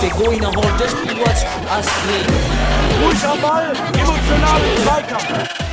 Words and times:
Pegou 0.00 0.32
e 0.32 0.40
não 0.40 0.52
Ball, 0.52 0.62
Zweikampf. 4.82 5.68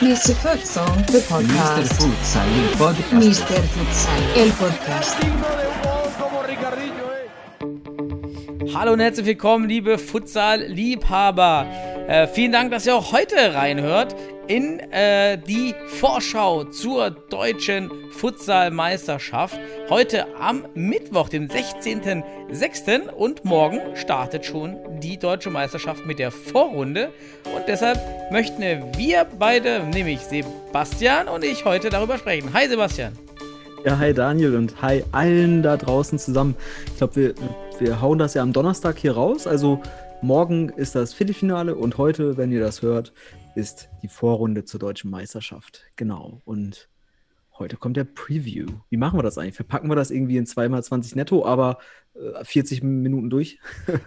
Mr. 0.00 0.34
Futsal, 0.36 0.86
the 1.06 1.18
Mr. 1.18 1.28
podcast. 1.28 1.94
Futsal, 1.94 2.46
el 2.48 2.68
podcast. 2.76 3.12
Mr. 3.12 3.62
Futsal, 3.74 4.22
el 4.36 4.50
podcast. 4.52 5.16
Hallo 8.74 8.92
und 8.92 9.00
herzlich 9.00 9.26
willkommen, 9.26 9.68
liebe 9.68 9.98
Futsal-Liebhaber. 9.98 11.66
Äh, 12.08 12.26
vielen 12.28 12.52
Dank, 12.52 12.70
dass 12.70 12.86
ihr 12.86 12.94
auch 12.94 13.12
heute 13.12 13.54
reinhört 13.54 14.14
in 14.48 14.80
äh, 14.80 15.38
die 15.38 15.74
Vorschau 16.00 16.64
zur 16.64 17.10
deutschen 17.10 17.90
Futsal-Meisterschaft. 18.12 19.58
Heute 19.90 20.26
am 20.40 20.64
Mittwoch, 20.74 21.28
dem 21.28 21.48
16.06. 21.48 23.10
und 23.10 23.44
morgen 23.44 23.78
startet 23.94 24.46
schon 24.46 24.76
die 25.00 25.18
deutsche 25.18 25.50
Meisterschaft 25.50 26.06
mit 26.06 26.18
der 26.18 26.30
Vorrunde. 26.30 27.10
Und 27.54 27.68
deshalb 27.68 28.00
möchten 28.32 28.62
wir 28.96 29.26
beide, 29.38 29.82
nämlich 29.92 30.20
Sebastian 30.20 31.28
und 31.28 31.44
ich, 31.44 31.66
heute 31.66 31.90
darüber 31.90 32.16
sprechen. 32.16 32.52
Hi 32.54 32.66
Sebastian. 32.68 33.12
Ja, 33.84 33.98
hi 33.98 34.12
Daniel 34.14 34.56
und 34.56 34.80
hi 34.80 35.04
allen 35.12 35.62
da 35.62 35.76
draußen 35.76 36.18
zusammen. 36.18 36.56
Ich 36.86 36.96
glaube, 36.96 37.16
wir, 37.16 37.34
wir 37.78 38.00
hauen 38.00 38.18
das 38.18 38.32
ja 38.34 38.42
am 38.42 38.54
Donnerstag 38.54 38.98
hier 38.98 39.12
raus. 39.12 39.46
Also 39.46 39.80
morgen 40.22 40.70
ist 40.70 40.94
das 40.94 41.12
Viertelfinale 41.12 41.74
und 41.74 41.98
heute, 41.98 42.36
wenn 42.38 42.50
ihr 42.50 42.60
das 42.60 42.82
hört, 42.82 43.12
ist 43.58 43.88
die 44.02 44.08
Vorrunde 44.08 44.64
zur 44.64 44.78
deutschen 44.80 45.10
Meisterschaft. 45.10 45.82
Genau. 45.96 46.40
Und 46.44 46.88
heute 47.58 47.76
kommt 47.76 47.96
der 47.96 48.04
Preview. 48.04 48.66
Wie 48.88 48.96
machen 48.96 49.18
wir 49.18 49.24
das 49.24 49.36
eigentlich? 49.36 49.56
Verpacken 49.56 49.90
wir 49.90 49.96
das 49.96 50.10
irgendwie 50.12 50.36
in 50.36 50.46
2x20 50.46 51.16
netto, 51.16 51.44
aber 51.44 51.78
äh, 52.14 52.44
40 52.44 52.82
Minuten 52.84 53.30
durch? 53.30 53.58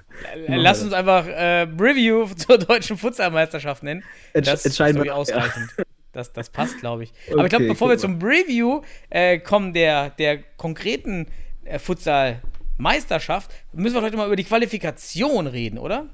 Äh, 0.47 0.55
Lass 0.55 0.81
uns 0.81 0.93
einfach 0.93 1.27
äh, 1.27 1.61
Review 1.77 2.25
zur 2.35 2.57
deutschen 2.57 2.95
Futsalmeisterschaft 2.97 3.83
nennen. 3.83 4.03
Entsch- 4.33 4.45
Das 4.45 4.65
entscheiden 4.65 5.03
wir 5.03 5.15
ausreichend. 5.15 5.69
Das, 6.13 6.33
das 6.33 6.49
passt, 6.49 6.77
glaube 6.79 7.03
ich. 7.03 7.13
Aber 7.31 7.43
ich 7.45 7.49
glaube, 7.49 7.63
Okay, 7.63 7.67
bevor 7.69 7.87
wir 7.89 7.97
zum 7.97 8.21
Review 8.21 8.81
äh, 9.09 9.39
kommen, 9.39 9.71
der, 9.73 10.09
der 10.09 10.43
konkreten 10.57 11.27
äh, 11.63 11.79
Futsal-Meisterschaft, 11.79 13.51
müssen 13.71 13.95
wir 13.95 14.01
heute 14.01 14.17
mal 14.17 14.27
über 14.27 14.35
die 14.35 14.43
Qualifikation 14.43 15.47
reden, 15.47 15.77
oder? 15.77 16.09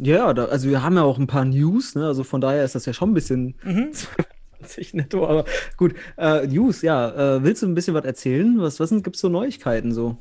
Ja, 0.00 0.34
da, 0.34 0.46
also 0.46 0.68
wir 0.68 0.82
haben 0.82 0.96
ja 0.96 1.02
auch 1.02 1.18
ein 1.18 1.26
paar 1.26 1.44
News, 1.44 1.94
ne? 1.94 2.06
Also 2.06 2.24
von 2.24 2.40
daher 2.40 2.64
ist 2.64 2.74
das 2.74 2.86
ja 2.86 2.92
schon 2.92 3.10
ein 3.10 3.14
bisschen 3.14 3.54
Mhm. 3.62 3.92
20 4.60 4.94
netto, 4.94 5.26
aber 5.26 5.44
gut. 5.76 5.94
Äh, 6.16 6.46
News, 6.46 6.82
ja. 6.82 7.36
Äh, 7.36 7.44
willst 7.44 7.62
du 7.62 7.66
ein 7.66 7.74
bisschen 7.74 7.94
was 7.94 8.04
erzählen? 8.04 8.56
Was, 8.58 8.80
was 8.80 8.90
gibt 8.90 9.16
es 9.16 9.20
so 9.20 9.28
Neuigkeiten 9.28 9.92
so? 9.92 10.16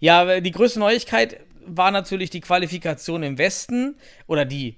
Ja, 0.00 0.40
die 0.40 0.50
größte 0.50 0.78
Neuigkeit 0.78 1.40
war 1.66 1.90
natürlich 1.90 2.30
die 2.30 2.40
Qualifikation 2.40 3.22
im 3.22 3.36
Westen 3.36 3.96
oder 4.26 4.44
die, 4.44 4.76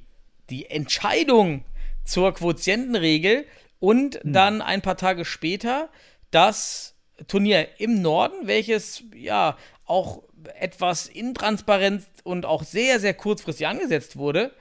die 0.48 0.66
Entscheidung 0.66 1.64
zur 2.04 2.32
Quotientenregel 2.32 3.44
und 3.78 4.20
dann 4.24 4.60
ein 4.62 4.82
paar 4.82 4.96
Tage 4.96 5.24
später 5.24 5.88
das 6.30 6.94
Turnier 7.28 7.68
im 7.78 8.02
Norden, 8.02 8.46
welches 8.46 9.04
ja 9.14 9.56
auch 9.90 10.22
etwas 10.54 11.06
intransparent 11.06 12.06
und 12.24 12.46
auch 12.46 12.62
sehr, 12.62 13.00
sehr 13.00 13.12
kurzfristig 13.12 13.66
angesetzt 13.66 14.16
wurde 14.16 14.52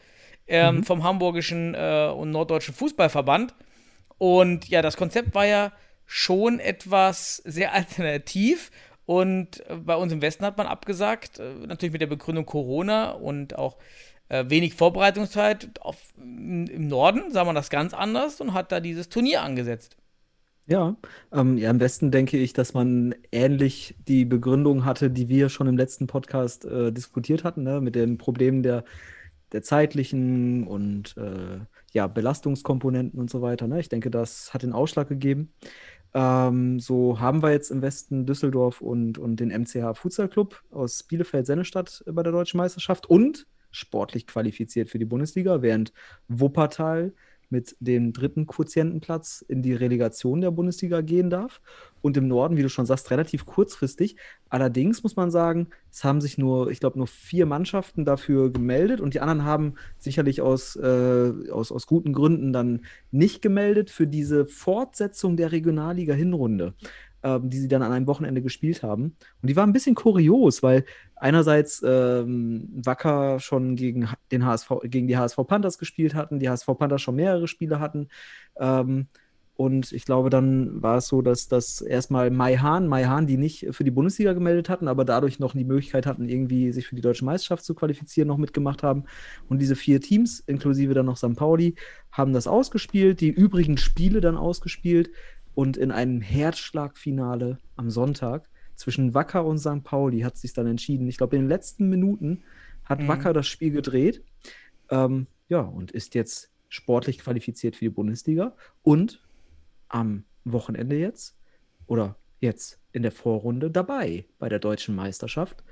ähm, 0.47 0.83
vom 0.83 1.03
hamburgischen 1.03 1.75
äh, 1.75 2.11
und 2.13 2.31
norddeutschen 2.31 2.73
Fußballverband. 2.73 3.53
Und 4.17 4.67
ja, 4.67 4.81
das 4.81 4.97
Konzept 4.97 5.35
war 5.35 5.45
ja 5.45 5.71
schon 6.05 6.59
etwas 6.59 7.37
sehr 7.37 7.73
alternativ. 7.73 8.71
Und 9.05 9.67
äh, 9.69 9.75
bei 9.75 9.95
uns 9.95 10.11
im 10.11 10.21
Westen 10.21 10.45
hat 10.45 10.57
man 10.57 10.67
abgesagt, 10.67 11.39
äh, 11.39 11.53
natürlich 11.65 11.93
mit 11.93 12.01
der 12.01 12.07
Begründung 12.07 12.45
Corona 12.45 13.11
und 13.11 13.57
auch 13.57 13.77
äh, 14.29 14.45
wenig 14.47 14.73
Vorbereitungszeit. 14.73 15.79
Auf, 15.81 15.97
Im 16.17 16.87
Norden 16.87 17.31
sah 17.31 17.45
man 17.45 17.55
das 17.55 17.69
ganz 17.69 17.93
anders 17.93 18.41
und 18.41 18.53
hat 18.53 18.71
da 18.71 18.79
dieses 18.79 19.09
Turnier 19.09 19.43
angesetzt. 19.43 19.98
Ja, 20.69 20.95
ähm, 21.31 21.57
ja, 21.57 21.71
am 21.71 21.79
besten 21.79 22.11
denke 22.11 22.37
ich, 22.37 22.53
dass 22.53 22.75
man 22.75 23.15
ähnlich 23.31 23.95
die 24.07 24.23
Begründung 24.23 24.85
hatte, 24.85 25.09
die 25.09 25.27
wir 25.27 25.49
schon 25.49 25.65
im 25.65 25.77
letzten 25.77 26.05
Podcast 26.05 26.63
äh, 26.65 26.91
diskutiert 26.91 27.43
hatten, 27.43 27.63
ne, 27.63 27.81
mit 27.81 27.95
den 27.95 28.19
Problemen 28.19 28.61
der, 28.61 28.83
der 29.51 29.63
zeitlichen 29.63 30.67
und 30.67 31.17
äh, 31.17 31.59
ja, 31.91 32.05
Belastungskomponenten 32.05 33.19
und 33.19 33.31
so 33.31 33.41
weiter. 33.41 33.67
Ne? 33.67 33.79
Ich 33.79 33.89
denke, 33.89 34.11
das 34.11 34.53
hat 34.53 34.61
den 34.61 34.73
Ausschlag 34.73 35.09
gegeben. 35.09 35.51
Ähm, 36.13 36.79
so 36.79 37.19
haben 37.19 37.41
wir 37.41 37.51
jetzt 37.51 37.71
im 37.71 37.81
Westen 37.81 38.27
Düsseldorf 38.27 38.79
und, 38.79 39.17
und 39.17 39.39
den 39.39 39.49
MCH 39.49 39.95
Futsal 39.95 40.29
Club 40.29 40.61
aus 40.69 41.01
Bielefeld-Sennestadt 41.01 42.03
bei 42.05 42.21
der 42.21 42.31
Deutschen 42.31 42.59
Meisterschaft 42.59 43.09
und 43.09 43.47
sportlich 43.71 44.27
qualifiziert 44.27 44.89
für 44.89 44.99
die 44.99 45.05
Bundesliga, 45.05 45.63
während 45.63 45.93
Wuppertal 46.27 47.13
mit 47.49 47.75
dem 47.79 48.13
dritten 48.13 48.47
Quotientenplatz 48.47 49.43
in 49.47 49.61
die 49.61 49.73
Relegation 49.73 50.41
der 50.41 50.51
Bundesliga 50.51 51.01
gehen 51.01 51.29
darf. 51.29 51.61
Und 52.01 52.15
im 52.15 52.27
Norden, 52.29 52.55
wie 52.55 52.61
du 52.61 52.69
schon 52.69 52.85
sagst, 52.85 53.11
relativ 53.11 53.45
kurzfristig. 53.45 54.15
Allerdings 54.47 55.03
muss 55.03 55.17
man 55.17 55.31
sagen, 55.31 55.67
es 55.91 56.03
haben 56.03 56.21
sich 56.21 56.37
nur, 56.37 56.71
ich 56.71 56.79
glaube, 56.79 56.97
nur 56.97 57.07
vier 57.07 57.45
Mannschaften 57.45 58.05
dafür 58.05 58.51
gemeldet 58.51 59.01
und 59.01 59.13
die 59.13 59.19
anderen 59.19 59.43
haben 59.43 59.73
sicherlich 59.97 60.41
aus, 60.41 60.77
äh, 60.77 61.33
aus, 61.51 61.71
aus 61.71 61.87
guten 61.87 62.13
Gründen 62.13 62.53
dann 62.53 62.85
nicht 63.11 63.41
gemeldet 63.41 63.89
für 63.89 64.07
diese 64.07 64.45
Fortsetzung 64.45 65.35
der 65.35 65.51
Regionalliga-Hinrunde, 65.51 66.73
ähm, 67.23 67.49
die 67.49 67.59
sie 67.59 67.67
dann 67.67 67.81
an 67.81 67.91
einem 67.91 68.07
Wochenende 68.07 68.41
gespielt 68.41 68.83
haben. 68.83 69.15
Und 69.41 69.49
die 69.49 69.55
war 69.55 69.65
ein 69.65 69.73
bisschen 69.73 69.95
kurios, 69.95 70.63
weil 70.63 70.85
einerseits 71.15 71.83
ähm, 71.85 72.69
Wacker 72.83 73.39
schon 73.39 73.75
gegen 73.75 74.09
den 74.31 74.45
HSV, 74.45 74.71
gegen 74.83 75.07
die 75.07 75.17
HSV 75.17 75.37
Panthers 75.47 75.77
gespielt 75.77 76.15
hatten, 76.15 76.39
die 76.39 76.49
HSV 76.49 76.67
Panthers 76.77 77.01
schon 77.01 77.15
mehrere 77.15 77.47
Spiele 77.47 77.79
hatten. 77.79 78.09
Ähm, 78.57 79.07
und 79.59 79.91
ich 79.91 80.05
glaube, 80.05 80.29
dann 80.29 80.81
war 80.81 80.95
es 80.95 81.07
so, 81.07 81.21
dass 81.21 81.49
das 81.49 81.81
erstmal 81.81 82.31
Mai 82.31 82.55
Hahn, 82.55 82.87
Mai 82.87 83.03
Hahn, 83.03 83.27
die 83.27 83.35
nicht 83.35 83.67
für 83.71 83.83
die 83.83 83.91
Bundesliga 83.91 84.31
gemeldet 84.31 84.69
hatten, 84.69 84.87
aber 84.87 85.03
dadurch 85.03 85.37
noch 85.37 85.51
die 85.51 85.65
Möglichkeit 85.65 86.05
hatten, 86.05 86.29
irgendwie 86.29 86.71
sich 86.71 86.87
für 86.87 86.95
die 86.95 87.01
deutsche 87.01 87.25
Meisterschaft 87.25 87.65
zu 87.65 87.75
qualifizieren, 87.75 88.29
noch 88.29 88.37
mitgemacht 88.37 88.83
haben. 88.83 89.03
Und 89.49 89.59
diese 89.59 89.75
vier 89.75 89.99
Teams, 89.99 90.39
inklusive 90.39 90.93
dann 90.93 91.07
noch 91.07 91.17
St. 91.17 91.35
Pauli, 91.35 91.75
haben 92.09 92.31
das 92.31 92.47
ausgespielt, 92.47 93.19
die 93.19 93.31
übrigen 93.31 93.75
Spiele 93.75 94.21
dann 94.21 94.37
ausgespielt 94.37 95.09
und 95.59 95.75
in 95.75 95.91
einem 95.91 96.21
Herzschlagfinale 96.21 97.57
am 97.75 97.89
Sonntag 97.89 98.47
zwischen 98.75 99.13
Wacker 99.13 99.43
und 99.43 99.57
St. 99.57 99.83
Pauli 99.83 100.21
hat 100.21 100.37
sich 100.37 100.53
dann 100.53 100.65
entschieden. 100.67 101.05
Ich 101.09 101.17
glaube, 101.17 101.35
in 101.35 101.41
den 101.41 101.49
letzten 101.49 101.89
Minuten 101.89 102.43
hat 102.85 103.01
Mhm. 103.01 103.09
Wacker 103.09 103.33
das 103.33 103.45
Spiel 103.45 103.71
gedreht. 103.71 104.23
Ähm, 104.89 105.27
ja, 105.49 105.59
und 105.59 105.91
ist 105.91 106.15
jetzt 106.15 106.49
sportlich 106.69 107.19
qualifiziert 107.19 107.75
für 107.75 107.83
die 107.83 107.89
Bundesliga. 107.89 108.55
Und 108.83 109.21
am 109.89 110.23
Wochenende 110.45 110.95
jetzt 110.95 111.37
oder 111.87 112.15
jetzt 112.39 112.79
in 112.93 113.01
der 113.03 113.11
Vorrunde 113.11 113.69
dabei 113.69 114.23
bei 114.37 114.47
der 114.47 114.59
deutschen 114.59 114.95
Meisterschaft. 114.95 115.65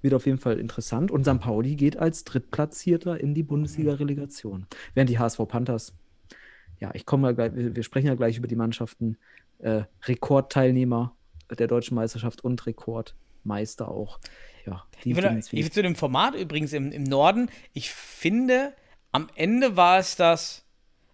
Wird 0.00 0.14
auf 0.14 0.24
jeden 0.24 0.38
Fall 0.38 0.58
interessant. 0.58 1.10
Und 1.10 1.26
St. 1.26 1.40
Pauli 1.40 1.76
geht 1.76 1.98
als 1.98 2.24
Drittplatzierter 2.24 3.20
in 3.20 3.34
die 3.34 3.42
Bundesliga-Relegation. 3.42 4.64
Während 4.94 5.10
die 5.10 5.18
HSV 5.18 5.46
Panthers, 5.46 5.92
ja, 6.84 6.90
ich 6.92 7.06
komme 7.06 7.22
mal 7.22 7.34
gleich, 7.34 7.52
wir, 7.54 7.82
sprechen 7.82 8.08
ja 8.08 8.14
gleich 8.14 8.36
über 8.36 8.46
die 8.46 8.56
Mannschaften, 8.56 9.16
äh, 9.60 9.84
Rekordteilnehmer 10.02 11.16
der 11.50 11.66
deutschen 11.66 11.94
Meisterschaft 11.94 12.44
und 12.44 12.66
Rekordmeister 12.66 13.88
auch. 13.88 14.20
Ja, 14.66 14.84
ich 15.02 15.14
finde 15.14 15.70
zu 15.70 15.82
dem 15.82 15.94
Format 15.94 16.34
übrigens 16.34 16.74
im, 16.74 16.92
im 16.92 17.04
Norden, 17.04 17.48
ich 17.72 17.90
finde, 17.90 18.74
am 19.12 19.28
Ende 19.34 19.76
war 19.76 19.98
es 19.98 20.16
das, 20.16 20.66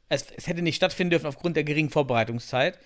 es, 0.08 0.26
es 0.36 0.48
hätte 0.48 0.62
nicht 0.62 0.76
stattfinden 0.76 1.10
dürfen 1.10 1.26
aufgrund 1.26 1.54
der 1.56 1.64
geringen 1.64 1.90
Vorbereitungszeit, 1.90 2.78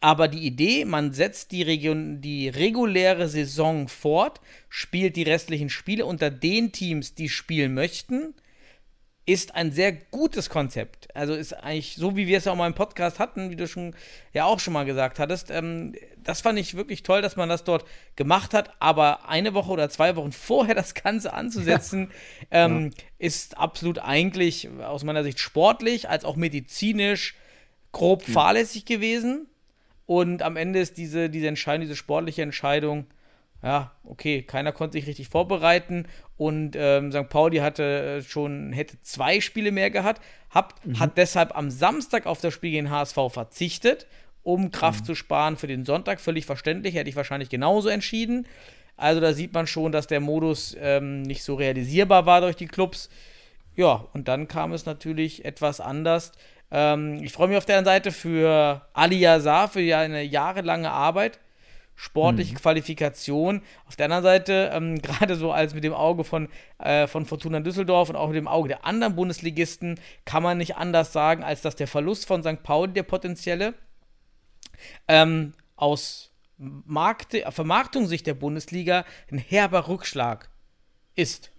aber 0.00 0.26
die 0.26 0.44
Idee, 0.44 0.84
man 0.84 1.12
setzt 1.12 1.52
die, 1.52 1.62
Region, 1.62 2.20
die 2.20 2.48
reguläre 2.48 3.28
Saison 3.28 3.86
fort, 3.86 4.40
spielt 4.68 5.14
die 5.14 5.22
restlichen 5.22 5.70
Spiele 5.70 6.04
unter 6.04 6.30
den 6.30 6.72
Teams, 6.72 7.14
die 7.14 7.28
spielen 7.28 7.74
möchten, 7.74 8.34
ist 9.26 9.54
ein 9.54 9.72
sehr 9.72 9.92
gutes 9.92 10.50
Konzept. 10.50 11.14
Also 11.16 11.32
ist 11.32 11.54
eigentlich 11.54 11.96
so, 11.96 12.14
wie 12.16 12.26
wir 12.26 12.36
es 12.36 12.44
ja 12.44 12.52
auch 12.52 12.56
mal 12.56 12.66
im 12.66 12.74
Podcast 12.74 13.18
hatten, 13.18 13.50
wie 13.50 13.56
du 13.56 13.66
schon 13.66 13.94
ja 14.32 14.44
auch 14.44 14.60
schon 14.60 14.74
mal 14.74 14.84
gesagt 14.84 15.18
hattest. 15.18 15.50
Ähm, 15.50 15.94
das 16.22 16.42
fand 16.42 16.58
ich 16.58 16.76
wirklich 16.76 17.02
toll, 17.02 17.22
dass 17.22 17.36
man 17.36 17.48
das 17.48 17.64
dort 17.64 17.86
gemacht 18.16 18.52
hat. 18.52 18.70
Aber 18.80 19.28
eine 19.28 19.54
Woche 19.54 19.70
oder 19.70 19.88
zwei 19.88 20.16
Wochen 20.16 20.32
vorher 20.32 20.74
das 20.74 20.92
Ganze 20.94 21.32
anzusetzen, 21.32 22.10
ähm, 22.50 22.90
ist 23.18 23.56
absolut 23.56 23.98
eigentlich 23.98 24.68
aus 24.82 25.04
meiner 25.04 25.24
Sicht 25.24 25.38
sportlich 25.38 26.08
als 26.10 26.24
auch 26.24 26.36
medizinisch 26.36 27.34
grob 27.92 28.22
fahrlässig 28.22 28.84
gewesen. 28.84 29.46
Und 30.04 30.42
am 30.42 30.56
Ende 30.56 30.80
ist 30.80 30.98
diese, 30.98 31.30
diese 31.30 31.48
Entscheidung, 31.48 31.82
diese 31.82 31.96
sportliche 31.96 32.42
Entscheidung, 32.42 33.06
ja, 33.64 33.92
okay, 34.04 34.42
keiner 34.42 34.72
konnte 34.72 34.98
sich 34.98 35.06
richtig 35.06 35.28
vorbereiten 35.28 36.06
und 36.36 36.76
ähm, 36.76 37.10
St. 37.10 37.30
Pauli 37.30 37.58
hatte 37.58 38.22
schon, 38.22 38.74
hätte 38.74 39.00
zwei 39.00 39.40
Spiele 39.40 39.72
mehr 39.72 39.90
gehabt, 39.90 40.20
hat, 40.50 40.74
mhm. 40.84 41.00
hat 41.00 41.16
deshalb 41.16 41.56
am 41.56 41.70
Samstag 41.70 42.26
auf 42.26 42.42
das 42.42 42.52
Spiel 42.52 42.72
gegen 42.72 42.90
HSV 42.90 43.16
verzichtet, 43.30 44.06
um 44.42 44.70
Kraft 44.70 45.00
mhm. 45.00 45.04
zu 45.06 45.14
sparen 45.14 45.56
für 45.56 45.66
den 45.66 45.86
Sonntag. 45.86 46.20
Völlig 46.20 46.44
verständlich, 46.44 46.94
hätte 46.94 47.08
ich 47.08 47.16
wahrscheinlich 47.16 47.48
genauso 47.48 47.88
entschieden. 47.88 48.46
Also 48.98 49.22
da 49.22 49.32
sieht 49.32 49.54
man 49.54 49.66
schon, 49.66 49.92
dass 49.92 50.06
der 50.06 50.20
Modus 50.20 50.76
ähm, 50.78 51.22
nicht 51.22 51.42
so 51.42 51.54
realisierbar 51.54 52.26
war 52.26 52.42
durch 52.42 52.56
die 52.56 52.66
Clubs. 52.66 53.08
Ja, 53.76 54.04
und 54.12 54.28
dann 54.28 54.46
kam 54.46 54.72
es 54.72 54.84
natürlich 54.84 55.46
etwas 55.46 55.80
anders. 55.80 56.32
Ähm, 56.70 57.22
ich 57.22 57.32
freue 57.32 57.48
mich 57.48 57.56
auf 57.56 57.64
der 57.64 57.78
einen 57.78 57.86
Seite 57.86 58.12
für 58.12 58.82
Ali 58.92 59.16
Yazar, 59.16 59.68
für 59.68 59.80
ja 59.80 60.00
eine 60.00 60.22
jahrelange 60.22 60.90
Arbeit 60.90 61.40
sportliche 61.96 62.54
mhm. 62.54 62.58
Qualifikation. 62.58 63.62
Auf 63.86 63.96
der 63.96 64.06
anderen 64.06 64.24
Seite, 64.24 64.70
ähm, 64.72 65.00
gerade 65.02 65.36
so 65.36 65.52
als 65.52 65.74
mit 65.74 65.84
dem 65.84 65.94
Auge 65.94 66.24
von, 66.24 66.48
äh, 66.78 67.06
von 67.06 67.26
Fortuna 67.26 67.60
Düsseldorf 67.60 68.10
und 68.10 68.16
auch 68.16 68.28
mit 68.28 68.36
dem 68.36 68.48
Auge 68.48 68.68
der 68.68 68.84
anderen 68.84 69.16
Bundesligisten, 69.16 70.00
kann 70.24 70.42
man 70.42 70.58
nicht 70.58 70.76
anders 70.76 71.12
sagen, 71.12 71.42
als 71.42 71.62
dass 71.62 71.76
der 71.76 71.88
Verlust 71.88 72.26
von 72.26 72.42
St. 72.42 72.62
Pauli, 72.62 72.92
der 72.92 73.02
potenzielle, 73.04 73.74
ähm, 75.08 75.54
aus 75.76 76.30
Markte, 76.56 77.44
Vermarktungssicht 77.50 78.26
der 78.26 78.34
Bundesliga 78.34 79.04
ein 79.30 79.38
herber 79.38 79.88
Rückschlag 79.88 80.50
ist. 81.14 81.50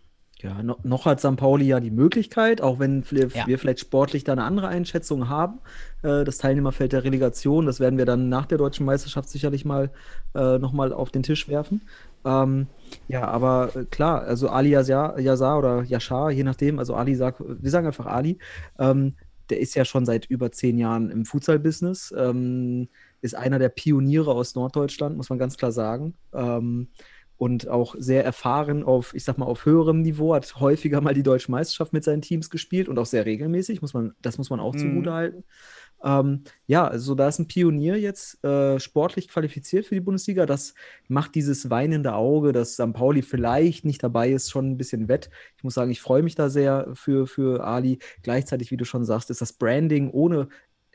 Ja, 0.42 0.62
no, 0.62 0.78
noch 0.84 1.06
hat 1.06 1.22
St. 1.22 1.38
Pauli 1.38 1.66
ja 1.66 1.80
die 1.80 1.92
Möglichkeit, 1.92 2.62
auch 2.62 2.78
wenn 2.78 3.10
wir, 3.10 3.28
ja. 3.30 3.48
wir 3.48 3.58
vielleicht 3.58 3.80
sportlich 3.80 4.26
da 4.26 4.34
eine 4.34 4.44
andere 4.44 4.68
Einschätzung 4.68 5.30
haben. 5.30 5.60
Äh, 6.04 6.26
das 6.26 6.38
Teilnehmerfeld 6.38 6.92
der 6.92 7.06
Relegation, 7.06 7.66
das 7.66 7.80
werden 7.80 7.98
wir 7.98 8.06
dann 8.06 8.28
nach 8.28 8.46
der 8.46 8.58
deutschen 8.58 8.86
Meisterschaft 8.86 9.30
sicherlich 9.30 9.64
mal 9.64 9.92
äh, 10.36 10.58
nochmal 10.58 10.92
auf 10.92 11.10
den 11.10 11.24
Tisch 11.24 11.48
werfen. 11.48 11.82
Ähm, 12.26 12.68
ja, 13.08 13.26
aber 13.26 13.76
äh, 13.76 13.86
klar, 13.86 14.24
also 14.24 14.50
Ali 14.50 14.72
Yazar 14.72 15.58
oder 15.58 15.84
Yashar, 15.84 16.32
je 16.32 16.44
nachdem, 16.44 16.80
also 16.80 16.96
Ali 16.96 17.16
sagt, 17.16 17.42
wir 17.48 17.72
sagen 17.72 17.88
einfach 17.88 18.08
Ali, 18.08 18.38
ähm, 18.78 19.16
der 19.50 19.60
ist 19.60 19.76
ja 19.76 19.86
schon 19.86 20.06
seit 20.06 20.26
über 20.26 20.52
zehn 20.52 20.78
Jahren 20.78 21.12
im 21.12 21.24
Futsal-Business, 21.24 22.14
ähm, 22.18 22.90
ist 23.22 23.36
einer 23.36 23.60
der 23.60 23.70
Pioniere 23.70 24.32
aus 24.32 24.56
Norddeutschland, 24.56 25.16
muss 25.16 25.30
man 25.30 25.40
ganz 25.40 25.56
klar 25.56 25.72
sagen. 25.72 26.16
Ähm, 26.34 26.90
und 27.38 27.68
auch 27.68 27.96
sehr 27.98 28.24
erfahren 28.24 28.84
auf, 28.84 29.14
ich 29.14 29.24
sag 29.24 29.38
mal, 29.38 29.46
auf 29.46 29.66
höherem 29.66 30.02
Niveau, 30.02 30.34
hat 30.34 30.60
häufiger 30.60 31.02
mal 31.02 31.14
die 31.14 31.24
deutsche 31.24 31.52
Meisterschaft 31.52 31.94
mit 31.94 32.04
seinen 32.04 32.22
Teams 32.22 32.50
gespielt 32.50 32.88
und 32.88 32.98
auch 32.98 33.06
sehr 33.06 33.26
regelmäßig, 33.26 33.82
muss 33.82 33.94
man, 33.94 34.14
das 34.22 34.38
muss 34.38 34.50
man 34.50 34.60
auch 34.60 34.74
mhm. 34.74 34.80
zugute 34.80 35.14
halten. 35.14 35.44
Ähm, 36.04 36.44
ja, 36.68 36.88
also 36.88 37.16
da 37.16 37.28
ist 37.28 37.40
ein 37.40 37.48
Pionier 37.48 38.00
jetzt 38.00 38.44
äh, 38.44 38.80
sportlich 38.80 39.28
qualifiziert 39.28 39.86
für 39.86 39.96
die 39.96 40.02
Bundesliga. 40.02 40.46
Das 40.46 40.76
macht 41.08 41.36
dieses 41.36 41.70
weinende 41.70 42.14
Auge, 42.14 42.52
dass 42.52 42.74
St. 42.74 42.94
Pauli 42.94 43.22
vielleicht 43.22 43.86
nicht 43.86 44.04
dabei 44.04 44.30
ist, 44.32 44.52
schon 44.52 44.70
ein 44.72 44.78
bisschen 44.78 45.08
wett. 45.08 45.30
Ich 45.58 45.64
muss 45.64 45.74
sagen, 45.74 45.92
ich 45.92 46.02
freue 46.02 46.22
mich 46.22 46.36
da 46.36 46.50
sehr 46.50 46.90
für, 46.94 47.28
für 47.28 47.66
Ali. 47.66 48.00
Gleichzeitig, 48.24 48.72
wie 48.72 48.78
du 48.78 48.86
schon 48.86 49.06
sagst, 49.06 49.30
ist 49.30 49.42
das 49.42 49.54
Branding 49.54 50.10
ohne 50.12 50.48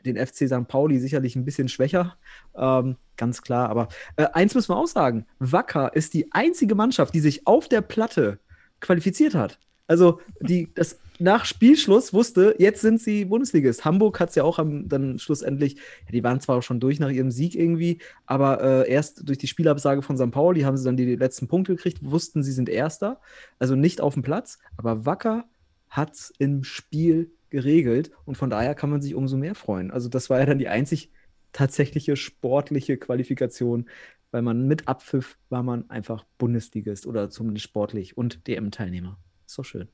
den 0.05 0.17
FC 0.17 0.47
St. 0.47 0.67
Pauli 0.67 0.99
sicherlich 0.99 1.35
ein 1.35 1.45
bisschen 1.45 1.69
schwächer, 1.69 2.17
ähm, 2.55 2.97
ganz 3.17 3.41
klar. 3.41 3.69
Aber 3.69 3.87
äh, 4.15 4.27
eins 4.33 4.55
müssen 4.55 4.69
wir 4.69 4.77
auch 4.77 4.87
sagen: 4.87 5.25
Wacker 5.39 5.93
ist 5.95 6.13
die 6.13 6.31
einzige 6.31 6.75
Mannschaft, 6.75 7.13
die 7.13 7.19
sich 7.19 7.47
auf 7.47 7.67
der 7.67 7.81
Platte 7.81 8.39
qualifiziert 8.79 9.35
hat. 9.35 9.59
Also 9.87 10.21
die, 10.39 10.73
das 10.73 10.99
nach 11.19 11.45
Spielschluss 11.45 12.13
wusste, 12.13 12.55
jetzt 12.57 12.81
sind 12.81 12.99
sie 12.99 13.25
Bundesligist. 13.25 13.85
Hamburg 13.85 14.19
hat 14.19 14.29
es 14.29 14.35
ja 14.35 14.43
auch 14.43 14.57
am, 14.57 14.89
dann 14.89 15.19
schlussendlich, 15.19 15.75
ja, 15.75 16.11
die 16.13 16.23
waren 16.23 16.39
zwar 16.39 16.57
auch 16.57 16.63
schon 16.63 16.79
durch 16.79 16.99
nach 16.99 17.09
ihrem 17.09 17.29
Sieg 17.29 17.55
irgendwie, 17.55 17.99
aber 18.25 18.63
äh, 18.63 18.89
erst 18.89 19.27
durch 19.27 19.37
die 19.37 19.47
Spielabsage 19.47 20.01
von 20.01 20.17
St. 20.17 20.31
Pauli 20.31 20.61
haben 20.61 20.77
sie 20.77 20.85
dann 20.85 20.97
die 20.97 21.15
letzten 21.15 21.47
Punkte 21.47 21.75
gekriegt, 21.75 21.99
wussten, 22.03 22.41
sie 22.41 22.51
sind 22.51 22.69
Erster, 22.69 23.19
also 23.59 23.75
nicht 23.75 24.01
auf 24.01 24.15
dem 24.15 24.23
Platz, 24.23 24.57
aber 24.77 25.05
Wacker 25.05 25.45
hat 25.89 26.13
es 26.13 26.33
im 26.39 26.63
Spiel 26.63 27.31
geregelt 27.51 28.11
und 28.25 28.35
von 28.35 28.49
daher 28.49 28.73
kann 28.73 28.89
man 28.89 29.01
sich 29.01 29.13
umso 29.13 29.37
mehr 29.37 29.53
freuen. 29.53 29.91
Also 29.91 30.09
das 30.09 30.29
war 30.29 30.39
ja 30.39 30.45
dann 30.45 30.57
die 30.57 30.69
einzig 30.69 31.11
tatsächliche 31.51 32.15
sportliche 32.15 32.97
Qualifikation, 32.97 33.89
weil 34.31 34.41
man 34.41 34.67
mit 34.67 34.87
Abpfiff 34.87 35.37
war 35.49 35.61
man 35.61 35.89
einfach 35.89 36.25
Bundesligist 36.37 37.05
oder 37.05 37.29
zumindest 37.29 37.65
sportlich 37.65 38.17
und 38.17 38.47
DM-Teilnehmer. 38.47 39.19
Ist 39.45 39.59
doch 39.59 39.65
schön. 39.65 39.89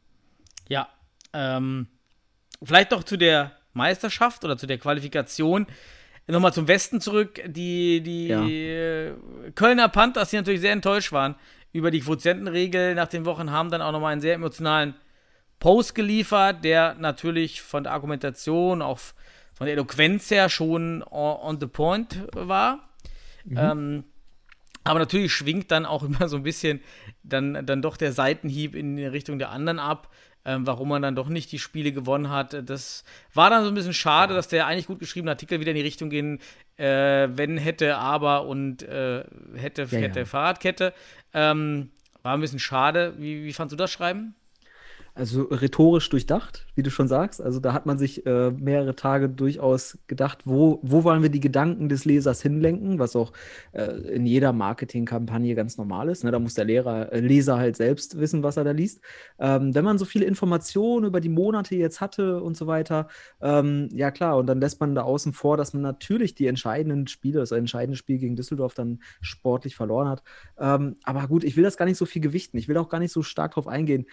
Ja, 0.70 0.88
ähm, 1.34 1.88
vielleicht 2.64 2.92
doch 2.92 3.04
zu 3.04 3.18
der 3.18 3.54
Meisterschaft 3.74 4.46
oder 4.46 4.58
zu 4.58 4.68
der 4.68 4.78
Qualifikation. 4.78 5.68
Nochmal 6.28 6.54
zum 6.54 6.68
Westen 6.68 7.00
zurück. 7.00 7.42
Die, 7.48 8.02
die 8.02 8.28
ja. 8.28 9.16
Kölner 9.56 9.88
Panthers, 9.88 10.30
die 10.30 10.36
natürlich 10.36 10.62
sehr 10.62 10.74
enttäuscht 10.74 11.12
waren 11.12 11.36
über 11.72 11.90
die 11.90 12.02
Quotientenregel 12.02 12.96
nach 12.96 13.08
den 13.08 13.26
Wochen, 13.26 13.52
haben 13.52 13.72
dann 13.72 13.82
auch 13.82 13.92
nochmal 13.92 14.12
einen 14.12 14.22
sehr 14.22 14.36
emotionalen 14.36 14.96
Post 15.60 15.96
geliefert, 15.96 16.64
der 16.64 16.96
natürlich 16.96 17.62
von 17.62 17.84
der 17.84 17.94
Argumentation, 17.94 18.82
auch 18.82 19.00
von 19.54 19.66
der 19.66 19.74
Eloquenz 19.74 20.30
her 20.30 20.50
schon 20.50 21.04
on, 21.04 21.38
on 21.42 21.60
the 21.60 21.68
point 21.68 22.28
war. 22.34 22.90
Mhm. 23.44 23.58
Ähm, 23.58 24.04
aber 24.84 25.00
natürlich 25.00 25.34
schwingt 25.34 25.72
dann 25.72 25.86
auch 25.86 26.04
immer 26.04 26.30
so 26.30 26.38
ein 26.38 26.44
bisschen 26.44 26.82
dann, 27.24 27.66
dann 27.66 27.82
doch 27.82 27.98
der 27.98 28.14
Seitenhieb 28.14 28.76
in 28.76 28.98
Richtung 29.00 29.40
der 29.40 29.50
anderen 29.50 29.80
ab, 29.80 30.10
ähm, 30.46 30.66
warum 30.66 30.90
man 30.90 31.02
dann 31.02 31.16
doch 31.16 31.28
nicht 31.28 31.52
die 31.52 31.60
Spiele 31.60 31.92
gewonnen 31.92 32.30
hat. 32.30 32.70
Das 32.70 33.04
war 33.34 33.50
dann 33.50 33.64
so 33.64 33.70
ein 33.70 33.76
bisschen 33.76 33.94
schade, 33.94 34.34
dass 34.34 34.48
der 34.48 34.68
eigentlich 34.68 34.88
gut 34.88 35.00
geschriebene 35.00 35.32
Artikel 35.32 35.60
wieder 35.60 35.72
in 35.72 35.76
die 35.76 35.82
Richtung 35.82 36.10
ging, 36.10 36.40
äh, 36.78 37.28
wenn, 37.32 37.58
hätte, 37.58 37.98
aber 37.98 38.46
und 38.46 38.84
äh, 38.84 39.26
hätte, 39.56 39.88
ja, 39.90 39.98
hätte, 39.98 40.20
ja. 40.20 40.26
Fahrradkette. 40.26 40.94
Ähm, 41.34 41.90
war 42.22 42.34
ein 42.34 42.42
bisschen 42.42 42.60
schade. 42.60 43.14
Wie, 43.18 43.44
wie 43.44 43.54
fandst 43.54 43.74
du 43.74 43.78
das 43.78 43.92
Schreiben? 43.92 44.36
Also 45.18 45.44
rhetorisch 45.46 46.08
durchdacht, 46.10 46.68
wie 46.76 46.84
du 46.84 46.92
schon 46.92 47.08
sagst. 47.08 47.42
Also 47.42 47.60
da 47.60 47.74
hat 47.74 47.88
man 47.88 47.98
sich 47.98 48.24
äh, 48.28 48.52
mehrere 48.52 48.96
Tage 48.96 49.30
durchaus 49.30 49.98
gedacht, 50.06 50.44
wo, 50.46 50.80
wo 50.84 51.04
wollen 51.04 51.24
wir 51.24 51.30
die 51.30 51.40
Gedanken 51.40 51.90
des 51.90 52.06
Lesers 52.06 52.44
hinlenken, 52.44 53.00
was 53.00 53.16
auch 53.16 53.34
äh, 53.72 53.86
in 54.14 54.28
jeder 54.28 54.54
Marketingkampagne 54.54 55.56
ganz 55.56 55.80
normal 55.80 56.10
ist. 56.10 56.24
Ne? 56.24 56.30
Da 56.30 56.38
muss 56.38 56.54
der 56.54 56.66
Lehrer, 56.66 57.12
äh, 57.12 57.20
Leser 57.20 57.58
halt 57.58 57.78
selbst 57.78 58.20
wissen, 58.20 58.44
was 58.44 58.58
er 58.58 58.64
da 58.64 58.70
liest. 58.70 59.02
Ähm, 59.40 59.74
wenn 59.74 59.84
man 59.84 59.98
so 59.98 60.06
viele 60.06 60.26
Informationen 60.26 61.08
über 61.08 61.20
die 61.20 61.30
Monate 61.30 61.76
jetzt 61.76 62.00
hatte 62.00 62.44
und 62.44 62.56
so 62.56 62.68
weiter, 62.68 63.08
ähm, 63.42 63.90
ja 63.94 64.12
klar, 64.12 64.38
und 64.38 64.46
dann 64.46 64.62
lässt 64.62 64.80
man 64.80 64.94
da 64.94 65.02
außen 65.02 65.34
vor, 65.34 65.58
dass 65.58 65.74
man 65.74 65.82
natürlich 65.82 66.36
die 66.36 66.46
entscheidenden 66.46 67.08
Spiele, 67.08 67.40
das 67.40 67.52
entscheidende 67.52 67.98
Spiel 67.98 68.20
gegen 68.20 68.36
Düsseldorf 68.36 68.76
dann 68.76 69.00
sportlich 69.22 69.76
verloren 69.76 70.10
hat. 70.10 70.22
Ähm, 70.60 70.96
aber 71.02 71.28
gut, 71.28 71.44
ich 71.44 71.58
will 71.58 71.64
das 71.64 71.76
gar 71.76 71.86
nicht 71.86 71.98
so 71.98 72.06
viel 72.06 72.22
gewichten. 72.22 72.60
Ich 72.60 72.68
will 72.68 72.78
auch 72.78 72.90
gar 72.90 73.00
nicht 73.00 73.12
so 73.12 73.24
stark 73.24 73.56
drauf 73.56 73.68
eingehen 73.68 74.06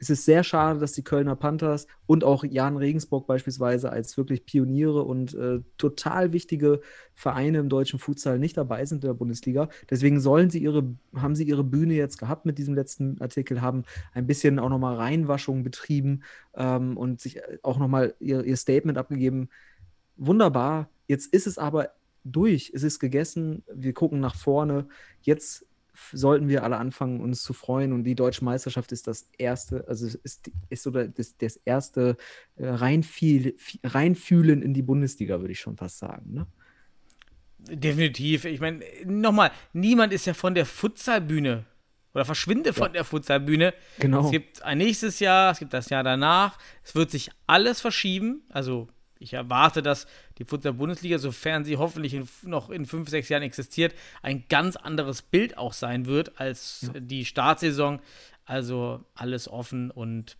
es 0.00 0.08
ist 0.08 0.24
sehr 0.24 0.42
schade, 0.44 0.80
dass 0.80 0.92
die 0.92 1.04
Kölner 1.04 1.36
Panthers 1.36 1.86
und 2.06 2.24
auch 2.24 2.42
Jan 2.42 2.78
Regensburg 2.78 3.26
beispielsweise 3.26 3.92
als 3.92 4.16
wirklich 4.16 4.46
Pioniere 4.46 5.02
und 5.02 5.34
äh, 5.34 5.60
total 5.76 6.32
wichtige 6.32 6.80
Vereine 7.12 7.58
im 7.58 7.68
deutschen 7.68 7.98
Futsal 7.98 8.38
nicht 8.38 8.56
dabei 8.56 8.86
sind 8.86 9.04
in 9.04 9.08
der 9.08 9.14
Bundesliga. 9.14 9.68
Deswegen 9.90 10.18
sollen 10.18 10.48
sie 10.48 10.62
ihre, 10.62 10.96
haben 11.14 11.36
sie 11.36 11.44
ihre 11.44 11.64
Bühne 11.64 11.94
jetzt 11.94 12.16
gehabt 12.16 12.46
mit 12.46 12.56
diesem 12.56 12.74
letzten 12.74 13.20
Artikel, 13.20 13.60
haben 13.60 13.82
ein 14.14 14.26
bisschen 14.26 14.58
auch 14.58 14.70
nochmal 14.70 14.96
Reinwaschung 14.96 15.62
betrieben 15.62 16.22
ähm, 16.54 16.96
und 16.96 17.20
sich 17.20 17.38
auch 17.62 17.78
nochmal 17.78 18.14
ihr, 18.20 18.42
ihr 18.42 18.56
Statement 18.56 18.96
abgegeben. 18.96 19.50
Wunderbar. 20.16 20.88
Jetzt 21.08 21.26
ist 21.34 21.46
es 21.46 21.58
aber 21.58 21.90
durch. 22.24 22.72
Es 22.74 22.84
ist 22.84 23.00
gegessen. 23.00 23.64
Wir 23.70 23.92
gucken 23.92 24.20
nach 24.20 24.34
vorne. 24.34 24.88
Jetzt 25.20 25.66
sollten 26.12 26.48
wir 26.48 26.64
alle 26.64 26.76
anfangen, 26.76 27.20
uns 27.20 27.42
zu 27.42 27.52
freuen. 27.52 27.92
Und 27.92 28.04
die 28.04 28.14
deutsche 28.14 28.44
Meisterschaft 28.44 28.92
ist 28.92 29.06
das 29.06 29.28
erste, 29.38 29.84
also 29.88 30.06
ist, 30.06 30.50
ist 30.68 30.82
so 30.82 30.90
das, 30.90 31.36
das 31.38 31.56
erste 31.64 32.16
äh, 32.56 32.66
Reinfühl, 32.66 33.56
Reinfühlen 33.84 34.62
in 34.62 34.74
die 34.74 34.82
Bundesliga, 34.82 35.40
würde 35.40 35.52
ich 35.52 35.60
schon 35.60 35.76
fast 35.76 35.98
sagen. 35.98 36.32
Ne? 36.32 36.46
Definitiv. 37.58 38.44
Ich 38.44 38.60
meine, 38.60 38.84
nochmal, 39.04 39.50
niemand 39.72 40.12
ist 40.12 40.26
ja 40.26 40.34
von 40.34 40.54
der 40.54 40.66
Futsalbühne 40.66 41.64
oder 42.14 42.24
verschwinde 42.24 42.72
von 42.72 42.92
der 42.92 43.04
Futsalbühne. 43.04 43.74
Genau. 43.98 44.24
Es 44.24 44.30
gibt 44.30 44.62
ein 44.62 44.78
nächstes 44.78 45.20
Jahr, 45.20 45.52
es 45.52 45.58
gibt 45.58 45.72
das 45.72 45.90
Jahr 45.90 46.02
danach. 46.02 46.58
Es 46.82 46.94
wird 46.94 47.10
sich 47.10 47.30
alles 47.46 47.80
verschieben. 47.80 48.42
Also 48.48 48.88
ich 49.20 49.34
erwarte, 49.34 49.82
dass 49.82 50.06
die 50.38 50.44
Futsal-Bundesliga, 50.44 51.18
sofern 51.18 51.64
sie 51.64 51.76
hoffentlich 51.76 52.14
in, 52.14 52.28
noch 52.42 52.70
in 52.70 52.86
fünf, 52.86 53.08
sechs 53.10 53.28
Jahren 53.28 53.42
existiert, 53.42 53.94
ein 54.22 54.44
ganz 54.48 54.76
anderes 54.76 55.22
Bild 55.22 55.58
auch 55.58 55.74
sein 55.74 56.06
wird 56.06 56.40
als 56.40 56.90
ja. 56.92 56.98
die 57.00 57.24
Startsaison. 57.24 58.00
Also 58.46 59.04
alles 59.14 59.46
offen 59.46 59.92
und 59.92 60.36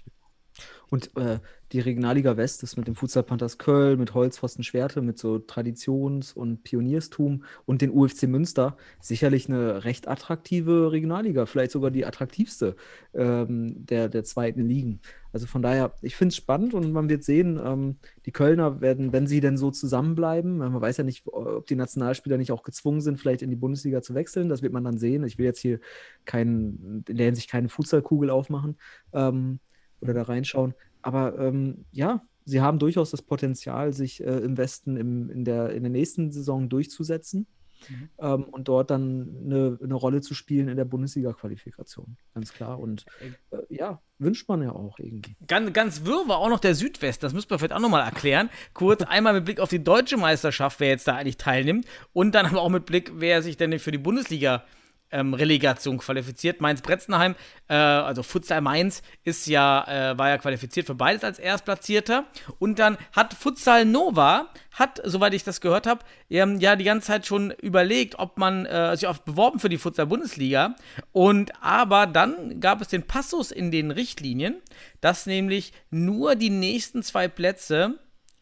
Und 0.90 1.16
äh, 1.16 1.38
die 1.72 1.80
Regionalliga 1.80 2.36
West 2.36 2.64
ist 2.64 2.76
mit 2.76 2.88
dem 2.88 2.96
Futsal 2.96 3.22
Panthers 3.22 3.58
Köln, 3.58 3.98
mit 3.98 4.12
Holzpfosten 4.12 4.64
Schwerte, 4.64 5.02
mit 5.02 5.18
so 5.18 5.38
Traditions- 5.38 6.32
und 6.32 6.64
Pionierstum 6.64 7.44
und 7.64 7.80
den 7.80 7.90
UFC 7.90 8.24
Münster 8.24 8.76
sicherlich 9.00 9.48
eine 9.48 9.84
recht 9.84 10.08
attraktive 10.08 10.90
Regionalliga, 10.90 11.46
vielleicht 11.46 11.70
sogar 11.70 11.92
die 11.92 12.04
attraktivste 12.04 12.74
ähm, 13.14 13.86
der, 13.86 14.08
der 14.08 14.24
zweiten 14.24 14.66
Ligen. 14.66 15.00
Also 15.32 15.46
von 15.46 15.62
daher, 15.62 15.94
ich 16.02 16.16
finde 16.16 16.30
es 16.30 16.36
spannend 16.36 16.74
und 16.74 16.90
man 16.92 17.08
wird 17.08 17.22
sehen, 17.22 17.60
ähm, 17.64 17.96
die 18.26 18.32
Kölner 18.32 18.80
werden, 18.80 19.12
wenn 19.12 19.28
sie 19.28 19.40
denn 19.40 19.56
so 19.56 19.70
zusammenbleiben, 19.70 20.58
man 20.58 20.80
weiß 20.80 20.96
ja 20.96 21.04
nicht, 21.04 21.24
ob 21.28 21.66
die 21.66 21.76
Nationalspieler 21.76 22.36
nicht 22.36 22.50
auch 22.50 22.64
gezwungen 22.64 23.00
sind, 23.00 23.20
vielleicht 23.20 23.42
in 23.42 23.50
die 23.50 23.56
Bundesliga 23.56 24.02
zu 24.02 24.14
wechseln, 24.14 24.48
das 24.48 24.62
wird 24.62 24.72
man 24.72 24.82
dann 24.82 24.98
sehen. 24.98 25.22
Ich 25.22 25.38
will 25.38 25.46
jetzt 25.46 25.60
hier 25.60 25.78
kein, 26.24 27.04
in 27.08 27.16
der 27.16 27.26
Hinsicht 27.26 27.48
keine 27.48 27.68
Futsalkugel 27.68 28.28
aufmachen. 28.28 28.76
Ähm, 29.12 29.60
oder 30.00 30.14
da 30.14 30.23
reinschauen. 30.23 30.75
Aber 31.02 31.38
ähm, 31.38 31.85
ja, 31.92 32.23
sie 32.45 32.61
haben 32.61 32.78
durchaus 32.78 33.11
das 33.11 33.23
Potenzial, 33.23 33.92
sich 33.92 34.23
äh, 34.23 34.38
im 34.38 34.57
Westen 34.57 34.97
im, 34.97 35.30
in, 35.30 35.45
der, 35.45 35.71
in 35.71 35.83
der 35.83 35.90
nächsten 35.90 36.30
Saison 36.30 36.69
durchzusetzen 36.69 37.47
mhm. 37.88 38.11
ähm, 38.19 38.45
und 38.45 38.69
dort 38.69 38.90
dann 38.90 39.37
eine, 39.45 39.78
eine, 39.83 39.95
Rolle 39.95 40.21
zu 40.21 40.35
spielen 40.35 40.69
in 40.69 40.76
der 40.76 40.85
Bundesliga-Qualifikation. 40.85 42.16
Ganz 42.35 42.52
klar. 42.52 42.78
Und 42.78 43.07
äh, 43.21 43.59
ja, 43.75 44.00
wünscht 44.19 44.49
man 44.49 44.62
ja 44.62 44.73
auch 44.73 44.99
irgendwie. 44.99 45.37
Ganz, 45.47 45.73
ganz 45.73 46.04
wirr 46.04 46.28
war 46.28 46.38
auch 46.38 46.50
noch 46.50 46.61
der 46.61 46.75
Südwest. 46.75 47.23
Das 47.23 47.33
müssen 47.33 47.50
wir 47.50 47.59
vielleicht 47.59 47.73
auch 47.73 47.80
nochmal 47.80 48.04
erklären. 48.04 48.50
Kurz 48.75 49.02
einmal 49.02 49.35
mit 49.35 49.45
Blick 49.45 49.61
auf 49.61 49.71
die 49.71 49.83
deutsche 49.83 50.16
Meisterschaft, 50.16 50.80
wer 50.80 50.88
jetzt 50.88 51.09
da 51.09 51.16
eigentlich 51.16 51.38
teilnimmt. 51.38 51.87
Und 52.12 52.35
dann 52.35 52.47
aber 52.47 52.61
auch 52.61 52.69
mit 52.69 52.87
Blick, 52.87 53.12
wer 53.14 53.42
sich 53.42 53.57
denn 53.57 53.78
für 53.78 53.92
die 53.92 53.99
Bundesliga 53.99 54.64
ähm, 55.12 55.34
Relegation 55.34 55.98
qualifiziert. 55.98 56.60
Mainz-Bretzenheim, 56.60 57.34
äh, 57.68 57.74
also 57.74 58.22
Futsal 58.22 58.60
Mainz, 58.60 59.02
ist 59.24 59.46
ja, 59.46 60.12
äh, 60.12 60.18
war 60.18 60.28
ja 60.28 60.38
qualifiziert 60.38 60.86
für 60.86 60.94
beides 60.94 61.24
als 61.24 61.38
Erstplatzierter. 61.38 62.24
Und 62.58 62.78
dann 62.78 62.98
hat 63.12 63.34
Futsal 63.34 63.84
Nova, 63.84 64.48
hat, 64.72 65.00
soweit 65.04 65.34
ich 65.34 65.44
das 65.44 65.60
gehört 65.60 65.86
habe, 65.86 66.04
ähm, 66.28 66.60
ja 66.60 66.76
die 66.76 66.84
ganze 66.84 67.08
Zeit 67.08 67.26
schon 67.26 67.50
überlegt, 67.50 68.18
ob 68.18 68.38
man 68.38 68.66
äh, 68.66 68.96
sich 68.96 69.08
oft 69.08 69.24
beworben 69.24 69.58
für 69.58 69.68
die 69.68 69.78
Futsal-Bundesliga. 69.78 70.76
Und 71.12 71.52
aber 71.62 72.06
dann 72.06 72.60
gab 72.60 72.80
es 72.80 72.88
den 72.88 73.02
Passus 73.02 73.50
in 73.50 73.70
den 73.70 73.90
Richtlinien, 73.90 74.56
dass 75.00 75.26
nämlich 75.26 75.72
nur 75.90 76.34
die 76.36 76.50
nächsten 76.50 77.02
zwei 77.02 77.28
Plätze 77.28 77.98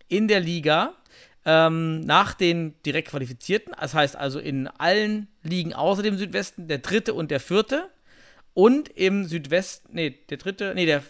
in 0.08 0.28
der 0.28 0.40
Liga 0.40 0.94
ähm, 1.45 2.00
nach 2.00 2.35
den 2.35 2.75
direkt 2.85 3.09
qualifizierten. 3.09 3.75
Das 3.78 3.95
heißt 3.95 4.16
also 4.16 4.38
in 4.38 4.68
allen 4.68 5.28
Ligen 5.42 5.75
außer 5.75 6.02
dem 6.02 6.18
Südwesten 6.18 6.68
der 6.68 6.78
dritte 6.78 7.14
und 7.14 7.30
der 7.30 7.40
vierte. 7.40 7.88
Und 8.54 8.88
im 8.88 9.25
Südwesten, 9.25 9.90
nee, 9.92 10.18
der 10.30 10.37
dritte, 10.37 10.73
nee, 10.75 10.87
der, 10.87 11.04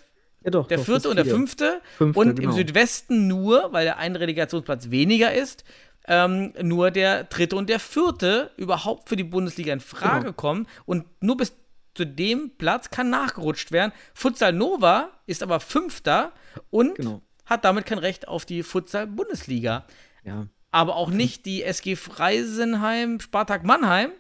ja 0.45 0.51
doch, 0.51 0.69
der 0.69 0.79
doch, 0.79 0.85
vierte 0.85 1.09
und 1.09 1.17
der 1.17 1.25
fünfte. 1.25 1.81
fünfte 1.97 2.21
und 2.21 2.37
genau. 2.37 2.51
im 2.51 2.57
Südwesten 2.57 3.27
nur, 3.27 3.73
weil 3.73 3.85
der 3.85 3.97
ein 3.97 4.17
Relegationsplatz 4.17 4.91
weniger 4.91 5.33
ist, 5.33 5.65
ähm, 6.07 6.53
nur 6.63 6.91
der 6.91 7.25
dritte 7.25 7.57
und 7.57 7.69
der 7.69 7.81
vierte 7.81 8.51
überhaupt 8.57 9.09
für 9.09 9.17
die 9.17 9.25
Bundesliga 9.25 9.73
in 9.73 9.81
Frage 9.81 10.25
genau. 10.25 10.33
kommen. 10.35 10.67
Und 10.85 11.07
nur 11.21 11.37
bis 11.37 11.53
zu 11.95 12.07
dem 12.07 12.53
Platz 12.57 12.91
kann 12.91 13.11
nachgerutscht 13.11 13.73
werden. 13.73 13.93
Futsal 14.15 14.53
Nova 14.53 15.11
ist 15.27 15.43
aber 15.43 15.61
Fünfter 15.61 16.33
und 16.71 16.95
genau. 16.95 17.23
hat 17.45 17.65
damit 17.65 17.87
kein 17.87 17.99
Recht 17.99 18.29
auf 18.29 18.47
die 18.47 18.63
Futsal-Bundesliga. 18.63 19.85
Ja. 20.29 20.47
Aber 20.71 20.97
auch 20.97 21.11
nicht 21.11 21.47
die 21.47 21.63
SG 21.63 21.97
Freisenheim, 21.97 23.21
Spartak 23.21 23.65
Mannheim. 23.65 24.11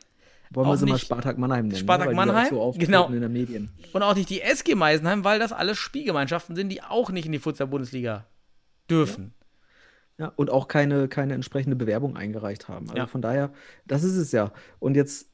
Wollen 0.50 0.69
wir 0.69 0.77
sie 0.79 0.87
mal 0.87 0.99
Spartak 0.99 1.37
Mannheim 1.37 1.67
nennen? 1.67 1.73
Ne? 1.73 1.79
Spartak 1.79 2.09
ne? 2.09 2.15
Mannheim, 2.15 2.49
so 2.49 2.75
genau. 2.77 3.07
In 3.09 3.21
den 3.21 3.33
Medien. 3.33 3.71
Und 3.93 4.03
auch 4.03 4.15
nicht 4.15 4.31
die 4.31 4.41
SG 4.41 4.75
Meisenheim, 4.75 5.25
weil 5.25 5.38
das 5.38 5.53
alles 5.53 5.77
Spielgemeinschaften 5.77 6.57
sind, 6.57 6.71
die 6.71 6.83
auch 6.83 7.11
nicht 7.11 7.27
in 7.27 7.33
die 7.33 7.38
Futsal-Bundesliga 7.38 8.25
dürfen. 8.88 9.35
Ja. 10.17 10.27
ja. 10.27 10.33
und 10.37 10.50
auch 10.50 10.69
keine, 10.69 11.09
keine 11.09 11.35
entsprechende 11.35 11.77
Bewerbung 11.77 12.17
eingereicht 12.17 12.69
haben. 12.69 12.87
Also 12.88 12.97
ja. 12.97 13.07
von 13.07 13.21
daher, 13.21 13.53
das 13.87 14.05
ist 14.05 14.17
es 14.17 14.33
ja. 14.33 14.53
Und 14.79 14.97
jetzt, 14.97 15.31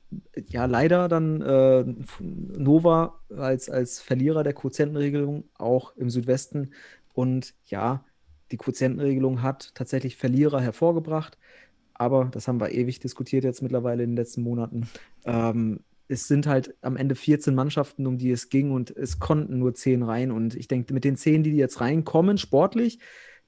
ja, 0.49 0.65
leider 0.65 1.09
dann 1.09 1.41
äh, 1.43 1.85
Nova 2.19 3.21
als, 3.37 3.71
als 3.71 4.01
Verlierer 4.01 4.43
der 4.43 4.53
Quotientenregelung 4.53 5.45
auch 5.57 5.97
im 5.97 6.11
Südwesten. 6.11 6.73
Und 7.13 7.55
ja, 7.67 8.05
die 8.51 8.57
Quotientenregelung 8.57 9.43
hat 9.43 9.75
tatsächlich 9.75 10.17
Verlierer 10.17 10.61
hervorgebracht. 10.61 11.39
Aber 11.95 12.27
das 12.27 12.49
haben 12.49 12.61
wir 12.61 12.73
ewig 12.73 12.99
diskutiert 13.01 13.45
jetzt 13.45 13.63
mittlerweile 13.63 14.03
in 14.03 14.11
den 14.11 14.17
letzten 14.17 14.43
Monaten. 14.43 14.89
Ähm, 15.25 15.81
es 16.09 16.29
sind 16.29 16.47
halt 16.47 16.75
am 16.83 16.97
Ende 16.97 17.15
14 17.15 17.55
Mannschaften, 17.55 18.07
um 18.07 18.19
die 18.19 18.31
es 18.31 18.51
ging 18.51 18.73
und 18.73 18.91
es 18.91 19.21
konnten 19.21 19.59
nur 19.59 19.75
10 19.75 20.03
rein. 20.03 20.31
Und 20.31 20.55
ich 20.55 20.69
denke, 20.69 20.93
mit 20.93 21.05
den 21.05 21.17
10, 21.17 21.45
die 21.45 21.53
jetzt 21.53 21.81
reinkommen, 21.81 22.37
sportlich, 22.37 22.99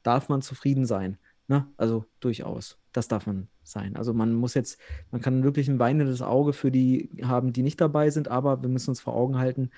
darf 0.02 0.28
man 0.28 0.42
zufrieden 0.42 0.86
sein. 0.86 1.18
Ne? 1.48 1.66
Also 1.76 2.06
durchaus. 2.20 2.78
Das 2.92 3.08
darf 3.08 3.26
man 3.26 3.48
sein. 3.62 3.96
Also 3.96 4.14
man 4.14 4.32
muss 4.32 4.54
jetzt, 4.54 4.80
man 5.10 5.20
kann 5.20 5.44
wirklich 5.44 5.68
ein 5.68 5.78
weinendes 5.78 6.22
Auge 6.22 6.52
für 6.52 6.70
die 6.70 7.10
haben, 7.22 7.52
die 7.52 7.62
nicht 7.62 7.80
dabei 7.80 8.10
sind, 8.10 8.28
aber 8.28 8.62
wir 8.62 8.68
müssen 8.68 8.90
uns 8.90 9.00
vor 9.00 9.14
Augen 9.14 9.38
halten, 9.38 9.70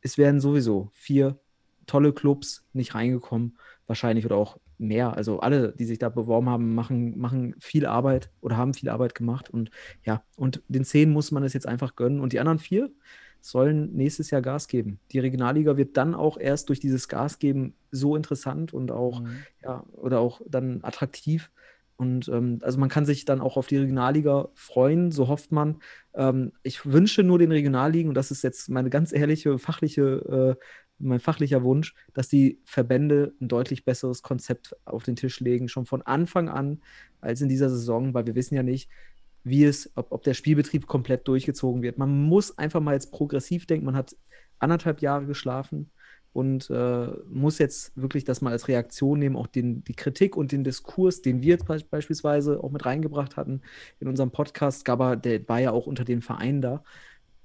es 0.00 0.18
werden 0.18 0.40
sowieso 0.40 0.90
vier 0.92 1.38
tolle 1.86 2.12
Clubs 2.12 2.64
nicht 2.72 2.94
reingekommen, 2.94 3.58
wahrscheinlich 3.86 4.24
oder 4.24 4.36
auch 4.36 4.58
mehr. 4.78 5.14
Also 5.14 5.40
alle, 5.40 5.72
die 5.72 5.84
sich 5.84 5.98
da 5.98 6.08
beworben 6.08 6.48
haben, 6.48 6.74
machen, 6.74 7.18
machen 7.18 7.54
viel 7.60 7.86
Arbeit 7.86 8.30
oder 8.40 8.56
haben 8.56 8.74
viel 8.74 8.88
Arbeit 8.88 9.14
gemacht. 9.14 9.50
Und 9.50 9.70
ja, 10.04 10.22
und 10.36 10.62
den 10.68 10.84
zehn 10.84 11.10
muss 11.10 11.30
man 11.30 11.42
es 11.42 11.52
jetzt 11.52 11.68
einfach 11.68 11.96
gönnen. 11.96 12.20
Und 12.20 12.32
die 12.32 12.40
anderen 12.40 12.58
vier 12.58 12.90
sollen 13.40 13.92
nächstes 13.94 14.30
Jahr 14.30 14.40
Gas 14.40 14.68
geben. 14.68 15.00
Die 15.12 15.18
Regionalliga 15.18 15.76
wird 15.76 15.98
dann 15.98 16.14
auch 16.14 16.38
erst 16.38 16.70
durch 16.70 16.80
dieses 16.80 17.08
Gas 17.08 17.38
geben 17.38 17.74
so 17.90 18.16
interessant 18.16 18.72
und 18.72 18.90
auch, 18.90 19.20
mhm. 19.20 19.36
ja, 19.62 19.84
oder 19.92 20.20
auch 20.20 20.40
dann 20.48 20.80
attraktiv. 20.82 21.50
Und 21.96 22.28
ähm, 22.28 22.58
also 22.62 22.78
man 22.78 22.88
kann 22.88 23.04
sich 23.04 23.24
dann 23.24 23.40
auch 23.40 23.56
auf 23.56 23.66
die 23.66 23.76
Regionalliga 23.76 24.48
freuen, 24.54 25.12
so 25.12 25.28
hofft 25.28 25.52
man. 25.52 25.80
Ähm, 26.14 26.52
ich 26.62 26.86
wünsche 26.86 27.22
nur 27.22 27.38
den 27.38 27.52
Regionalligen, 27.52 28.08
und 28.08 28.14
das 28.14 28.30
ist 28.30 28.42
jetzt 28.42 28.68
meine 28.68 28.90
ganz 28.90 29.12
ehrliche 29.12 29.58
fachliche 29.58 30.56
äh, 30.58 30.64
mein 30.98 31.20
fachlicher 31.20 31.62
Wunsch, 31.62 31.94
dass 32.12 32.28
die 32.28 32.60
Verbände 32.64 33.34
ein 33.40 33.48
deutlich 33.48 33.84
besseres 33.84 34.22
Konzept 34.22 34.76
auf 34.84 35.02
den 35.02 35.16
Tisch 35.16 35.40
legen, 35.40 35.68
schon 35.68 35.86
von 35.86 36.02
Anfang 36.02 36.48
an, 36.48 36.80
als 37.20 37.40
in 37.40 37.48
dieser 37.48 37.70
Saison, 37.70 38.14
weil 38.14 38.26
wir 38.26 38.34
wissen 38.34 38.54
ja 38.54 38.62
nicht, 38.62 38.88
wie 39.42 39.64
es, 39.64 39.90
ob, 39.94 40.12
ob 40.12 40.22
der 40.22 40.34
Spielbetrieb 40.34 40.86
komplett 40.86 41.28
durchgezogen 41.28 41.82
wird. 41.82 41.98
Man 41.98 42.22
muss 42.24 42.56
einfach 42.58 42.80
mal 42.80 42.94
jetzt 42.94 43.12
progressiv 43.12 43.66
denken. 43.66 43.86
Man 43.86 43.96
hat 43.96 44.16
anderthalb 44.58 45.02
Jahre 45.02 45.26
geschlafen 45.26 45.90
und 46.32 46.68
äh, 46.70 47.06
muss 47.28 47.58
jetzt 47.58 47.96
wirklich 47.96 48.24
das 48.24 48.40
mal 48.40 48.50
als 48.50 48.66
Reaktion 48.66 49.18
nehmen, 49.18 49.36
auch 49.36 49.46
den, 49.46 49.84
die 49.84 49.94
Kritik 49.94 50.36
und 50.36 50.50
den 50.50 50.64
Diskurs, 50.64 51.22
den 51.22 51.42
wir 51.42 51.58
beispielsweise 51.58 52.62
auch 52.62 52.72
mit 52.72 52.84
reingebracht 52.84 53.36
hatten 53.36 53.62
in 54.00 54.08
unserem 54.08 54.32
Podcast. 54.32 54.84
Gabba, 54.84 55.14
der 55.14 55.48
war 55.48 55.60
ja 55.60 55.70
auch 55.70 55.86
unter 55.86 56.04
den 56.04 56.22
Vereinen 56.22 56.60
da 56.60 56.82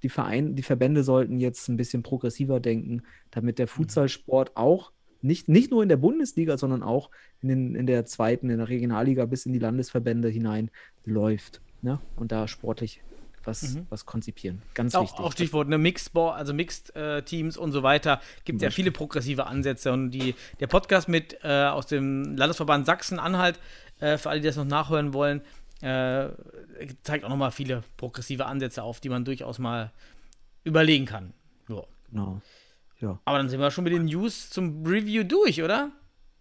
die, 0.04 0.10
Verein, 0.10 0.56
die 0.56 0.64
Verbände 0.64 1.04
sollten 1.04 1.40
jetzt 1.40 1.68
ein 1.68 1.78
bisschen 1.78 2.04
progressiver 2.04 2.60
denken, 2.60 3.04
damit 3.32 3.60
der 3.60 3.66
mhm. 3.66 3.70
Futsalsport 3.70 4.56
auch 4.56 4.92
nicht, 5.22 5.50
nicht 5.50 5.72
nur 5.72 5.84
in 5.84 5.90
der 5.90 5.98
Bundesliga, 5.98 6.58
sondern 6.58 6.84
auch 6.84 7.10
in, 7.42 7.50
den, 7.50 7.76
in 7.76 7.88
der 7.88 8.06
zweiten, 8.06 8.50
in 8.50 8.58
der 8.58 8.70
Regionalliga 8.70 9.26
bis 9.26 9.46
in 9.46 9.54
die 9.54 9.60
Landesverbände 9.60 10.30
hinein 10.30 10.72
läuft. 11.06 11.62
Ne? 11.82 12.00
Und 12.16 12.32
da 12.32 12.48
sportlich 12.48 13.02
was, 13.44 13.76
mhm. 13.76 13.88
was 13.90 14.06
konzipieren. 14.06 14.62
Ganz 14.74 14.96
auch, 14.96 15.04
wichtig. 15.04 15.20
Auch 15.20 15.32
Stichwort, 15.32 15.68
ne, 15.68 15.78
Mixed, 15.78 16.16
also 16.16 16.54
Mixed 16.54 16.96
äh, 16.96 17.22
Teams 17.24 17.58
und 17.58 17.72
so 17.72 17.84
weiter. 17.84 18.22
Gibt 18.46 18.62
ja 18.62 18.70
viele 18.70 18.92
progressive 18.92 19.48
Ansätze. 19.48 19.92
Und 19.92 20.12
die, 20.12 20.36
der 20.60 20.68
Podcast 20.68 21.10
mit 21.10 21.38
äh, 21.44 21.66
aus 21.66 21.88
dem 21.88 22.38
Landesverband 22.38 22.86
Sachsen-Anhalt, 22.86 23.60
äh, 24.00 24.18
für 24.18 24.30
alle, 24.30 24.42
die 24.42 24.48
das 24.48 24.56
noch 24.56 24.66
nachhören 24.66 25.14
wollen, 25.14 25.42
äh, 25.82 26.30
zeigt 27.04 27.24
auch 27.24 27.30
nochmal 27.30 27.52
viele 27.52 27.84
progressive 27.98 28.46
Ansätze 28.46 28.84
auf, 28.84 29.00
die 29.00 29.10
man 29.10 29.26
durchaus 29.26 29.60
mal 29.60 29.92
überlegen 30.64 31.06
kann. 31.06 31.34
Ja. 31.68 31.84
Genau. 32.10 32.42
Ja. 33.00 33.20
Aber 33.26 33.38
dann 33.38 33.50
sind 33.50 33.60
wir 33.60 33.72
schon 33.72 33.86
mit 33.86 33.94
den 33.94 34.06
News 34.06 34.50
zum 34.50 34.86
Review 34.86 35.24
durch, 35.24 35.64
oder? 35.64 35.92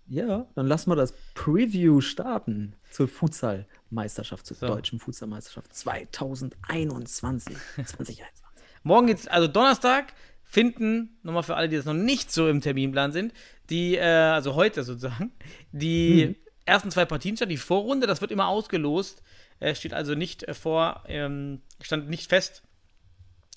Ja, 0.09 0.47
dann 0.55 0.67
lassen 0.67 0.91
wir 0.91 0.97
das 0.97 1.13
Preview 1.35 2.01
starten 2.01 2.75
zur 2.91 3.09
Futsal-Meisterschaft, 3.09 4.47
zur 4.47 4.57
so. 4.57 4.67
deutschen 4.67 4.99
Futsal-Meisterschaft 4.99 5.73
2021. 5.75 7.55
2021. 7.77 8.45
Morgen 8.83 9.07
geht's, 9.07 9.29
also 9.29 9.47
Donnerstag, 9.47 10.15
finden, 10.45 11.19
nochmal 11.23 11.43
für 11.43 11.57
alle, 11.57 11.69
die 11.69 11.77
das 11.77 11.85
noch 11.85 11.93
nicht 11.93 12.33
so 12.33 12.49
im 12.49 12.63
Terminplan 12.63 13.13
sind, 13.13 13.35
die, 13.69 13.97
äh, 13.97 14.03
also 14.03 14.55
heute 14.55 14.83
sozusagen, 14.83 15.33
die 15.73 16.29
hm 16.29 16.48
ersten 16.69 16.91
zwei 16.91 17.05
Partien 17.05 17.37
statt. 17.37 17.51
Die 17.51 17.57
Vorrunde, 17.57 18.07
das 18.07 18.21
wird 18.21 18.31
immer 18.31 18.49
ausgelost. 18.49 19.23
Es 19.61 19.79
steht 19.79 19.95
also 19.95 20.15
nicht 20.15 20.45
äh, 20.45 20.55
vor, 20.55 21.03
ähm, 21.07 21.63
stand 21.81 22.09
nicht 22.09 22.29
fest, 22.29 22.63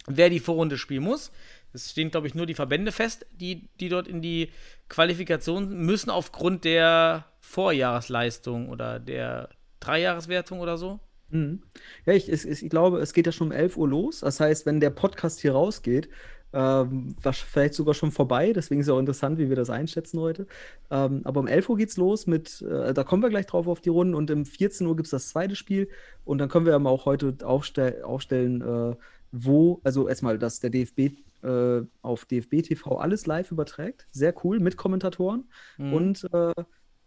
wer 0.07 0.29
die 0.29 0.39
Vorrunde 0.39 0.77
spielen 0.77 1.03
muss. 1.03 1.31
Es 1.73 1.91
stehen, 1.91 2.11
glaube 2.11 2.27
ich, 2.27 2.35
nur 2.35 2.45
die 2.45 2.53
Verbände 2.53 2.91
fest, 2.91 3.25
die, 3.31 3.69
die 3.79 3.89
dort 3.89 4.07
in 4.07 4.21
die 4.21 4.49
Qualifikation 4.89 5.69
müssen 5.77 6.09
aufgrund 6.09 6.65
der 6.65 7.25
Vorjahresleistung 7.39 8.69
oder 8.69 8.99
der 8.99 9.49
Dreijahreswertung 9.79 10.59
oder 10.59 10.77
so. 10.77 10.99
Mhm. 11.29 11.63
Ja, 12.05 12.13
ich, 12.13 12.29
ich, 12.29 12.45
ich, 12.45 12.69
glaube, 12.69 12.99
es 12.99 13.13
geht 13.13 13.25
ja 13.25 13.31
schon 13.31 13.47
um 13.47 13.53
11 13.53 13.77
Uhr 13.77 13.87
los. 13.87 14.19
Das 14.19 14.39
heißt, 14.39 14.65
wenn 14.65 14.79
der 14.79 14.89
Podcast 14.89 15.39
hier 15.39 15.53
rausgeht, 15.53 16.09
Ähm, 16.53 17.15
was 17.21 17.37
vielleicht 17.37 17.75
sogar 17.75 17.93
schon 17.93 18.11
vorbei, 18.11 18.51
deswegen 18.51 18.81
ist 18.81 18.87
es 18.87 18.93
auch 18.93 18.99
interessant, 18.99 19.37
wie 19.37 19.47
wir 19.47 19.55
das 19.55 19.69
einschätzen 19.69 20.19
heute. 20.19 20.47
Ähm, 20.89 21.21
aber 21.23 21.39
um 21.39 21.47
11 21.47 21.69
Uhr 21.69 21.77
geht's 21.77 21.95
los 21.97 22.27
mit, 22.27 22.61
äh, 22.61 22.93
da 22.93 23.03
kommen 23.03 23.23
wir 23.23 23.29
gleich 23.29 23.45
drauf 23.45 23.67
auf 23.67 23.79
die 23.79 23.89
Runden 23.89 24.15
und 24.15 24.29
um 24.31 24.45
14 24.45 24.85
Uhr 24.85 24.95
gibt 24.95 25.07
es 25.07 25.11
das 25.11 25.29
zweite 25.29 25.55
Spiel 25.55 25.87
und 26.25 26.39
dann 26.39 26.49
können 26.49 26.65
wir 26.65 26.75
aber 26.75 26.89
auch 26.89 27.05
heute 27.05 27.37
aufstell 27.43 28.03
aufstellen, 28.03 28.61
äh, 28.61 28.95
wo, 29.31 29.79
also 29.83 30.09
erstmal, 30.09 30.37
dass 30.37 30.59
der 30.59 30.71
DFB 30.71 31.13
äh, 31.43 31.81
auf 32.01 32.25
DFB 32.25 32.63
TV 32.63 32.97
alles 32.97 33.25
live 33.25 33.51
überträgt. 33.51 34.07
Sehr 34.11 34.33
cool, 34.43 34.59
mit 34.59 34.77
Kommentatoren. 34.77 35.45
Mhm. 35.77 35.93
Und 35.93 36.27
äh, 36.33 36.53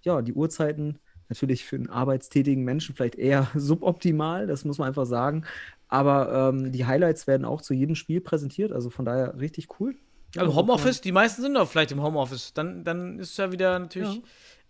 ja, 0.02 0.22
die 0.22 0.32
Uhrzeiten 0.32 0.98
natürlich 1.28 1.64
für 1.64 1.76
einen 1.76 1.88
arbeitstätigen 1.90 2.64
Menschen 2.64 2.94
vielleicht 2.94 3.16
eher 3.16 3.48
suboptimal, 3.54 4.46
das 4.46 4.64
muss 4.64 4.78
man 4.78 4.88
einfach 4.88 5.06
sagen. 5.06 5.44
Aber 5.88 6.50
ähm, 6.52 6.72
die 6.72 6.86
Highlights 6.86 7.26
werden 7.26 7.44
auch 7.44 7.62
zu 7.62 7.74
jedem 7.74 7.94
Spiel 7.94 8.20
präsentiert, 8.20 8.72
also 8.72 8.90
von 8.90 9.04
daher 9.04 9.38
richtig 9.38 9.80
cool. 9.80 9.94
Also 10.36 10.54
Homeoffice, 10.56 11.00
die 11.00 11.12
meisten 11.12 11.42
sind 11.42 11.54
doch 11.54 11.68
vielleicht 11.68 11.92
im 11.92 12.02
Homeoffice. 12.02 12.52
Dann, 12.54 12.82
dann 12.82 13.18
ist 13.20 13.32
es 13.32 13.36
ja 13.36 13.52
wieder 13.52 13.78
natürlich 13.78 14.20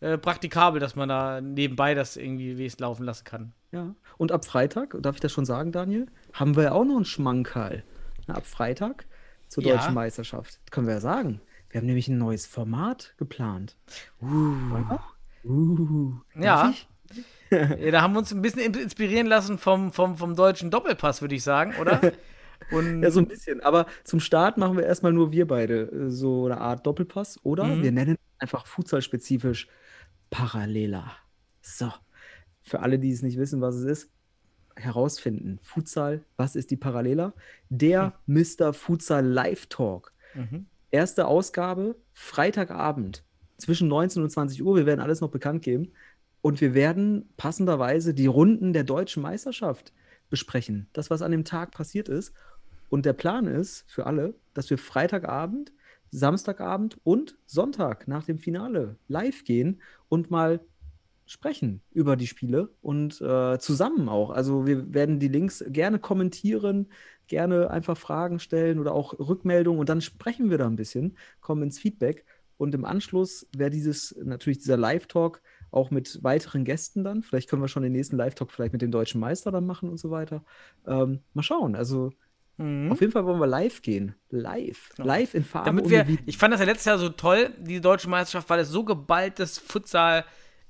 äh, 0.00 0.18
praktikabel, 0.18 0.78
dass 0.80 0.94
man 0.96 1.08
da 1.08 1.40
nebenbei 1.40 1.94
das 1.94 2.16
irgendwie 2.18 2.58
wes 2.58 2.78
laufen 2.78 3.04
lassen 3.04 3.24
kann. 3.24 3.52
Ja. 3.72 3.94
Und 4.18 4.30
ab 4.30 4.44
Freitag, 4.44 4.94
darf 5.00 5.14
ich 5.14 5.20
das 5.22 5.32
schon 5.32 5.46
sagen, 5.46 5.72
Daniel, 5.72 6.06
haben 6.34 6.56
wir 6.56 6.64
ja 6.64 6.72
auch 6.72 6.84
noch 6.84 6.96
einen 6.96 7.06
Schmankerl. 7.06 7.82
Na, 8.26 8.34
ab 8.34 8.46
Freitag 8.46 9.06
zur 9.48 9.64
Ja. 9.64 9.76
deutschen 9.76 9.94
Meisterschaft. 9.94 10.60
Das 10.64 10.70
können 10.70 10.86
wir 10.86 10.94
ja 10.94 11.00
sagen. 11.00 11.40
Wir 11.70 11.80
haben 11.80 11.86
nämlich 11.86 12.08
ein 12.08 12.18
neues 12.18 12.46
Format 12.46 13.14
geplant. 13.16 13.76
Wollen 14.20 14.86
wir? 14.88 15.00
Uh, 15.44 16.12
Ja. 16.38 16.72
Ja, 17.50 17.90
da 17.92 18.02
haben 18.02 18.14
wir 18.14 18.18
uns 18.18 18.32
ein 18.34 18.42
bisschen 18.42 18.60
in- 18.62 18.74
inspirieren 18.74 19.28
lassen 19.28 19.58
vom, 19.58 19.92
vom, 19.92 20.16
vom 20.16 20.34
deutschen 20.34 20.72
Doppelpass, 20.72 21.20
würde 21.20 21.36
ich 21.36 21.44
sagen, 21.44 21.74
oder? 21.80 22.00
Und 22.72 23.02
Ja, 23.02 23.10
so 23.12 23.20
ein 23.20 23.28
bisschen. 23.28 23.60
Aber 23.60 23.86
zum 24.02 24.18
Start 24.18 24.56
machen 24.56 24.76
wir 24.76 24.84
erstmal 24.84 25.12
nur 25.12 25.30
wir 25.30 25.46
beide 25.46 25.82
äh, 25.82 26.10
so 26.10 26.46
eine 26.46 26.58
Art 26.60 26.84
Doppelpass. 26.84 27.38
Oder 27.44 27.64
Mhm. 27.64 27.82
wir 27.84 27.92
nennen 27.92 28.16
einfach 28.38 28.66
futsal-spezifisch 28.66 29.68
Parallela. 30.30 31.12
So. 31.60 31.92
Für 32.62 32.80
alle, 32.80 32.98
die 32.98 33.12
es 33.12 33.22
nicht 33.22 33.38
wissen, 33.38 33.60
was 33.60 33.76
es 33.76 33.84
ist, 33.84 34.10
herausfinden. 34.74 35.60
Futsal, 35.62 36.24
was 36.36 36.56
ist 36.56 36.70
die 36.72 36.76
Parallela? 36.76 37.34
Der 37.68 38.14
Mr. 38.26 38.72
Futsal 38.72 39.24
Live 39.24 39.66
Talk. 39.66 40.12
Mhm. 40.34 40.66
Erste 40.90 41.26
Ausgabe, 41.26 41.94
Freitagabend, 42.14 43.22
zwischen 43.64 43.88
19 43.88 44.22
und 44.22 44.30
20 44.30 44.62
Uhr. 44.62 44.76
Wir 44.76 44.86
werden 44.86 45.00
alles 45.00 45.20
noch 45.20 45.30
bekannt 45.30 45.62
geben. 45.62 45.92
Und 46.42 46.60
wir 46.60 46.74
werden 46.74 47.30
passenderweise 47.38 48.12
die 48.12 48.26
Runden 48.26 48.74
der 48.74 48.84
deutschen 48.84 49.22
Meisterschaft 49.22 49.92
besprechen. 50.28 50.88
Das, 50.92 51.08
was 51.08 51.22
an 51.22 51.30
dem 51.30 51.44
Tag 51.44 51.70
passiert 51.70 52.08
ist. 52.08 52.34
Und 52.90 53.06
der 53.06 53.14
Plan 53.14 53.46
ist 53.46 53.84
für 53.88 54.06
alle, 54.06 54.34
dass 54.52 54.68
wir 54.68 54.76
Freitagabend, 54.76 55.72
Samstagabend 56.10 56.98
und 57.02 57.38
Sonntag 57.46 58.06
nach 58.06 58.24
dem 58.24 58.38
Finale 58.38 58.98
live 59.08 59.44
gehen 59.44 59.80
und 60.08 60.30
mal 60.30 60.60
sprechen 61.26 61.80
über 61.90 62.16
die 62.16 62.26
Spiele 62.26 62.68
und 62.82 63.20
äh, 63.22 63.58
zusammen 63.58 64.08
auch. 64.10 64.30
Also 64.30 64.66
wir 64.66 64.92
werden 64.92 65.18
die 65.18 65.28
Links 65.28 65.64
gerne 65.68 65.98
kommentieren, 65.98 66.88
gerne 67.26 67.70
einfach 67.70 67.96
Fragen 67.96 68.38
stellen 68.38 68.78
oder 68.78 68.92
auch 68.92 69.18
Rückmeldungen 69.18 69.80
und 69.80 69.88
dann 69.88 70.02
sprechen 70.02 70.50
wir 70.50 70.58
da 70.58 70.66
ein 70.66 70.76
bisschen, 70.76 71.16
kommen 71.40 71.62
ins 71.62 71.78
Feedback 71.78 72.26
und 72.56 72.74
im 72.74 72.84
Anschluss 72.84 73.46
wäre 73.56 73.70
dieses 73.70 74.14
natürlich 74.22 74.58
dieser 74.58 74.76
Live-Talk 74.76 75.42
auch 75.70 75.90
mit 75.90 76.22
weiteren 76.22 76.64
Gästen 76.64 77.02
dann. 77.04 77.22
Vielleicht 77.22 77.48
können 77.50 77.62
wir 77.62 77.68
schon 77.68 77.82
den 77.82 77.92
nächsten 77.92 78.16
Live-Talk 78.16 78.50
vielleicht 78.52 78.72
mit 78.72 78.82
dem 78.82 78.90
deutschen 78.92 79.20
Meister 79.20 79.50
dann 79.50 79.66
machen 79.66 79.88
und 79.88 79.98
so 79.98 80.10
weiter. 80.10 80.44
Ähm, 80.86 81.20
mal 81.32 81.42
schauen. 81.42 81.74
Also 81.74 82.12
Mhm. 82.56 82.92
auf 82.92 83.00
jeden 83.00 83.12
Fall 83.12 83.24
wollen 83.26 83.40
wir 83.40 83.48
live 83.48 83.82
gehen. 83.82 84.14
Live. 84.30 84.90
Ja. 84.98 85.04
Live 85.04 85.34
in 85.34 85.42
Farbe. 85.44 85.66
Damit 85.66 85.90
wir, 85.90 86.06
ich 86.24 86.38
fand 86.38 86.52
das 86.54 86.60
ja 86.60 86.66
letztes 86.66 86.84
Jahr 86.84 86.98
so 86.98 87.08
toll, 87.08 87.50
die 87.58 87.80
deutsche 87.80 88.08
Meisterschaft, 88.08 88.48
weil 88.48 88.60
es 88.60 88.68
so 88.68 88.84
geballtes 88.84 89.58
Futsal, 89.58 90.24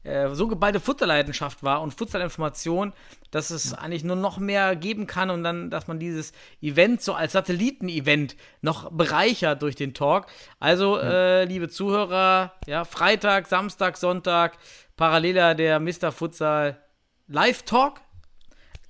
äh, 0.04 0.34
so 0.34 0.49
geballte 0.49 0.80
Futsalleidenschaft 0.80 1.62
war 1.62 1.80
und 1.80 1.94
Futsalinformation, 1.94 2.92
dass 3.30 3.50
es 3.50 3.73
eigentlich 3.73 4.04
nur 4.04 4.16
noch 4.16 4.38
mehr 4.38 4.76
geben 4.76 5.06
kann 5.06 5.30
und 5.30 5.42
dann, 5.42 5.70
dass 5.70 5.88
man 5.88 5.99
dieses 5.99 6.32
Event 6.61 7.00
so 7.02 7.14
als 7.14 7.32
Satelliten-Event 7.32 8.37
noch 8.61 8.90
bereichert 8.92 9.62
durch 9.62 9.76
den 9.76 9.94
Talk. 9.94 10.26
Also, 10.61 10.99
äh, 10.99 11.44
liebe 11.44 11.68
Zuhörer, 11.68 12.52
ja, 12.66 12.84
Freitag, 12.84 13.46
Samstag, 13.46 13.96
Sonntag, 13.96 14.58
paralleler 14.96 15.54
der 15.54 15.80
Mr. 15.80 16.12
Futsal 16.12 16.78
Live-Talk, 17.26 18.00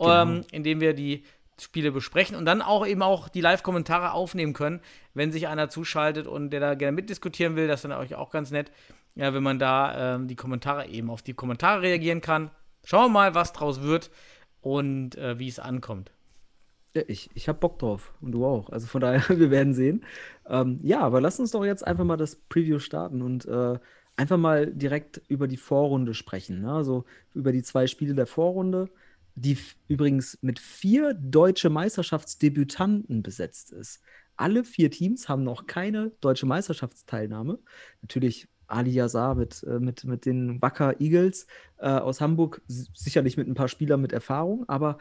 ähm, 0.01 0.45
in 0.51 0.65
dem 0.65 0.81
wir 0.81 0.95
die 0.95 1.25
Spiele 1.61 1.93
besprechen 1.93 2.37
und 2.37 2.45
dann 2.45 2.63
auch 2.63 2.85
eben 2.85 3.03
auch 3.03 3.29
die 3.29 3.41
Live-Kommentare 3.41 4.13
aufnehmen 4.13 4.53
können, 4.53 4.81
wenn 5.15 5.31
sich 5.31 5.47
einer 5.47 5.69
zuschaltet 5.69 6.27
und 6.27 6.51
der 6.51 6.59
da 6.59 6.75
gerne 6.75 6.97
mitdiskutieren 6.97 7.55
will. 7.55 7.69
Das 7.69 7.85
ist 7.85 7.89
dann 7.89 7.93
euch 7.99 8.17
auch 8.17 8.31
ganz 8.31 8.51
nett, 8.51 8.73
ja, 9.15 9.33
wenn 9.35 9.43
man 9.43 9.59
da 9.59 10.17
ähm, 10.17 10.29
die 10.29 10.37
Kommentare 10.37 10.89
eben 10.89 11.11
auf 11.11 11.23
die 11.23 11.35
Kommentare 11.35 11.83
reagieren 11.83 12.21
kann. 12.21 12.51
Schauen 12.85 13.07
wir 13.07 13.13
mal, 13.13 13.35
was 13.35 13.53
draus 13.53 13.83
wird 13.83 14.11
und 14.61 15.17
äh, 15.17 15.39
wie 15.39 15.49
es 15.49 15.59
ankommt. 15.59 16.11
Ja, 16.95 17.03
ich, 17.09 17.31
ich 17.35 17.49
habe 17.49 17.59
Bock 17.59 17.79
drauf 17.79 18.15
und 18.21 18.33
du 18.33 18.45
auch. 18.47 18.71
Also 18.71 18.87
von 18.87 19.01
daher, 19.01 19.23
wir 19.39 19.51
werden 19.51 19.75
sehen. 19.75 20.05
Ähm, 20.49 20.81
ja, 20.83 21.01
aber 21.01 21.21
lass 21.21 21.41
uns 21.41 21.53
doch 21.53 21.65
jetzt 21.65 21.87
einfach 21.87 22.05
mal 22.05 22.17
das 22.17 22.37
Preview 22.37 22.79
starten 22.79 23.23
und 23.23 23.47
äh, 23.47 23.79
einfach 24.17 24.37
mal 24.37 24.67
direkt 24.73 25.23
über 25.29 25.49
die 25.49 25.57
Vorrunde 25.57 26.15
sprechen. 26.15 26.63
Ne? 26.63 26.73
Also 26.73 27.05
über 27.35 27.53
die 27.53 27.63
zwei 27.63 27.87
Spiele 27.87 28.15
der 28.15 28.27
Vorrunde, 28.27 28.89
die 29.35 29.59
übrigens 29.89 30.39
mit 30.43 30.59
vier 30.61 31.15
deutsche 31.15 31.71
Meisterschaftsdebütanten 31.71 33.23
besetzt 33.23 33.73
ist. 33.73 34.01
Alle 34.37 34.65
vier 34.65 34.91
Teams 34.91 35.29
haben 35.29 35.45
noch 35.45 35.67
keine 35.67 36.11
deutsche 36.21 36.47
Meisterschaftsteilnahme. 36.47 37.59
Natürlich 38.03 38.49
Ali 38.75 38.91
Yazar 38.91 39.35
mit, 39.35 39.63
äh, 39.65 39.79
mit, 39.79 40.05
mit 40.05 40.27
den 40.27 40.61
Wacker 40.61 41.01
Eagles 41.01 41.47
äh, 41.79 41.89
aus 41.89 42.21
Hamburg, 42.21 42.63
sicherlich 42.67 43.37
mit 43.37 43.49
ein 43.49 43.55
paar 43.55 43.69
Spielern 43.69 44.01
mit 44.01 44.13
Erfahrung, 44.13 44.69
aber 44.69 44.99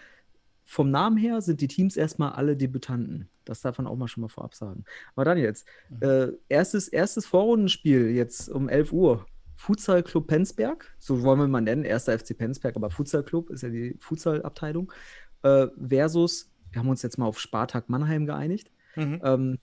vom 0.65 0.91
Namen 0.91 1.17
her 1.17 1.41
sind 1.41 1.62
die 1.62 1.67
Teams 1.67 1.97
erstmal 1.97 2.33
alle 2.33 2.55
Debütanten. 2.55 3.27
Das 3.45 3.62
darf 3.62 3.77
man 3.77 3.88
auch 3.88 3.97
mal 3.97 4.07
schon 4.07 4.21
mal 4.21 4.29
vorab 4.29 4.55
sagen. 4.55 4.86
Aber 5.15 5.25
dann 5.25 5.38
jetzt, 5.38 5.67
äh, 5.99 6.27
erstes, 6.47 6.88
erstes 6.88 7.25
Vorrundenspiel 7.25 8.12
jetzt 8.12 8.49
um 8.49 8.69
11 8.69 8.93
Uhr. 8.93 9.25
Futsal 9.55 10.03
Club 10.03 10.27
Penzberg, 10.27 10.93
so 10.99 11.21
wollen 11.21 11.39
wir 11.39 11.47
mal 11.47 11.62
nennen, 11.62 11.86
erster 11.86 12.17
FC 12.17 12.38
Penzberg, 12.38 12.75
aber 12.75 12.89
Futsal 12.89 13.23
Club 13.23 13.49
ist 13.49 13.62
ja 13.62 13.69
die 13.69 13.95
Futsal-Abteilung, 13.99 14.91
äh, 15.43 15.67
versus, 15.88 16.51
wir 16.71 16.79
haben 16.79 16.89
uns 16.89 17.01
jetzt 17.01 17.17
mal 17.17 17.27
auf 17.27 17.39
Spartak 17.39 17.88
Mannheim 17.88 18.25
geeinigt. 18.25 18.71
Mhm. 18.95 19.21
Ähm, 19.23 19.59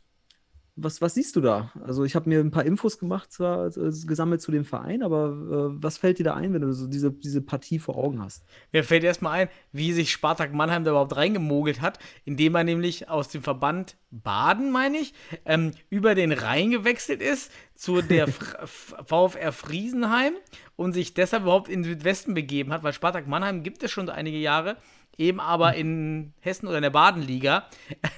was, 0.77 1.01
was 1.01 1.15
siehst 1.15 1.37
du 1.37 1.41
da? 1.41 1.73
Also 1.85 2.05
ich 2.05 2.15
habe 2.15 2.29
mir 2.29 2.41
ein 2.41 2.51
paar 2.51 2.65
Infos 2.65 2.99
gemacht, 2.99 3.33
zwar 3.33 3.67
äh, 3.67 3.93
gesammelt 4.07 4.41
zu 4.41 4.51
dem 4.51 4.65
Verein, 4.65 5.03
aber 5.03 5.29
äh, 5.29 5.83
was 5.83 5.99
fällt 5.99 6.19
dir 6.19 6.25
da 6.25 6.35
ein, 6.35 6.53
wenn 6.53 6.63
du 6.63 6.73
so 6.73 6.87
diese, 6.87 7.13
diese 7.13 7.43
Partie 7.43 7.79
vor 7.79 7.97
Augen 7.97 8.23
hast? 8.23 8.45
Mir 8.73 8.85
fällt 8.85 9.05
erstmal 9.05 9.41
ein, 9.41 9.49
wie 9.73 9.93
sich 9.93 10.11
Spartak 10.11 10.53
Mannheim 10.53 10.85
da 10.85 10.93
überhaupt 10.93 11.17
reingemogelt 11.17 11.81
hat, 11.81 11.99
indem 12.25 12.55
er 12.55 12.65
nämlich 12.65 13.09
aus 13.09 13.29
dem 13.29 13.43
Verband 13.43 13.97
Baden, 14.11 14.73
meine 14.73 14.99
ich, 14.99 15.15
ähm, 15.45 15.73
über 15.89 16.15
den 16.15 16.33
Rhein 16.33 16.71
gewechselt 16.71 17.23
ist 17.23 17.53
zu 17.75 18.03
der 18.03 18.27
VfR 19.07 19.53
Friesenheim 19.53 20.35
und 20.77 20.93
sich 20.93 21.15
deshalb 21.15 21.45
überhaupt 21.45 21.69
in 21.69 21.83
den 21.83 21.93
Südwesten 21.93 22.35
begeben 22.35 22.73
hat, 22.73 22.83
weil 22.83 22.93
Spartak 22.93 23.27
Mannheim 23.29 23.63
gibt 23.63 23.83
es 23.83 23.91
schon 23.91 24.09
einige 24.09 24.39
Jahre, 24.39 24.77
eben 25.21 25.39
aber 25.39 25.75
in 25.75 26.33
Hessen 26.41 26.67
oder 26.67 26.79
in 26.79 26.83
der 26.83 26.91
Badenliga. 26.91 27.69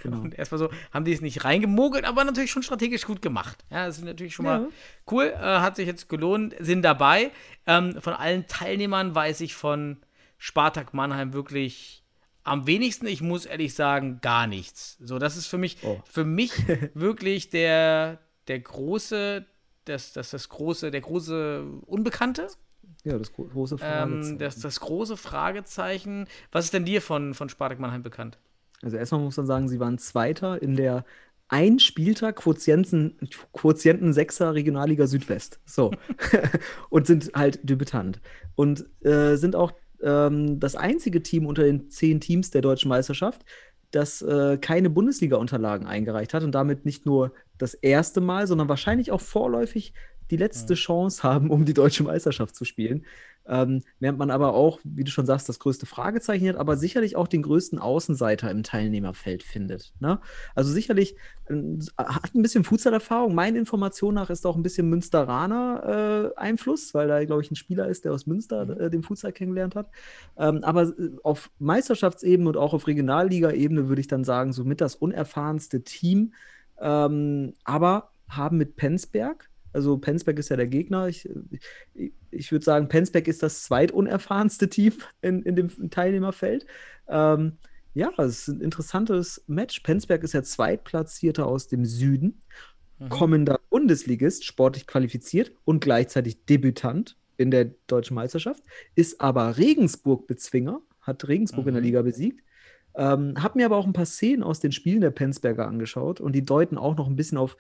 Und 0.04 0.34
erstmal 0.38 0.58
so 0.58 0.70
haben 0.92 1.04
die 1.04 1.12
es 1.12 1.20
nicht 1.20 1.44
reingemogelt, 1.44 2.04
aber 2.04 2.24
natürlich 2.24 2.50
schon 2.50 2.62
strategisch 2.62 3.04
gut 3.04 3.20
gemacht. 3.20 3.64
Ja, 3.70 3.86
das 3.86 3.98
ist 3.98 4.04
natürlich 4.04 4.34
schon 4.34 4.44
mal 4.46 4.60
Ja. 4.62 4.68
cool, 5.10 5.24
äh, 5.36 5.38
hat 5.38 5.76
sich 5.76 5.86
jetzt 5.86 6.08
gelohnt, 6.08 6.54
sind 6.60 6.82
dabei. 6.82 7.30
Ähm, 7.66 8.00
von 8.00 8.12
allen 8.14 8.46
Teilnehmern 8.46 9.14
weiß 9.14 9.40
ich 9.42 9.54
von 9.54 9.98
Spartak 10.38 10.94
Mannheim 10.94 11.32
wirklich 11.32 12.02
am 12.44 12.66
wenigsten, 12.66 13.06
ich 13.06 13.20
muss 13.22 13.46
ehrlich 13.46 13.74
sagen, 13.74 14.18
gar 14.20 14.46
nichts. 14.46 14.96
So, 15.00 15.18
das 15.18 15.36
ist 15.36 15.46
für 15.46 15.58
mich, 15.58 15.78
Oh. 15.82 16.00
für 16.10 16.24
mich 16.24 16.52
wirklich 16.94 17.50
der, 17.50 18.18
der 18.48 18.58
große, 18.60 19.44
das, 19.84 20.12
das, 20.12 20.30
das 20.30 20.48
große, 20.48 20.90
der 20.90 21.00
große 21.00 21.64
Unbekannte. 21.86 22.48
Ja, 23.04 23.18
das 23.18 23.32
gro 23.32 23.44
große 23.44 23.76
Ähm, 23.76 23.78
Fragezeichen. 23.78 24.38
das, 24.38 24.60
das 24.60 24.80
große 24.80 25.16
Fragezeichen. 25.16 26.26
Was 26.52 26.66
ist 26.66 26.74
denn 26.74 26.84
dir 26.84 27.02
von, 27.02 27.34
von 27.34 27.48
Spartak 27.48 27.78
Mannheim 27.80 28.02
bekannt? 28.02 28.38
Also 28.82 28.96
erstmal 28.96 29.20
muss 29.20 29.36
man 29.36 29.46
sagen, 29.46 29.68
sie 29.68 29.80
waren 29.80 29.98
Zweiter 29.98 30.60
in 30.62 30.76
der 30.76 31.04
ein 31.48 31.78
Spieltag 31.78 32.36
Quotienten, 32.36 33.18
Quotienten 33.52 34.12
6er 34.12 34.54
Regionalliga 34.54 35.06
Südwest. 35.06 35.60
So. 35.66 35.90
und 36.88 37.06
sind 37.06 37.32
halt 37.34 37.60
Debütant. 37.68 38.20
Und 38.54 38.86
äh, 39.04 39.36
sind 39.36 39.54
auch 39.54 39.72
ähm, 40.02 40.58
das 40.60 40.76
einzige 40.76 41.22
Team 41.22 41.46
unter 41.46 41.64
den 41.64 41.90
zehn 41.90 42.20
Teams 42.20 42.50
der 42.50 42.62
deutschen 42.62 42.88
Meisterschaft, 42.88 43.44
das 43.90 44.22
äh, 44.22 44.56
keine 44.58 44.88
Bundesliga-Unterlagen 44.88 45.86
eingereicht 45.86 46.32
hat 46.32 46.42
und 46.42 46.52
damit 46.52 46.86
nicht 46.86 47.04
nur 47.04 47.34
das 47.58 47.74
erste 47.74 48.20
Mal, 48.22 48.46
sondern 48.46 48.68
wahrscheinlich 48.70 49.12
auch 49.12 49.20
vorläufig 49.20 49.92
die 50.32 50.38
letzte 50.38 50.74
Chance 50.74 51.22
haben, 51.22 51.50
um 51.50 51.66
die 51.66 51.74
deutsche 51.74 52.02
Meisterschaft 52.02 52.56
zu 52.56 52.64
spielen. 52.64 53.04
Ähm, 53.44 53.82
während 53.98 54.18
man 54.18 54.30
aber 54.30 54.54
auch, 54.54 54.78
wie 54.84 55.04
du 55.04 55.10
schon 55.10 55.26
sagst, 55.26 55.48
das 55.48 55.58
größte 55.58 55.84
Fragezeichen 55.84 56.48
hat, 56.48 56.56
aber 56.56 56.76
sicherlich 56.76 57.16
auch 57.16 57.26
den 57.28 57.42
größten 57.42 57.78
Außenseiter 57.78 58.50
im 58.50 58.62
Teilnehmerfeld 58.62 59.42
findet. 59.42 59.92
Ne? 60.00 60.20
Also 60.54 60.72
sicherlich 60.72 61.16
äh, 61.48 61.54
hat 61.98 62.34
ein 62.34 62.42
bisschen 62.42 62.64
Futsal-Erfahrung. 62.64 63.34
Meine 63.34 63.58
Information 63.58 64.14
nach 64.14 64.30
ist 64.30 64.46
auch 64.46 64.56
ein 64.56 64.62
bisschen 64.62 64.88
Münsteraner 64.88 66.32
äh, 66.34 66.38
Einfluss, 66.40 66.94
weil 66.94 67.08
da, 67.08 67.22
glaube 67.24 67.42
ich, 67.42 67.50
ein 67.50 67.56
Spieler 67.56 67.88
ist, 67.88 68.04
der 68.04 68.12
aus 68.12 68.26
Münster 68.26 68.64
Mhm. 68.64 68.80
äh, 68.80 68.90
den 68.90 69.02
Futsal 69.02 69.32
kennengelernt 69.32 69.74
hat. 69.74 69.90
Ähm, 70.38 70.64
aber 70.64 70.84
äh, 70.84 71.10
auf 71.24 71.50
Meisterschaftsebene 71.58 72.48
und 72.48 72.56
auch 72.56 72.72
auf 72.72 72.86
Regionalliga-Ebene 72.86 73.88
würde 73.88 74.00
ich 74.00 74.08
dann 74.08 74.24
sagen, 74.24 74.52
somit 74.52 74.80
das 74.80 74.94
unerfahrenste 74.94 75.82
Team. 75.82 76.32
Ähm, 76.80 77.54
aber 77.64 78.12
haben 78.28 78.56
mit 78.56 78.76
Penzberg, 78.76 79.50
also 79.72 79.98
Penzberg 79.98 80.38
ist 80.38 80.48
ja 80.48 80.56
der 80.56 80.66
Gegner, 80.66 81.08
ich, 81.08 81.28
ich, 81.94 82.12
ich 82.30 82.52
würde 82.52 82.64
sagen, 82.64 82.88
Penzberg 82.88 83.28
ist 83.28 83.42
das 83.42 83.62
zweitunerfahrenste 83.64 84.68
Team 84.68 84.94
in, 85.20 85.42
in 85.42 85.56
dem 85.56 85.90
Teilnehmerfeld. 85.90 86.66
Ähm, 87.08 87.58
ja, 87.94 88.10
es 88.18 88.48
ist 88.48 88.48
ein 88.48 88.60
interessantes 88.60 89.44
Match. 89.46 89.80
Penzberg 89.80 90.22
ist 90.24 90.32
ja 90.32 90.42
Zweitplatzierter 90.42 91.46
aus 91.46 91.68
dem 91.68 91.84
Süden, 91.84 92.42
kommender 93.08 93.60
Bundesligist, 93.70 94.44
sportlich 94.44 94.86
qualifiziert 94.86 95.52
und 95.64 95.80
gleichzeitig 95.80 96.44
Debütant 96.46 97.16
in 97.36 97.50
der 97.50 97.72
deutschen 97.86 98.14
Meisterschaft, 98.14 98.62
ist 98.94 99.20
aber 99.20 99.56
Regensburg-Bezwinger, 99.56 100.80
hat 101.00 101.26
Regensburg 101.26 101.66
in 101.66 101.74
der 101.74 101.80
Mhm. 101.80 101.86
Liga 101.86 102.02
besiegt. 102.02 102.40
Ähm, 102.94 103.34
hab 103.42 103.56
mir 103.56 103.66
aber 103.66 103.76
auch 103.76 103.86
ein 103.86 103.94
paar 103.94 104.06
Szenen 104.06 104.42
aus 104.42 104.60
den 104.60 104.70
Spielen 104.70 105.00
der 105.00 105.10
Penzberger 105.10 105.66
angeschaut 105.66 106.20
und 106.20 106.32
die 106.32 106.44
deuten 106.44 106.76
auch 106.78 106.96
noch 106.96 107.08
ein 107.08 107.16
bisschen 107.16 107.38
auf 107.38 107.56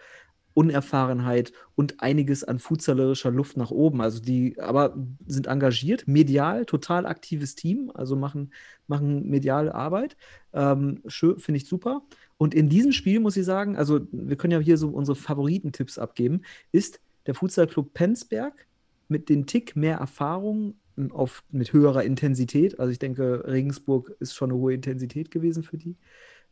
Unerfahrenheit 0.54 1.52
und 1.74 2.00
einiges 2.00 2.44
an 2.44 2.58
futsalerischer 2.58 3.30
Luft 3.30 3.56
nach 3.56 3.70
oben. 3.70 4.00
Also 4.00 4.20
die 4.20 4.58
aber 4.60 4.96
sind 5.26 5.46
engagiert, 5.46 6.06
medial, 6.06 6.64
total 6.66 7.06
aktives 7.06 7.54
Team, 7.54 7.90
also 7.94 8.16
machen, 8.16 8.52
machen 8.86 9.28
mediale 9.28 9.74
Arbeit. 9.74 10.16
Ähm, 10.52 11.02
finde 11.08 11.56
ich 11.56 11.66
super. 11.66 12.02
Und 12.36 12.54
in 12.54 12.68
diesem 12.68 12.92
Spiel 12.92 13.20
muss 13.20 13.36
ich 13.36 13.44
sagen, 13.44 13.76
also 13.76 14.00
wir 14.10 14.36
können 14.36 14.52
ja 14.52 14.58
hier 14.58 14.76
so 14.76 14.88
unsere 14.88 15.16
Favoritentipps 15.16 15.98
abgeben, 15.98 16.42
ist 16.72 17.00
der 17.26 17.34
Futsalclub 17.34 17.94
Penzberg 17.94 18.66
mit 19.08 19.28
den 19.28 19.46
Tick 19.46 19.76
mehr 19.76 19.98
Erfahrung 19.98 20.74
auf, 21.10 21.44
mit 21.50 21.72
höherer 21.72 22.02
Intensität. 22.02 22.78
Also 22.80 22.90
ich 22.92 22.98
denke, 22.98 23.44
Regensburg 23.46 24.14
ist 24.20 24.34
schon 24.34 24.50
eine 24.50 24.58
hohe 24.58 24.74
Intensität 24.74 25.30
gewesen 25.30 25.62
für 25.62 25.78
die. 25.78 25.96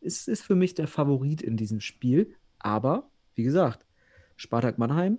Ist, 0.00 0.28
ist 0.28 0.42
für 0.42 0.54
mich 0.54 0.74
der 0.74 0.86
Favorit 0.86 1.42
in 1.42 1.56
diesem 1.56 1.80
Spiel. 1.80 2.34
Aber, 2.58 3.10
wie 3.34 3.42
gesagt, 3.42 3.84
Spartak 4.40 4.78
Mannheim, 4.78 5.18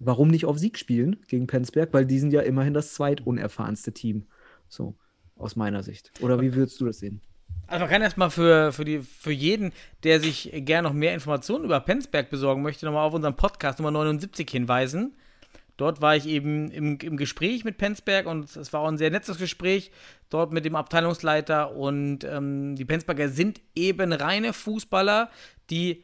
warum 0.00 0.26
nicht 0.26 0.44
auf 0.44 0.58
Sieg 0.58 0.78
spielen 0.78 1.20
gegen 1.28 1.46
Penzberg? 1.46 1.92
Weil 1.92 2.06
die 2.06 2.18
sind 2.18 2.32
ja 2.32 2.40
immerhin 2.40 2.74
das 2.74 2.92
zweitunerfahrenste 2.94 3.92
Team. 3.92 4.26
So, 4.68 4.96
aus 5.36 5.54
meiner 5.54 5.84
Sicht. 5.84 6.10
Oder 6.20 6.40
wie 6.40 6.52
würdest 6.56 6.80
du 6.80 6.86
das 6.86 6.98
sehen? 6.98 7.20
Also 7.68 7.82
man 7.82 7.88
kann 7.88 8.02
erstmal 8.02 8.30
für, 8.30 8.72
für, 8.72 8.84
die, 8.84 8.98
für 8.98 9.30
jeden, 9.30 9.72
der 10.02 10.18
sich 10.18 10.50
gerne 10.52 10.88
noch 10.88 10.92
mehr 10.92 11.14
Informationen 11.14 11.64
über 11.64 11.78
Penzberg 11.78 12.30
besorgen 12.30 12.62
möchte, 12.62 12.84
nochmal 12.84 13.06
auf 13.06 13.14
unseren 13.14 13.36
Podcast 13.36 13.78
Nummer 13.78 13.92
79 13.92 14.50
hinweisen. 14.50 15.14
Dort 15.76 16.02
war 16.02 16.16
ich 16.16 16.26
eben 16.26 16.72
im, 16.72 16.98
im 16.98 17.16
Gespräch 17.16 17.64
mit 17.64 17.78
Penzberg 17.78 18.26
und 18.26 18.56
es 18.56 18.72
war 18.72 18.80
auch 18.80 18.88
ein 18.88 18.98
sehr 18.98 19.12
nettes 19.12 19.38
Gespräch 19.38 19.92
dort 20.30 20.52
mit 20.52 20.64
dem 20.64 20.74
Abteilungsleiter 20.74 21.76
und 21.76 22.24
ähm, 22.24 22.74
die 22.74 22.84
Penzberger 22.84 23.28
sind 23.28 23.60
eben 23.76 24.12
reine 24.12 24.52
Fußballer, 24.52 25.30
die 25.70 26.02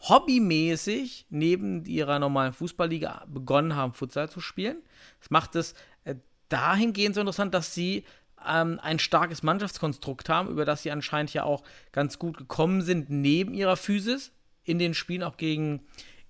hobbymäßig 0.00 1.26
neben 1.30 1.84
ihrer 1.84 2.18
normalen 2.18 2.52
Fußballliga 2.52 3.24
begonnen 3.28 3.76
haben, 3.76 3.92
Futsal 3.92 4.30
zu 4.30 4.40
spielen. 4.40 4.78
Das 5.20 5.30
macht 5.30 5.54
es 5.56 5.74
äh, 6.04 6.14
dahingehend 6.48 7.14
so 7.14 7.20
interessant, 7.20 7.54
dass 7.54 7.74
sie 7.74 8.04
ähm, 8.46 8.80
ein 8.82 8.98
starkes 8.98 9.42
Mannschaftskonstrukt 9.42 10.28
haben, 10.28 10.48
über 10.48 10.64
das 10.64 10.82
sie 10.82 10.90
anscheinend 10.90 11.32
ja 11.34 11.44
auch 11.44 11.62
ganz 11.92 12.18
gut 12.18 12.36
gekommen 12.36 12.82
sind, 12.82 13.10
neben 13.10 13.54
ihrer 13.54 13.76
Physis 13.76 14.32
in 14.64 14.78
den 14.78 14.94
Spielen 14.94 15.22
auch 15.22 15.36
gegen, 15.36 15.80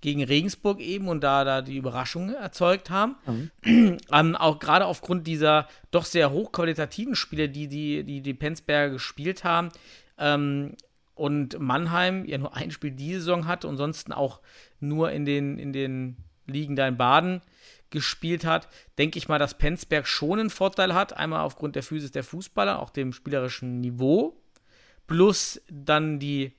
gegen 0.01 0.23
Regensburg 0.23 0.79
eben 0.79 1.07
und 1.07 1.21
da, 1.21 1.43
da 1.43 1.61
die 1.61 1.77
Überraschung 1.77 2.33
erzeugt 2.33 2.89
haben. 2.89 3.15
Ähm, 3.63 4.35
auch 4.35 4.59
gerade 4.59 4.85
aufgrund 4.85 5.27
dieser 5.27 5.67
doch 5.91 6.05
sehr 6.05 6.31
hochqualitativen 6.31 7.15
Spiele, 7.15 7.47
die 7.47 7.67
die, 7.67 8.03
die, 8.03 8.21
die 8.21 8.33
Penzberger 8.33 8.93
gespielt 8.93 9.43
haben. 9.43 9.69
Ähm, 10.17 10.75
und 11.21 11.59
Mannheim 11.59 12.25
ja 12.25 12.39
nur 12.39 12.55
ein 12.55 12.71
Spiel 12.71 12.89
diese 12.89 13.19
Saison 13.19 13.45
hatte 13.45 13.67
und 13.67 13.73
ansonsten 13.73 14.11
auch 14.11 14.41
nur 14.79 15.11
in 15.11 15.23
den, 15.23 15.59
in 15.59 15.71
den 15.71 16.17
Ligen 16.47 16.75
da 16.75 16.87
in 16.87 16.97
Baden 16.97 17.41
gespielt 17.91 18.43
hat, 18.43 18.67
denke 18.97 19.19
ich 19.19 19.27
mal, 19.27 19.37
dass 19.37 19.59
Penzberg 19.59 20.07
schon 20.07 20.39
einen 20.39 20.49
Vorteil 20.49 20.95
hat. 20.95 21.15
Einmal 21.15 21.41
aufgrund 21.41 21.75
der 21.75 21.83
Physis 21.83 22.09
der 22.09 22.23
Fußballer, 22.23 22.79
auch 22.79 22.89
dem 22.89 23.13
spielerischen 23.13 23.81
Niveau. 23.81 24.41
Plus 25.05 25.61
dann 25.69 26.17
die, 26.17 26.53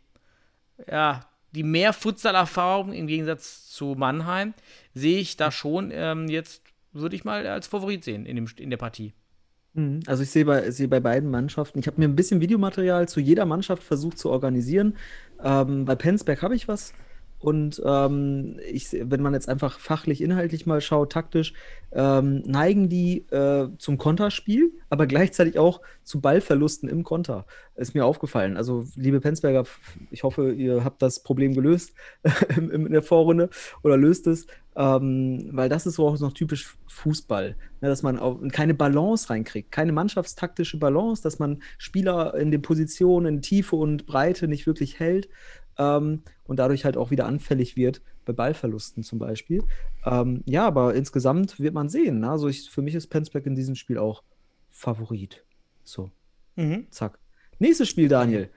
ja, 0.89 1.27
die 1.51 1.65
mehr 1.65 1.93
Futsal-Erfahrung 1.93 2.93
im 2.93 3.09
Gegensatz 3.09 3.69
zu 3.69 3.97
Mannheim, 3.99 4.55
sehe 4.95 5.19
ich 5.19 5.37
da 5.37 5.51
schon 5.51 5.91
ähm, 5.93 6.29
jetzt, 6.29 6.63
würde 6.93 7.17
ich 7.17 7.25
mal 7.25 7.45
als 7.49 7.67
Favorit 7.67 8.05
sehen 8.05 8.27
in, 8.27 8.37
dem, 8.37 8.47
in 8.59 8.71
der 8.71 8.77
Partie. 8.77 9.13
Mhm. 9.75 10.01
Also 10.07 10.23
ich 10.23 10.31
sehe 10.31 10.45
bei, 10.45 10.71
sehe 10.71 10.89
bei 10.89 11.01
beiden 11.01 11.31
Mannschaften, 11.31 11.79
ich 11.79 11.87
habe 11.87 12.01
mir 12.01 12.09
ein 12.09 12.17
bisschen 12.17 12.41
Videomaterial 12.41 13.09
zu 13.09 13.21
jeder 13.21 13.47
Mannschaft 13.47 13.83
versucht 13.83 14.19
zu 14.19 14.31
organisieren. 14.31 14.97
Ähm, 15.43 15.85
bei 15.85 15.95
Penzberg 15.95 16.43
habe 16.43 16.55
ich 16.55 16.69
was. 16.69 16.93
Und 17.43 17.83
ähm, 17.85 18.61
ich, 18.71 18.93
wenn 18.93 19.21
man 19.21 19.35
jetzt 19.35 19.49
einfach 19.49 19.81
fachlich, 19.81 20.21
inhaltlich 20.21 20.65
mal 20.65 20.81
schaut, 20.81 21.11
taktisch, 21.11 21.55
ähm, 21.91 22.43
neigen 22.47 22.89
die 22.89 23.27
äh, 23.33 23.69
zum 23.79 23.99
Konterspiel, 23.99 24.73
aber 24.91 25.07
gleichzeitig 25.09 25.59
auch 25.59 25.81
zu 26.05 26.21
Ballverlusten 26.21 26.89
im 26.89 27.03
Konter. 27.03 27.45
Ist 27.75 27.95
mir 27.97 28.05
aufgefallen. 28.05 28.57
Also, 28.57 28.85
liebe 28.95 29.21
Penzberger, 29.21 29.65
ich 30.13 30.23
hoffe, 30.23 30.53
ihr 30.53 30.85
habt 30.85 31.03
das 31.03 31.21
Problem 31.25 31.53
gelöst 31.55 31.95
im- 32.57 32.71
in 32.87 32.93
der 32.93 33.03
Vorrunde 33.03 33.51
oder 33.83 33.97
löst 33.97 34.29
es, 34.29 34.47
ähm, 34.77 35.49
weil 35.51 35.69
das 35.69 35.85
ist 35.87 35.97
so 35.97 36.07
auch 36.07 36.19
noch 36.21 36.33
typisch 36.33 36.77
Fußball, 36.87 37.57
ne, 37.81 37.89
dass 37.89 38.03
man 38.05 38.19
auch 38.21 38.39
keine 38.53 38.75
Balance 38.75 39.31
reinkriegt, 39.31 39.73
keine 39.73 39.93
mannschaftstaktische 39.93 40.79
Balance, 40.79 41.23
dass 41.23 41.39
man 41.41 41.61
Spieler 41.77 42.35
in 42.35 42.53
den 42.53 42.63
Positionen 42.63 43.27
in 43.37 43.43
Tiefe 43.43 43.75
und 43.77 44.07
Breite 44.07 44.47
nicht 44.47 44.67
wirklich 44.67 45.01
hält 45.01 45.29
ähm, 45.83 46.23
und 46.45 46.59
dadurch 46.59 46.85
halt 46.85 46.97
auch 46.97 47.11
wieder 47.11 47.27
anfällig 47.27 47.77
wird 47.77 48.03
bei 48.25 48.33
Ballverlusten 48.33 49.03
zum 49.03 49.19
Beispiel. 49.19 49.63
Ähm, 50.05 50.43
ja, 50.47 50.67
aber 50.67 50.95
insgesamt 50.95 51.59
wird 51.59 51.75
man 51.75 51.89
sehen. 51.89 52.21
Ne? 52.21 52.31
Also 52.31 52.49
ich, 52.49 52.71
für 52.71 52.83
mich 52.83 52.95
ist 52.95 53.09
Penzberg 53.09 53.47
in 53.47 53.55
diesem 53.55 53.75
Spiel 53.75 53.99
auch 53.99 54.23
Favorit. 54.71 55.45
So, 55.85 56.11
Mhm. 56.57 56.87
zack. 56.91 57.19
Nächstes 57.59 57.89
Spiel, 57.89 58.09
Daniel. 58.09 58.51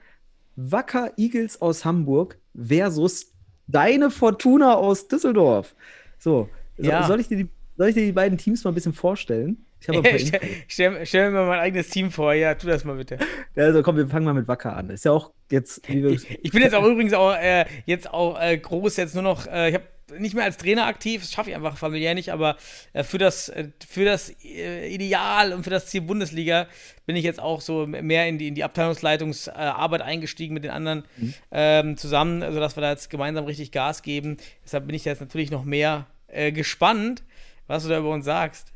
Wacker 0.56 1.12
Eagles 1.16 1.60
aus 1.60 1.84
Hamburg 1.84 2.38
versus 2.54 3.32
deine 3.66 4.10
Fortuna 4.10 4.74
aus 4.74 5.08
Düsseldorf. 5.08 5.74
So, 6.18 6.48
Ja. 6.78 7.06
soll, 7.06 7.20
ich 7.20 7.28
dir 7.28 7.36
die, 7.36 7.48
soll 7.76 7.88
ich 7.88 7.94
dir 7.94 8.06
die 8.06 8.12
beiden 8.12 8.38
Teams 8.38 8.64
mal 8.64 8.70
ein 8.70 8.74
bisschen 8.74 8.92
vorstellen? 8.94 9.65
Ich 9.80 9.88
habe 9.88 10.02
paar 10.02 10.18
stell, 10.18 10.40
stell, 10.68 11.06
stell 11.06 11.30
mir 11.30 11.38
mal 11.38 11.46
mein 11.46 11.60
eigenes 11.60 11.90
Team 11.90 12.10
vor. 12.10 12.32
Ja, 12.34 12.54
tu 12.54 12.66
das 12.66 12.84
mal 12.84 12.96
bitte. 12.96 13.18
Also 13.54 13.82
komm, 13.82 13.96
wir 13.96 14.08
fangen 14.08 14.24
mal 14.24 14.34
mit 14.34 14.48
Wacker 14.48 14.76
an. 14.76 14.90
Ist 14.90 15.04
ja 15.04 15.12
auch 15.12 15.32
jetzt, 15.50 15.88
Ich, 15.88 16.38
ich 16.42 16.50
bin 16.50 16.62
jetzt 16.62 16.74
auch 16.74 16.84
übrigens 16.84 17.12
auch 17.12 17.34
äh, 17.34 17.66
jetzt 17.84 18.10
auch 18.10 18.40
äh, 18.40 18.56
groß 18.56 18.96
jetzt 18.96 19.14
nur 19.14 19.22
noch, 19.22 19.46
äh, 19.46 19.68
ich 19.68 19.74
habe 19.74 19.84
nicht 20.18 20.34
mehr 20.34 20.44
als 20.44 20.56
Trainer 20.56 20.86
aktiv, 20.86 21.22
das 21.22 21.32
schaffe 21.32 21.50
ich 21.50 21.56
einfach 21.56 21.76
familiär 21.76 22.14
nicht, 22.14 22.32
aber 22.32 22.56
äh, 22.92 23.02
für 23.02 23.18
das, 23.18 23.48
äh, 23.48 23.70
für 23.86 24.04
das 24.04 24.32
äh, 24.44 24.88
Ideal 24.88 25.52
und 25.52 25.64
für 25.64 25.70
das 25.70 25.86
Ziel 25.86 26.02
Bundesliga 26.02 26.68
bin 27.06 27.16
ich 27.16 27.24
jetzt 27.24 27.40
auch 27.40 27.60
so 27.60 27.86
mehr 27.86 28.28
in 28.28 28.38
die, 28.38 28.48
in 28.48 28.54
die 28.54 28.64
Abteilungsleitungsarbeit 28.64 30.02
eingestiegen 30.02 30.54
mit 30.54 30.64
den 30.64 30.70
anderen 30.70 31.04
ähm, 31.50 31.96
zusammen, 31.96 32.42
also 32.42 32.60
dass 32.60 32.76
wir 32.76 32.82
da 32.82 32.90
jetzt 32.90 33.10
gemeinsam 33.10 33.44
richtig 33.44 33.72
Gas 33.72 34.02
geben. 34.02 34.36
Deshalb 34.64 34.86
bin 34.86 34.94
ich 34.94 35.04
jetzt 35.04 35.20
natürlich 35.20 35.50
noch 35.50 35.64
mehr 35.64 36.06
gespannt, 36.52 37.22
was 37.68 37.84
du 37.84 37.88
da 37.88 37.98
über 37.98 38.10
uns 38.10 38.24
sagst. 38.24 38.72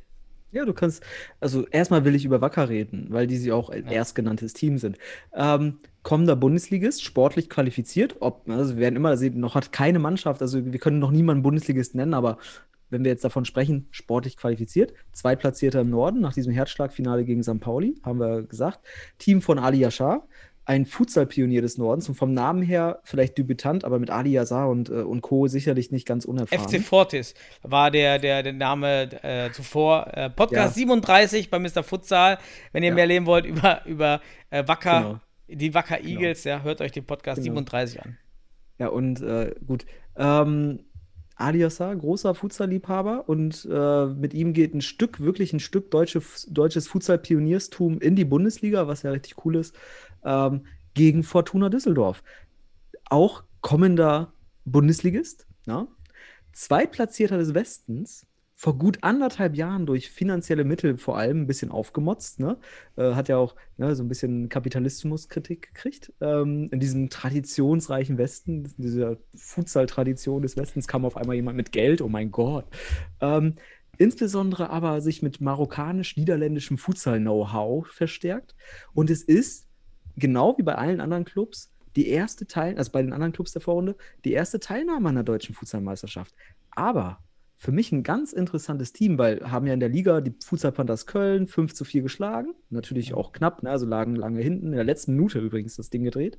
Ja, 0.52 0.64
du 0.64 0.72
kannst, 0.72 1.02
also 1.38 1.66
erstmal 1.68 2.04
will 2.04 2.14
ich 2.14 2.24
über 2.24 2.40
Wacker 2.40 2.68
reden, 2.68 3.06
weil 3.10 3.26
die 3.26 3.36
sie 3.36 3.52
auch 3.52 3.70
ein 3.70 3.86
erstgenanntes 3.86 4.52
Team 4.52 4.78
sind. 4.78 4.98
Ähm, 5.32 5.78
kommender 6.02 6.34
Bundesligist, 6.34 7.04
sportlich 7.04 7.48
qualifiziert, 7.48 8.16
ob, 8.20 8.48
also 8.48 8.74
wir 8.74 8.80
werden 8.80 8.96
immer 8.96 9.16
sehen, 9.16 9.38
noch 9.38 9.54
hat 9.54 9.72
keine 9.72 9.98
Mannschaft, 9.98 10.42
also 10.42 10.64
wir 10.64 10.78
können 10.80 10.98
noch 10.98 11.12
niemanden 11.12 11.42
Bundesligist 11.42 11.94
nennen, 11.94 12.14
aber 12.14 12.38
wenn 12.88 13.04
wir 13.04 13.12
jetzt 13.12 13.24
davon 13.24 13.44
sprechen, 13.44 13.86
sportlich 13.92 14.36
qualifiziert, 14.36 14.92
Zweitplatzierter 15.12 15.80
im 15.80 15.90
Norden 15.90 16.20
nach 16.20 16.32
diesem 16.32 16.52
Herzschlagfinale 16.52 17.24
gegen 17.24 17.42
St. 17.42 17.60
Pauli, 17.60 17.94
haben 18.02 18.18
wir 18.18 18.42
gesagt. 18.42 18.80
Team 19.18 19.40
von 19.40 19.58
Ali 19.58 19.78
Yashar, 19.78 20.26
ein 20.66 20.86
Futsal-Pionier 20.86 21.62
des 21.62 21.78
Nordens 21.78 22.08
und 22.08 22.14
vom 22.14 22.32
Namen 22.32 22.62
her 22.62 23.00
vielleicht 23.02 23.36
Debütant, 23.38 23.84
aber 23.84 23.98
mit 23.98 24.10
Ali 24.10 24.30
Yashar 24.30 24.68
und, 24.68 24.88
äh, 24.88 24.94
und 25.02 25.20
Co. 25.22 25.48
sicherlich 25.48 25.90
nicht 25.90 26.06
ganz 26.06 26.24
unerfahren. 26.24 26.68
FC 26.68 26.80
Fortis 26.80 27.34
war 27.62 27.90
der, 27.90 28.18
der, 28.18 28.42
der 28.42 28.52
Name 28.52 29.10
äh, 29.24 29.50
zuvor. 29.52 30.06
Äh, 30.16 30.30
Podcast 30.30 30.76
Ja. 30.76 30.80
37 30.82 31.50
bei 31.50 31.58
Mr. 31.58 31.82
Futsal. 31.82 32.38
Wenn 32.72 32.82
ihr 32.82 32.90
Ja. 32.90 32.94
mehr 32.94 33.06
leben 33.06 33.26
wollt 33.26 33.46
über, 33.46 33.84
über 33.86 34.20
äh, 34.50 34.62
Wacker, 34.68 35.00
Genau. 35.00 35.20
die 35.48 35.74
Wacker 35.74 36.04
Eagles, 36.04 36.44
ja, 36.44 36.62
hört 36.62 36.80
euch 36.80 36.92
den 36.92 37.04
Podcast 37.04 37.36
Genau. 37.42 37.54
37 37.54 38.02
an. 38.02 38.16
Ja, 38.78 38.88
und 38.88 39.20
äh, 39.22 39.54
gut. 39.66 39.86
Ähm, 40.16 40.80
Aliasa, 41.36 41.94
großer 41.94 42.34
Futsal-Liebhaber 42.34 43.26
und 43.26 43.66
äh, 43.70 44.06
mit 44.06 44.34
ihm 44.34 44.52
geht 44.52 44.74
ein 44.74 44.82
Stück, 44.82 45.20
wirklich 45.20 45.54
ein 45.54 45.60
Stück 45.60 45.90
deutsche, 45.90 46.20
deutsches 46.48 46.86
Futsal-Pionierstum 46.88 47.98
in 48.00 48.14
die 48.14 48.26
Bundesliga, 48.26 48.86
was 48.88 49.02
ja 49.04 49.10
richtig 49.10 49.42
cool 49.46 49.56
ist, 49.56 49.74
ähm, 50.24 50.66
gegen 50.94 51.22
Fortuna 51.22 51.68
Düsseldorf. 51.68 52.22
Auch 53.08 53.44
kommender 53.60 54.32
Bundesligist, 54.64 55.46
ja? 55.66 55.86
Zweitplatzierter 56.52 57.38
des 57.38 57.54
Westens, 57.54 58.26
vor 58.60 58.76
gut 58.76 58.98
anderthalb 59.00 59.56
Jahren 59.56 59.86
durch 59.86 60.10
finanzielle 60.10 60.64
Mittel 60.64 60.98
vor 60.98 61.16
allem 61.16 61.40
ein 61.40 61.46
bisschen 61.46 61.70
aufgemotzt, 61.70 62.40
ne? 62.40 62.58
Äh, 62.96 63.14
hat 63.14 63.30
ja 63.30 63.38
auch 63.38 63.56
ne, 63.78 63.96
so 63.96 64.02
ein 64.02 64.08
bisschen 64.08 64.50
Kapitalismuskritik 64.50 65.72
gekriegt. 65.72 66.12
Ähm, 66.20 66.68
in 66.70 66.78
diesem 66.78 67.08
traditionsreichen 67.08 68.18
Westen, 68.18 68.70
dieser 68.76 69.16
Futsal-Tradition 69.34 70.42
des 70.42 70.58
Westens 70.58 70.86
kam 70.86 71.06
auf 71.06 71.16
einmal 71.16 71.36
jemand 71.36 71.56
mit 71.56 71.72
Geld, 71.72 72.02
oh 72.02 72.10
mein 72.10 72.30
Gott. 72.30 72.66
Ähm, 73.22 73.54
insbesondere 73.96 74.68
aber 74.68 75.00
sich 75.00 75.22
mit 75.22 75.40
marokkanisch-niederländischem 75.40 76.76
Futsal-Know-how 76.76 77.86
verstärkt. 77.86 78.54
Und 78.92 79.08
es 79.08 79.22
ist, 79.22 79.69
genau 80.20 80.56
wie 80.58 80.62
bei 80.62 80.76
allen 80.76 81.00
anderen 81.00 81.24
Clubs, 81.24 81.72
die 81.96 82.08
erste 82.08 82.46
Teil, 82.46 82.78
also 82.78 82.92
bei 82.92 83.02
den 83.02 83.12
anderen 83.12 83.32
Clubs 83.32 83.52
der 83.52 83.62
Vorrunde, 83.62 83.96
die 84.24 84.32
erste 84.32 84.60
Teilnahme 84.60 85.08
an 85.08 85.16
der 85.16 85.24
deutschen 85.24 85.54
Futsalmeisterschaft. 85.54 86.34
Aber 86.70 87.18
für 87.60 87.72
mich 87.72 87.92
ein 87.92 88.02
ganz 88.02 88.32
interessantes 88.32 88.94
Team, 88.94 89.18
weil 89.18 89.50
haben 89.50 89.66
ja 89.66 89.74
in 89.74 89.80
der 89.80 89.90
Liga 89.90 90.22
die 90.22 90.34
Futsal 90.42 90.72
Panthers 90.72 91.04
Köln 91.04 91.46
5 91.46 91.74
zu 91.74 91.84
4 91.84 92.00
geschlagen. 92.00 92.54
Natürlich 92.70 93.12
auch 93.12 93.32
knapp, 93.32 93.62
ne? 93.62 93.68
also 93.68 93.84
lagen 93.84 94.16
lange 94.16 94.40
hinten, 94.40 94.68
in 94.68 94.72
der 94.72 94.84
letzten 94.84 95.12
Minute 95.12 95.40
übrigens 95.40 95.76
das 95.76 95.90
Ding 95.90 96.02
gedreht. 96.02 96.38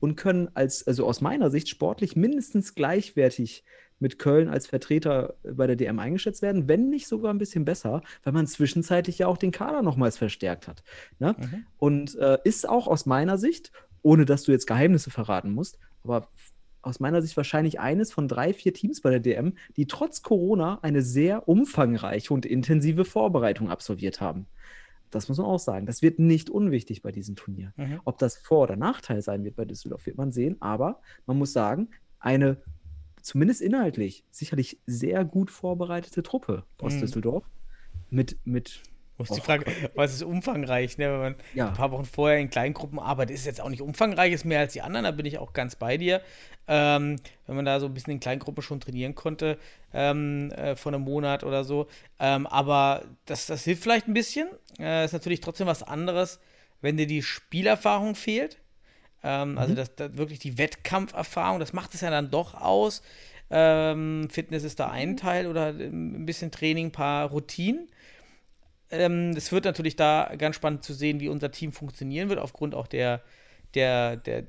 Und 0.00 0.16
können 0.16 0.48
als, 0.54 0.84
also 0.84 1.06
aus 1.06 1.20
meiner 1.20 1.52
Sicht 1.52 1.68
sportlich 1.68 2.16
mindestens 2.16 2.74
gleichwertig 2.74 3.62
mit 4.00 4.18
Köln 4.18 4.48
als 4.48 4.66
Vertreter 4.66 5.36
bei 5.44 5.68
der 5.68 5.76
DM 5.76 6.00
eingeschätzt 6.00 6.42
werden, 6.42 6.68
wenn 6.68 6.88
nicht 6.88 7.06
sogar 7.06 7.32
ein 7.32 7.38
bisschen 7.38 7.64
besser, 7.64 8.02
weil 8.24 8.32
man 8.32 8.48
zwischenzeitlich 8.48 9.18
ja 9.20 9.28
auch 9.28 9.38
den 9.38 9.52
Kader 9.52 9.82
nochmals 9.82 10.18
verstärkt 10.18 10.66
hat. 10.66 10.82
Ne? 11.20 11.36
Mhm. 11.38 11.66
Und 11.78 12.16
äh, 12.16 12.38
ist 12.42 12.68
auch 12.68 12.88
aus 12.88 13.06
meiner 13.06 13.38
Sicht, 13.38 13.70
ohne 14.02 14.24
dass 14.24 14.42
du 14.42 14.50
jetzt 14.50 14.66
Geheimnisse 14.66 15.10
verraten 15.10 15.52
musst, 15.52 15.78
aber 16.02 16.28
aus 16.86 17.00
meiner 17.00 17.20
Sicht 17.20 17.36
wahrscheinlich 17.36 17.80
eines 17.80 18.12
von 18.12 18.28
drei, 18.28 18.52
vier 18.54 18.72
Teams 18.72 19.00
bei 19.00 19.10
der 19.10 19.20
DM, 19.20 19.54
die 19.76 19.86
trotz 19.86 20.22
Corona 20.22 20.78
eine 20.82 21.02
sehr 21.02 21.48
umfangreiche 21.48 22.32
und 22.32 22.46
intensive 22.46 23.04
Vorbereitung 23.04 23.70
absolviert 23.70 24.20
haben. 24.20 24.46
Das 25.10 25.28
muss 25.28 25.38
man 25.38 25.46
auch 25.46 25.58
sagen. 25.58 25.86
Das 25.86 26.02
wird 26.02 26.18
nicht 26.18 26.50
unwichtig 26.50 27.02
bei 27.02 27.12
diesem 27.12 27.36
Turnier. 27.36 27.72
Mhm. 27.76 28.00
Ob 28.04 28.18
das 28.18 28.36
Vor- 28.36 28.64
oder 28.64 28.76
Nachteil 28.76 29.22
sein 29.22 29.44
wird 29.44 29.56
bei 29.56 29.64
Düsseldorf, 29.64 30.06
wird 30.06 30.16
man 30.16 30.32
sehen. 30.32 30.56
Aber 30.60 31.00
man 31.26 31.38
muss 31.38 31.52
sagen, 31.52 31.88
eine 32.18 32.58
zumindest 33.22 33.60
inhaltlich 33.60 34.24
sicherlich 34.30 34.78
sehr 34.86 35.24
gut 35.24 35.50
vorbereitete 35.50 36.22
Truppe 36.22 36.64
aus 36.80 36.94
mhm. 36.94 37.00
Düsseldorf 37.00 37.44
mit, 38.10 38.36
mit 38.44 38.82
ist 39.18 39.36
die 39.36 39.40
Frage, 39.40 39.64
was 39.94 40.12
ist 40.12 40.22
umfangreich, 40.22 40.98
ne? 40.98 41.12
wenn 41.12 41.20
man 41.20 41.34
ja. 41.54 41.68
ein 41.68 41.74
paar 41.74 41.90
Wochen 41.90 42.04
vorher 42.04 42.38
in 42.38 42.50
Kleingruppen 42.50 42.98
arbeitet, 42.98 43.36
ist 43.36 43.46
jetzt 43.46 43.60
auch 43.60 43.70
nicht 43.70 43.82
umfangreich, 43.82 44.32
ist 44.32 44.44
mehr 44.44 44.60
als 44.60 44.74
die 44.74 44.82
anderen, 44.82 45.04
da 45.04 45.10
bin 45.10 45.26
ich 45.26 45.38
auch 45.38 45.52
ganz 45.52 45.76
bei 45.76 45.96
dir. 45.96 46.20
Ähm, 46.68 47.16
wenn 47.46 47.56
man 47.56 47.64
da 47.64 47.78
so 47.78 47.86
ein 47.86 47.94
bisschen 47.94 48.14
in 48.14 48.20
Kleingruppen 48.20 48.62
schon 48.62 48.80
trainieren 48.80 49.14
konnte, 49.14 49.58
ähm, 49.94 50.50
äh, 50.50 50.74
vor 50.74 50.92
einem 50.92 51.02
Monat 51.02 51.44
oder 51.44 51.64
so. 51.64 51.86
Ähm, 52.18 52.46
aber 52.46 53.04
das, 53.24 53.46
das 53.46 53.64
hilft 53.64 53.82
vielleicht 53.82 54.08
ein 54.08 54.14
bisschen. 54.14 54.48
Äh, 54.78 55.04
ist 55.04 55.12
natürlich 55.12 55.40
trotzdem 55.40 55.68
was 55.68 55.82
anderes, 55.82 56.40
wenn 56.80 56.96
dir 56.96 57.06
die 57.06 57.22
Spielerfahrung 57.22 58.16
fehlt. 58.16 58.58
Ähm, 59.22 59.58
also 59.58 59.72
mhm. 59.72 59.76
das, 59.76 59.94
das, 59.94 60.16
wirklich 60.16 60.40
die 60.40 60.58
Wettkampferfahrung, 60.58 61.60
das 61.60 61.72
macht 61.72 61.94
es 61.94 62.00
ja 62.00 62.10
dann 62.10 62.30
doch 62.30 62.54
aus. 62.54 63.02
Ähm, 63.48 64.28
Fitness 64.30 64.64
ist 64.64 64.80
da 64.80 64.90
ein 64.90 65.16
Teil 65.16 65.46
oder 65.46 65.68
ein 65.68 66.26
bisschen 66.26 66.50
Training, 66.50 66.86
ein 66.86 66.92
paar 66.92 67.30
Routinen. 67.30 67.88
Ähm, 68.90 69.30
es 69.36 69.52
wird 69.52 69.64
natürlich 69.64 69.96
da 69.96 70.32
ganz 70.38 70.56
spannend 70.56 70.84
zu 70.84 70.94
sehen, 70.94 71.20
wie 71.20 71.28
unser 71.28 71.50
Team 71.50 71.72
funktionieren 71.72 72.28
wird, 72.28 72.38
aufgrund 72.38 72.74
auch 72.74 72.86
der, 72.86 73.22
der, 73.74 74.16
der, 74.16 74.44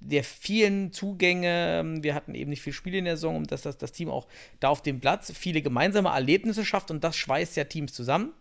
der 0.00 0.24
vielen 0.24 0.92
Zugänge. 0.92 1.80
Ähm, 1.80 2.02
wir 2.02 2.14
hatten 2.14 2.34
eben 2.34 2.50
nicht 2.50 2.62
viel 2.62 2.72
Spiele 2.72 2.98
in 2.98 3.04
der 3.04 3.16
Saison, 3.16 3.36
um 3.36 3.46
dass 3.46 3.62
das, 3.62 3.78
das 3.78 3.92
Team 3.92 4.08
auch 4.08 4.28
da 4.60 4.68
auf 4.68 4.82
dem 4.82 5.00
Platz 5.00 5.32
viele 5.34 5.62
gemeinsame 5.62 6.10
Erlebnisse 6.10 6.64
schafft 6.64 6.90
und 6.90 7.02
das 7.02 7.16
schweißt 7.16 7.56
ja 7.56 7.64
Teams 7.64 7.92
zusammen. 7.92 8.32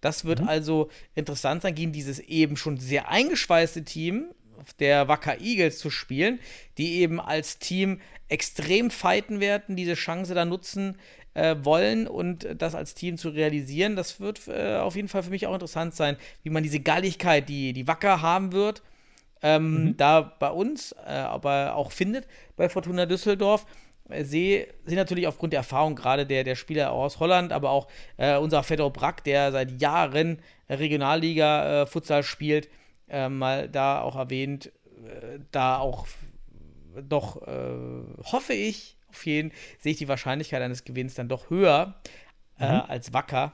Das 0.00 0.24
wird 0.24 0.40
mhm. 0.40 0.48
also 0.48 0.90
interessant 1.14 1.62
sein, 1.62 1.74
gegen 1.74 1.92
dieses 1.92 2.18
eben 2.20 2.56
schon 2.56 2.78
sehr 2.78 3.10
eingeschweißte 3.10 3.84
Team 3.84 4.30
der 4.78 5.08
Wacker 5.08 5.40
Eagles 5.40 5.78
zu 5.78 5.90
spielen, 5.90 6.38
die 6.78 7.00
eben 7.00 7.20
als 7.20 7.58
Team 7.58 8.00
extrem 8.28 8.90
fighten 8.90 9.40
werden, 9.40 9.76
diese 9.76 9.94
Chance 9.94 10.34
da 10.34 10.44
nutzen, 10.44 10.96
äh, 11.34 11.56
wollen 11.62 12.06
und 12.06 12.46
das 12.58 12.74
als 12.74 12.94
Team 12.94 13.16
zu 13.16 13.30
realisieren. 13.30 13.96
Das 13.96 14.20
wird 14.20 14.48
äh, 14.48 14.76
auf 14.76 14.96
jeden 14.96 15.08
Fall 15.08 15.22
für 15.22 15.30
mich 15.30 15.46
auch 15.46 15.54
interessant 15.54 15.94
sein, 15.94 16.16
wie 16.42 16.50
man 16.50 16.62
diese 16.62 16.80
Galligkeit, 16.80 17.48
die 17.48 17.72
die 17.72 17.86
Wacker 17.86 18.22
haben 18.22 18.52
wird, 18.52 18.82
ähm, 19.42 19.84
mhm. 19.84 19.96
da 19.96 20.20
bei 20.20 20.50
uns, 20.50 20.92
äh, 21.06 21.10
aber 21.10 21.74
auch 21.76 21.92
findet 21.92 22.26
bei 22.56 22.68
Fortuna 22.68 23.06
Düsseldorf. 23.06 23.66
Äh, 24.08 24.24
sehe, 24.24 24.66
sehe 24.84 24.96
natürlich 24.96 25.26
aufgrund 25.26 25.52
der 25.52 25.60
Erfahrung 25.60 25.94
gerade 25.94 26.26
der, 26.26 26.44
der 26.44 26.56
Spieler 26.56 26.92
aus 26.92 27.20
Holland, 27.20 27.52
aber 27.52 27.70
auch 27.70 27.88
äh, 28.16 28.36
unser 28.36 28.62
Fedor 28.62 28.92
Brack, 28.92 29.24
der 29.24 29.52
seit 29.52 29.80
Jahren 29.80 30.40
Regionalliga 30.68 31.82
äh, 31.82 31.86
Futsal 31.86 32.22
spielt, 32.22 32.68
mal 33.28 33.68
da 33.68 34.02
auch 34.02 34.14
erwähnt, 34.14 34.66
äh, 35.04 35.40
da 35.50 35.78
auch 35.78 36.06
doch 37.02 37.42
hoffe 38.22 38.52
ich, 38.52 38.96
auf 39.10 39.26
jeden 39.26 39.52
sehe 39.78 39.92
ich 39.92 39.98
die 39.98 40.08
Wahrscheinlichkeit 40.08 40.62
eines 40.62 40.84
Gewinns 40.84 41.14
dann 41.14 41.28
doch 41.28 41.50
höher 41.50 42.00
äh, 42.58 42.72
mhm. 42.72 42.80
als 42.88 43.12
Wacker. 43.12 43.52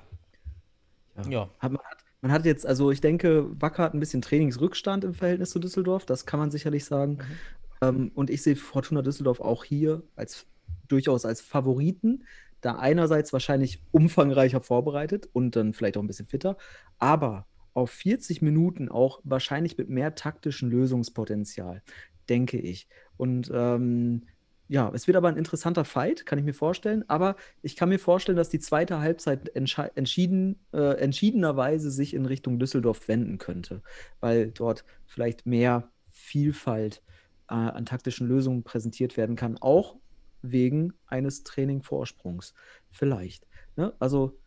Ja. 1.16 1.30
ja. 1.30 1.50
Hat 1.58 1.72
man, 1.72 1.82
hat, 1.82 2.04
man, 2.20 2.32
hat, 2.32 2.44
jetzt, 2.44 2.66
also 2.66 2.90
ich 2.90 3.00
denke, 3.00 3.48
Wacker 3.60 3.82
hat 3.82 3.94
ein 3.94 4.00
bisschen 4.00 4.22
Trainingsrückstand 4.22 5.04
im 5.04 5.14
Verhältnis 5.14 5.50
zu 5.50 5.58
Düsseldorf, 5.58 6.06
das 6.06 6.26
kann 6.26 6.40
man 6.40 6.50
sicherlich 6.50 6.84
sagen. 6.84 7.12
Mhm. 7.12 7.38
Ähm, 7.82 8.10
und 8.14 8.30
ich 8.30 8.42
sehe 8.42 8.56
Fortuna 8.56 9.02
Düsseldorf 9.02 9.40
auch 9.40 9.64
hier 9.64 10.02
als 10.14 10.46
durchaus 10.88 11.24
als 11.24 11.40
Favoriten, 11.40 12.24
da 12.60 12.76
einerseits 12.76 13.32
wahrscheinlich 13.32 13.82
umfangreicher 13.92 14.60
vorbereitet 14.60 15.28
und 15.32 15.56
dann 15.56 15.74
vielleicht 15.74 15.96
auch 15.96 16.02
ein 16.02 16.06
bisschen 16.06 16.26
fitter, 16.26 16.56
aber 16.98 17.46
auf 17.74 17.90
40 17.90 18.40
Minuten 18.40 18.88
auch 18.88 19.20
wahrscheinlich 19.24 19.76
mit 19.76 19.90
mehr 19.90 20.14
taktischen 20.14 20.70
Lösungspotenzial, 20.70 21.82
denke 22.28 22.58
ich. 22.58 22.88
Und 23.18 23.50
ähm, 23.52 24.22
ja, 24.68 24.90
es 24.92 25.06
wird 25.06 25.16
aber 25.16 25.28
ein 25.28 25.36
interessanter 25.36 25.84
Fight, 25.84 26.26
kann 26.26 26.38
ich 26.38 26.44
mir 26.44 26.54
vorstellen. 26.54 27.04
Aber 27.08 27.36
ich 27.62 27.76
kann 27.76 27.88
mir 27.88 27.98
vorstellen, 27.98 28.36
dass 28.36 28.48
die 28.48 28.58
zweite 28.58 29.00
Halbzeit 29.00 29.54
entschieden, 29.54 30.58
äh, 30.72 30.98
entschiedenerweise 30.98 31.90
sich 31.90 32.14
in 32.14 32.26
Richtung 32.26 32.58
Düsseldorf 32.58 33.06
wenden 33.06 33.38
könnte, 33.38 33.82
weil 34.20 34.50
dort 34.50 34.84
vielleicht 35.04 35.46
mehr 35.46 35.90
Vielfalt 36.10 37.02
äh, 37.48 37.54
an 37.54 37.86
taktischen 37.86 38.26
Lösungen 38.26 38.64
präsentiert 38.64 39.16
werden 39.16 39.36
kann, 39.36 39.56
auch 39.58 39.96
wegen 40.42 40.92
eines 41.06 41.44
Trainingvorsprungs. 41.44 42.54
Vielleicht. 42.90 43.46
Ne? 43.76 43.94
Also 44.00 44.38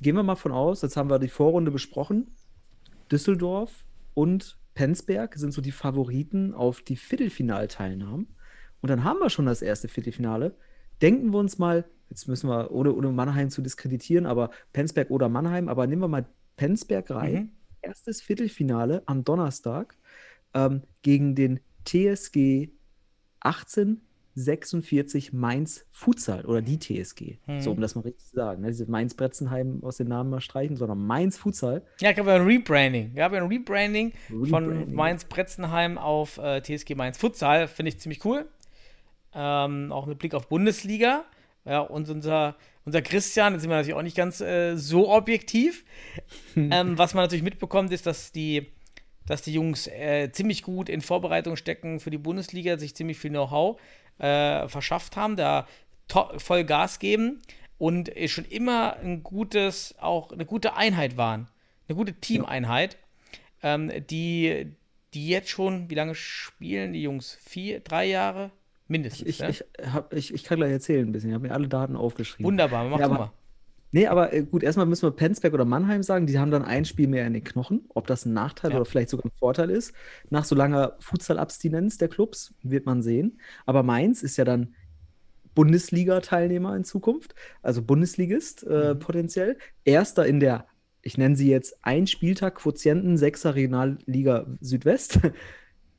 gehen 0.00 0.16
wir 0.16 0.22
mal 0.22 0.36
von 0.36 0.52
aus, 0.52 0.82
jetzt 0.82 0.96
haben 0.96 1.10
wir 1.10 1.18
die 1.18 1.28
Vorrunde 1.28 1.70
besprochen. 1.70 2.36
Düsseldorf 3.10 3.84
und 4.12 4.58
Penzberg 4.74 5.36
sind 5.36 5.52
so 5.52 5.62
die 5.62 5.72
Favoriten 5.72 6.52
auf 6.52 6.82
die 6.82 6.96
Viertelfinalteilnahmen. 6.96 8.34
Und 8.84 8.90
dann 8.90 9.02
haben 9.02 9.18
wir 9.18 9.30
schon 9.30 9.46
das 9.46 9.62
erste 9.62 9.88
Viertelfinale. 9.88 10.54
Denken 11.00 11.32
wir 11.32 11.38
uns 11.38 11.56
mal, 11.58 11.86
jetzt 12.10 12.28
müssen 12.28 12.50
wir, 12.50 12.70
ohne, 12.70 12.92
ohne 12.92 13.12
Mannheim 13.12 13.48
zu 13.48 13.62
diskreditieren, 13.62 14.26
aber 14.26 14.50
Penzberg 14.74 15.08
oder 15.08 15.30
Mannheim, 15.30 15.70
aber 15.70 15.86
nehmen 15.86 16.02
wir 16.02 16.08
mal 16.08 16.26
Penzberg 16.58 17.10
rein. 17.10 17.32
Mhm. 17.32 17.50
Erstes 17.80 18.20
Viertelfinale 18.20 19.02
am 19.06 19.24
Donnerstag 19.24 19.96
ähm, 20.52 20.82
gegen 21.00 21.34
den 21.34 21.60
TSG 21.86 22.72
1846 23.40 25.32
Mainz 25.32 25.86
Futsal 25.90 26.44
oder 26.44 26.60
die 26.60 26.78
TSG. 26.78 27.38
Mhm. 27.46 27.62
So, 27.62 27.70
um 27.70 27.80
das 27.80 27.94
mal 27.94 28.02
richtig 28.02 28.26
zu 28.26 28.36
sagen. 28.36 28.60
Ne? 28.60 28.68
Diese 28.68 28.84
Mainz-Bretzenheim 28.84 29.82
aus 29.82 29.96
den 29.96 30.08
Namen 30.08 30.28
mal 30.28 30.42
streichen, 30.42 30.76
sondern 30.76 30.98
Mainz 30.98 31.38
Futsal. 31.38 31.86
Ja, 32.00 32.10
ich 32.10 32.16
glaube, 32.16 32.34
ein 32.34 32.42
Rebranding. 32.42 33.14
Ja, 33.16 33.30
ein 33.30 33.46
Rebranding, 33.46 34.12
Rebranding. 34.28 34.50
von 34.50 34.94
Mainz-Bretzenheim 34.94 35.96
auf 35.96 36.36
äh, 36.36 36.60
TSG 36.60 36.94
Mainz 36.96 37.16
Futsal. 37.16 37.66
Finde 37.66 37.88
ich 37.88 37.98
ziemlich 37.98 38.22
cool 38.26 38.46
ähm, 39.34 39.92
auch 39.92 40.06
mit 40.06 40.18
Blick 40.18 40.34
auf 40.34 40.48
Bundesliga. 40.48 41.24
Ja, 41.64 41.80
und 41.80 42.08
unser, 42.10 42.56
unser 42.84 43.02
Christian, 43.02 43.54
jetzt 43.54 43.62
sind 43.62 43.70
wir 43.70 43.76
natürlich 43.76 43.96
auch 43.96 44.02
nicht 44.02 44.16
ganz 44.16 44.40
äh, 44.40 44.76
so 44.76 45.10
objektiv. 45.10 45.84
ähm, 46.56 46.98
was 46.98 47.14
man 47.14 47.24
natürlich 47.24 47.44
mitbekommt, 47.44 47.92
ist, 47.92 48.06
dass 48.06 48.32
die, 48.32 48.66
dass 49.26 49.42
die 49.42 49.54
Jungs 49.54 49.86
äh, 49.86 50.30
ziemlich 50.32 50.62
gut 50.62 50.88
in 50.88 51.00
Vorbereitung 51.00 51.56
stecken 51.56 52.00
für 52.00 52.10
die 52.10 52.18
Bundesliga, 52.18 52.76
sich 52.76 52.94
ziemlich 52.94 53.18
viel 53.18 53.30
Know-how 53.30 53.80
äh, 54.18 54.68
verschafft 54.68 55.16
haben, 55.16 55.36
da 55.36 55.66
voll 56.36 56.64
Gas 56.64 56.98
geben 56.98 57.40
und 57.78 58.10
schon 58.26 58.44
immer 58.44 58.96
ein 58.96 59.22
gutes, 59.22 59.94
auch 59.98 60.32
eine 60.32 60.44
gute 60.44 60.76
Einheit 60.76 61.16
waren. 61.16 61.48
Eine 61.88 61.96
gute 61.96 62.14
Teameinheit, 62.14 62.96
ähm, 63.62 63.90
die, 64.08 64.74
die 65.12 65.28
jetzt 65.28 65.50
schon, 65.50 65.90
wie 65.90 65.94
lange 65.94 66.14
spielen 66.14 66.92
die 66.92 67.02
Jungs? 67.02 67.38
Vier, 67.42 67.80
drei 67.80 68.06
Jahre? 68.06 68.50
Mindestens. 68.88 69.28
Ich, 69.28 69.38
ja? 69.38 69.48
ich, 69.48 69.64
hab, 69.92 70.12
ich, 70.14 70.32
ich 70.34 70.44
kann 70.44 70.58
gleich 70.58 70.72
erzählen 70.72 71.06
ein 71.08 71.12
bisschen. 71.12 71.30
Ich 71.30 71.34
habe 71.34 71.46
mir 71.48 71.54
alle 71.54 71.68
Daten 71.68 71.96
aufgeschrieben. 71.96 72.46
Wunderbar, 72.46 72.88
mach 72.88 72.98
Ja, 72.98 73.06
aber- 73.06 73.14
mal. 73.18 73.32
Nee, 73.92 74.08
aber 74.08 74.32
äh, 74.32 74.42
gut, 74.42 74.64
erstmal 74.64 74.86
müssen 74.86 75.06
wir 75.06 75.12
Penzberg 75.12 75.54
oder 75.54 75.64
Mannheim 75.64 76.02
sagen, 76.02 76.26
die 76.26 76.36
haben 76.40 76.50
dann 76.50 76.64
ein 76.64 76.84
Spiel 76.84 77.06
mehr 77.06 77.28
in 77.28 77.32
den 77.32 77.44
Knochen. 77.44 77.82
Ob 77.94 78.08
das 78.08 78.26
ein 78.26 78.32
Nachteil 78.32 78.72
Ja. 78.72 78.76
oder 78.78 78.84
vielleicht 78.86 79.08
sogar 79.08 79.26
ein 79.26 79.32
Vorteil 79.38 79.70
ist. 79.70 79.94
Nach 80.30 80.44
so 80.44 80.56
langer 80.56 80.96
Futsal-Abstinenz 80.98 81.96
der 81.98 82.08
Clubs 82.08 82.54
wird 82.64 82.86
man 82.86 83.02
sehen. 83.02 83.38
Aber 83.66 83.84
Mainz 83.84 84.24
ist 84.24 84.36
ja 84.36 84.44
dann 84.44 84.74
Bundesliga-Teilnehmer 85.54 86.76
in 86.76 86.82
Zukunft, 86.84 87.34
also 87.62 87.82
Bundesligist 87.82 88.64
äh, 88.64 88.96
potenziell. 88.96 89.56
Erster 89.84 90.26
in 90.26 90.40
der, 90.40 90.66
ich 91.02 91.16
nenne 91.16 91.36
sie 91.36 91.48
jetzt 91.48 91.76
ein 91.82 92.06
Spieltag 92.08 92.56
Quotienten 92.56 93.16
6er 93.16 93.54
Regionalliga 93.54 94.46
Südwest. 94.60 95.20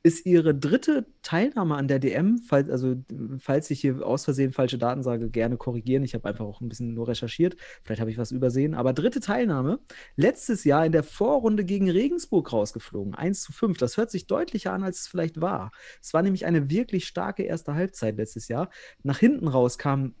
Ist 0.06 0.24
ihre 0.24 0.54
dritte 0.54 1.04
Teilnahme 1.22 1.74
an 1.74 1.88
der 1.88 1.98
DM, 1.98 2.38
falls, 2.38 2.70
also 2.70 2.94
falls 3.38 3.68
ich 3.72 3.80
hier 3.80 4.06
aus 4.06 4.22
Versehen 4.22 4.52
falsche 4.52 4.78
Daten 4.78 5.02
sage, 5.02 5.30
gerne 5.30 5.56
korrigieren. 5.56 6.04
Ich 6.04 6.14
habe 6.14 6.28
einfach 6.28 6.44
auch 6.44 6.60
ein 6.60 6.68
bisschen 6.68 6.94
nur 6.94 7.08
recherchiert. 7.08 7.56
Vielleicht 7.82 8.00
habe 8.00 8.12
ich 8.12 8.16
was 8.16 8.30
übersehen. 8.30 8.74
Aber 8.74 8.92
dritte 8.92 9.18
Teilnahme. 9.18 9.80
Letztes 10.14 10.62
Jahr 10.62 10.86
in 10.86 10.92
der 10.92 11.02
Vorrunde 11.02 11.64
gegen 11.64 11.90
Regensburg 11.90 12.52
rausgeflogen. 12.52 13.16
1 13.16 13.42
zu 13.42 13.52
5. 13.52 13.78
Das 13.78 13.96
hört 13.96 14.12
sich 14.12 14.28
deutlicher 14.28 14.72
an, 14.72 14.84
als 14.84 15.00
es 15.00 15.08
vielleicht 15.08 15.40
war. 15.40 15.72
Es 16.00 16.14
war 16.14 16.22
nämlich 16.22 16.46
eine 16.46 16.70
wirklich 16.70 17.08
starke 17.08 17.42
erste 17.42 17.74
Halbzeit 17.74 18.16
letztes 18.16 18.46
Jahr. 18.46 18.70
Nach 19.02 19.18
hinten 19.18 19.48
raus 19.48 19.76
kamen 19.76 20.14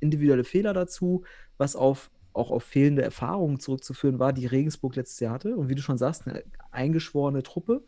individuelle 0.00 0.44
Fehler 0.44 0.72
dazu, 0.72 1.24
was 1.58 1.76
auf 1.76 2.10
auch 2.32 2.50
auf 2.50 2.64
fehlende 2.64 3.02
Erfahrungen 3.02 3.60
zurückzuführen 3.60 4.18
war, 4.18 4.32
die 4.32 4.46
Regensburg 4.46 4.96
letztes 4.96 5.20
Jahr 5.20 5.34
hatte. 5.34 5.56
Und 5.56 5.68
wie 5.68 5.74
du 5.74 5.82
schon 5.82 5.98
sagst, 5.98 6.26
eine 6.26 6.42
eingeschworene 6.70 7.42
Truppe. 7.42 7.84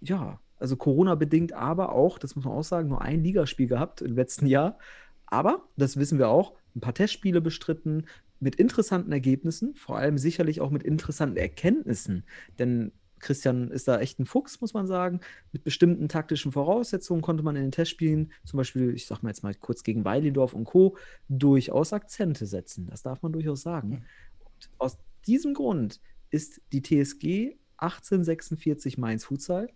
Ja, 0.00 0.40
also 0.64 0.76
Corona-bedingt, 0.76 1.52
aber 1.52 1.92
auch, 1.92 2.18
das 2.18 2.36
muss 2.36 2.46
man 2.46 2.54
auch 2.54 2.64
sagen, 2.64 2.88
nur 2.88 3.02
ein 3.02 3.22
Ligaspiel 3.22 3.66
gehabt 3.66 4.00
im 4.00 4.14
letzten 4.14 4.46
Jahr. 4.46 4.78
Aber, 5.26 5.68
das 5.76 5.98
wissen 5.98 6.18
wir 6.18 6.30
auch, 6.30 6.54
ein 6.74 6.80
paar 6.80 6.94
Testspiele 6.94 7.42
bestritten, 7.42 8.06
mit 8.40 8.54
interessanten 8.54 9.12
Ergebnissen, 9.12 9.74
vor 9.74 9.98
allem 9.98 10.16
sicherlich 10.16 10.62
auch 10.62 10.70
mit 10.70 10.82
interessanten 10.82 11.36
Erkenntnissen. 11.36 12.24
Denn 12.58 12.92
Christian 13.18 13.70
ist 13.70 13.86
da 13.88 14.00
echt 14.00 14.18
ein 14.18 14.24
Fuchs, 14.24 14.62
muss 14.62 14.72
man 14.72 14.86
sagen. 14.86 15.20
Mit 15.52 15.64
bestimmten 15.64 16.08
taktischen 16.08 16.50
Voraussetzungen 16.50 17.20
konnte 17.20 17.42
man 17.42 17.56
in 17.56 17.62
den 17.64 17.70
Testspielen, 17.70 18.32
zum 18.46 18.56
Beispiel, 18.56 18.94
ich 18.94 19.04
sag 19.04 19.22
mal 19.22 19.28
jetzt 19.28 19.42
mal 19.42 19.54
kurz 19.54 19.82
gegen 19.82 20.06
Weilendorf 20.06 20.54
und 20.54 20.64
Co., 20.64 20.96
durchaus 21.28 21.92
Akzente 21.92 22.46
setzen. 22.46 22.86
Das 22.86 23.02
darf 23.02 23.20
man 23.20 23.34
durchaus 23.34 23.60
sagen. 23.60 24.06
Und 24.46 24.70
aus 24.78 24.96
diesem 25.26 25.52
Grund 25.52 26.00
ist 26.30 26.62
die 26.72 26.80
TSG 26.80 27.58
1846 27.76 28.96
Mainz 28.96 29.26
Futsal 29.26 29.68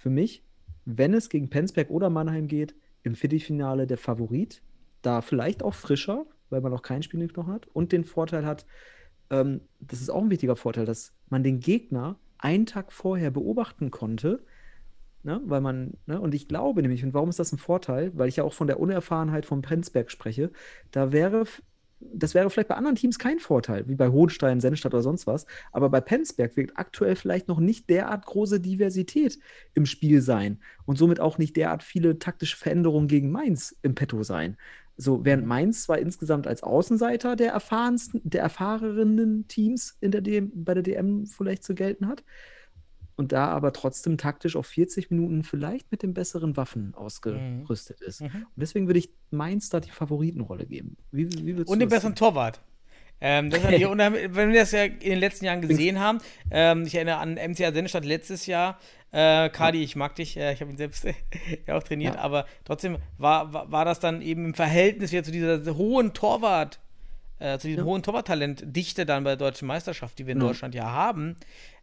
für 0.00 0.10
mich, 0.10 0.42
wenn 0.86 1.12
es 1.12 1.28
gegen 1.28 1.50
Penzberg 1.50 1.90
oder 1.90 2.08
Mannheim 2.08 2.48
geht, 2.48 2.74
im 3.02 3.14
Viertelfinale 3.14 3.86
der 3.86 3.98
Favorit. 3.98 4.62
Da 5.02 5.20
vielleicht 5.20 5.62
auch 5.62 5.74
frischer, 5.74 6.24
weil 6.48 6.62
man 6.62 6.72
noch 6.72 6.80
kein 6.80 7.02
Spiel 7.02 7.20
in 7.20 7.26
den 7.26 7.32
Knochen 7.34 7.52
hat. 7.52 7.66
Und 7.66 7.92
den 7.92 8.04
Vorteil 8.04 8.46
hat, 8.46 8.64
ähm, 9.28 9.60
das 9.78 10.00
ist 10.00 10.08
auch 10.08 10.22
ein 10.22 10.30
wichtiger 10.30 10.56
Vorteil, 10.56 10.86
dass 10.86 11.12
man 11.28 11.42
den 11.42 11.60
Gegner 11.60 12.18
einen 12.38 12.64
Tag 12.64 12.92
vorher 12.92 13.30
beobachten 13.30 13.90
konnte. 13.90 14.42
Ne, 15.22 15.38
weil 15.44 15.60
man, 15.60 15.98
ne, 16.06 16.18
und 16.18 16.34
ich 16.34 16.48
glaube 16.48 16.80
nämlich, 16.80 17.04
und 17.04 17.12
warum 17.12 17.28
ist 17.28 17.38
das 17.38 17.52
ein 17.52 17.58
Vorteil? 17.58 18.10
Weil 18.14 18.30
ich 18.30 18.36
ja 18.36 18.44
auch 18.44 18.54
von 18.54 18.68
der 18.68 18.80
Unerfahrenheit 18.80 19.44
von 19.44 19.60
Penzberg 19.60 20.10
spreche, 20.10 20.50
da 20.92 21.12
wäre, 21.12 21.44
das 22.00 22.34
wäre 22.34 22.48
vielleicht 22.50 22.68
bei 22.68 22.76
anderen 22.76 22.96
Teams 22.96 23.18
kein 23.18 23.38
Vorteil, 23.38 23.86
wie 23.88 23.94
bei 23.94 24.08
Hohenstein, 24.08 24.60
Sennstadt 24.60 24.94
oder 24.94 25.02
sonst 25.02 25.26
was, 25.26 25.46
aber 25.72 25.90
bei 25.90 26.00
Penzberg 26.00 26.56
wird 26.56 26.72
aktuell 26.76 27.14
vielleicht 27.14 27.48
noch 27.48 27.60
nicht 27.60 27.90
derart 27.90 28.26
große 28.26 28.60
Diversität 28.60 29.38
im 29.74 29.86
Spiel 29.86 30.22
sein 30.22 30.58
und 30.86 30.96
somit 30.96 31.20
auch 31.20 31.38
nicht 31.38 31.56
derart 31.56 31.82
viele 31.82 32.18
taktische 32.18 32.56
Veränderungen 32.56 33.08
gegen 33.08 33.30
Mainz 33.30 33.76
im 33.82 33.94
Petto 33.94 34.22
sein. 34.22 34.56
So, 34.96 35.24
während 35.24 35.46
Mainz 35.46 35.84
zwar 35.84 35.98
insgesamt 35.98 36.46
als 36.46 36.62
Außenseiter 36.62 37.36
der 37.36 37.52
erfahrensten, 37.52 38.20
der 38.24 38.42
erfahrenen 38.42 39.48
Teams 39.48 39.96
in 40.00 40.10
der 40.10 40.20
DM, 40.20 40.50
bei 40.54 40.74
der 40.74 40.82
DM 40.82 41.26
vielleicht 41.26 41.64
zu 41.64 41.74
gelten 41.74 42.06
hat, 42.06 42.22
und 43.20 43.32
da 43.32 43.46
aber 43.48 43.72
trotzdem 43.72 44.18
taktisch 44.18 44.56
auf 44.56 44.66
40 44.66 45.10
Minuten 45.10 45.44
vielleicht 45.44 45.90
mit 45.92 46.02
den 46.02 46.14
besseren 46.14 46.56
Waffen 46.56 46.94
ausgerüstet 46.94 48.00
ist. 48.00 48.22
Mhm. 48.22 48.26
Und 48.26 48.46
deswegen 48.56 48.86
würde 48.88 48.98
ich 48.98 49.10
Mainz 49.30 49.68
da 49.68 49.78
die 49.78 49.90
Favoritenrolle 49.90 50.66
geben. 50.66 50.96
Wie, 51.12 51.30
wie 51.30 51.52
Und 51.62 51.78
den 51.78 51.88
besseren 51.88 52.12
sehen? 52.12 52.16
Torwart. 52.16 52.60
Ähm, 53.20 53.50
das 53.50 53.62
ist 53.62 53.84
unheimlich- 53.84 54.34
wenn 54.34 54.52
wir 54.52 54.60
das 54.60 54.72
ja 54.72 54.84
in 54.84 54.98
den 54.98 55.18
letzten 55.18 55.44
Jahren 55.44 55.60
gesehen 55.60 56.00
haben, 56.00 56.18
ähm, 56.50 56.84
ich 56.86 56.94
erinnere 56.94 57.18
an 57.18 57.34
MCA 57.34 57.70
Sennestadt 57.72 58.04
letztes 58.06 58.46
Jahr, 58.46 58.78
äh, 59.12 59.50
Kadi, 59.50 59.82
ich 59.82 59.94
mag 59.96 60.14
dich, 60.16 60.36
äh, 60.38 60.52
ich 60.54 60.60
habe 60.62 60.70
ihn 60.70 60.78
selbst 60.78 61.04
ja 61.66 61.76
auch 61.76 61.82
trainiert, 61.82 62.14
Ja. 62.14 62.20
aber 62.22 62.46
trotzdem 62.64 62.96
war, 63.18 63.52
war, 63.52 63.70
war 63.70 63.84
das 63.84 64.00
dann 64.00 64.22
eben 64.22 64.46
im 64.46 64.54
Verhältnis 64.54 65.12
wieder 65.12 65.22
zu 65.22 65.32
dieser 65.32 65.76
hohen 65.76 66.14
Torwart, 66.14 66.80
äh, 67.40 67.58
zu 67.58 67.66
diesem 67.68 67.80
Ja. 67.80 67.86
hohen 67.86 68.02
Torwarttalentdichte 68.02 69.04
dann 69.06 69.24
bei 69.24 69.30
der 69.30 69.36
deutschen 69.48 69.66
Meisterschaft, 69.66 70.18
die 70.18 70.26
wir 70.26 70.32
in 70.32 70.38
Genau. 70.38 70.50
Deutschland 70.50 70.74
ja 70.74 70.90
haben, 70.90 71.36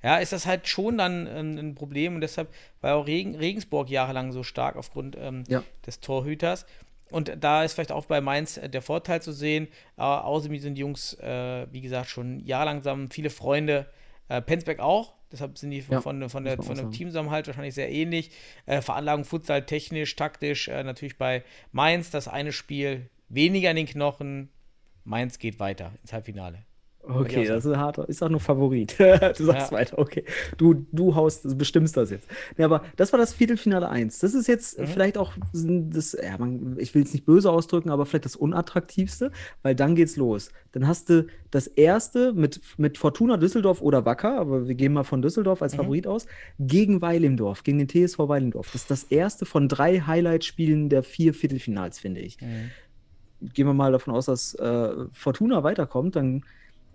ja, 0.04 0.18
ist 0.18 0.32
das 0.32 0.46
halt 0.46 0.68
schon 0.68 0.98
dann 0.98 1.28
ähm, 1.28 1.58
ein 1.58 1.76
Problem 1.76 2.16
und 2.16 2.22
deshalb 2.22 2.54
war 2.82 2.96
auch 2.96 3.08
Regen, 3.08 3.36
Regensburg 3.36 3.90
jahrelang 3.90 4.32
so 4.32 4.44
stark 4.44 4.76
aufgrund 4.76 5.18
ähm, 5.20 5.44
Ja. 5.48 5.64
des 5.86 6.00
Torhüters. 6.00 6.66
Und 7.10 7.32
da 7.40 7.64
ist 7.64 7.74
vielleicht 7.74 7.92
auch 7.94 8.06
bei 8.06 8.20
Mainz 8.22 8.58
äh, 8.58 8.70
der 8.70 8.82
Vorteil 8.82 9.22
zu 9.22 9.32
sehen. 9.32 9.68
Äh, 9.98 10.02
außerdem 10.02 10.60
sind 10.60 10.76
die 10.76 10.82
Jungs, 10.82 11.14
äh, 11.16 11.66
wie 11.72 11.82
gesagt, 11.82 12.10
schon 12.10 12.40
jahrelang 12.46 13.10
viele 13.10 13.30
Freunde. 13.30 13.88
Äh, 14.30 14.42
Penzberg 14.42 14.80
auch. 14.80 15.14
Deshalb 15.32 15.58
sind 15.58 15.72
die 15.72 15.82
von, 15.82 15.94
Ja, 16.22 16.30
von, 16.30 16.44
der, 16.44 16.62
von 16.62 16.76
dem. 16.78 16.92
Teamzusammenhalt 16.92 17.48
wahrscheinlich 17.48 17.76
sehr 17.76 17.90
ähnlich. 17.92 18.32
Äh, 18.66 18.82
Veranlagung 18.82 19.24
Futsal 19.26 19.66
technisch, 19.66 20.16
taktisch. 20.18 20.68
Äh, 20.68 20.84
natürlich 20.84 21.18
bei 21.18 21.44
Mainz 21.72 22.12
das 22.12 22.28
eine 22.28 22.52
Spiel 22.52 23.10
weniger 23.30 23.70
in 23.72 23.78
den 23.78 23.86
Knochen. 23.88 24.50
Mainz 25.08 25.40
geht 25.40 25.60
weiter 25.60 25.92
ins 26.02 26.12
Halbfinale. 26.14 26.60
Ich 27.10 27.14
Okay, 27.16 27.46
das 27.46 27.64
ist 27.64 27.72
ein 27.72 27.80
harter, 27.80 28.10
ist 28.10 28.22
auch 28.22 28.28
nur 28.28 28.42
Favorit. 28.42 29.00
du 29.00 29.06
sagst 29.46 29.72
Ja. 29.72 29.72
weiter, 29.72 29.98
okay. 29.98 30.26
Du, 30.58 30.86
du 30.92 31.16
haust, 31.16 31.46
du 31.46 31.56
bestimmst 31.56 31.96
das 31.96 32.12
jetzt. 32.12 32.28
Ja, 32.58 32.66
aber 32.66 32.84
das 32.98 33.14
war 33.14 33.18
das 33.20 33.32
Viertelfinale 33.34 33.88
1. 33.88 34.20
Das 34.20 34.34
ist 34.34 34.46
jetzt 34.48 34.78
Mhm. 34.78 34.88
vielleicht 34.88 35.18
auch 35.18 35.32
das, 35.54 36.18
ja, 36.22 36.38
man, 36.38 36.76
ich 36.78 36.94
will 36.94 37.04
es 37.04 37.14
nicht 37.14 37.26
böse 37.26 37.50
ausdrücken, 37.50 37.92
aber 37.92 38.06
vielleicht 38.06 38.26
das 38.26 38.36
unattraktivste, 38.36 39.32
weil 39.62 39.74
dann 39.74 39.96
geht's 39.96 40.18
los. 40.18 40.50
Dann 40.74 40.86
hast 40.86 41.10
du 41.10 41.28
das 41.50 41.68
erste 41.68 42.34
mit, 42.34 42.60
mit 42.78 42.98
Fortuna 42.98 43.38
Düsseldorf 43.38 43.82
oder 43.82 44.04
Wacker, 44.04 44.38
aber 44.38 44.68
wir 44.68 44.76
gehen 44.76 44.92
mal 44.92 45.06
von 45.06 45.22
Düsseldorf 45.22 45.62
als 45.62 45.74
Mhm. 45.74 45.78
Favorit 45.78 46.08
aus, 46.08 46.26
gegen 46.60 47.02
Weilendorf, 47.02 47.64
gegen 47.64 47.78
den 47.78 47.88
TSV 47.88 48.20
Weilendorf. 48.28 48.72
Das 48.74 48.82
ist 48.82 48.92
das 48.92 49.04
erste 49.04 49.46
von 49.46 49.70
drei 49.70 50.02
Highlight-Spielen 50.02 50.90
der 50.90 51.04
vier 51.04 51.34
Viertelfinals, 51.34 52.00
finde 52.00 52.20
ich 52.20 52.38
gehen 53.42 53.68
wir 53.68 53.74
mal 53.74 53.92
davon 53.92 54.14
aus, 54.14 54.26
dass 54.26 54.56
äh, 54.56 54.90
Fortuna 55.14 55.64
weiterkommt, 55.64 56.16
dann 56.16 56.44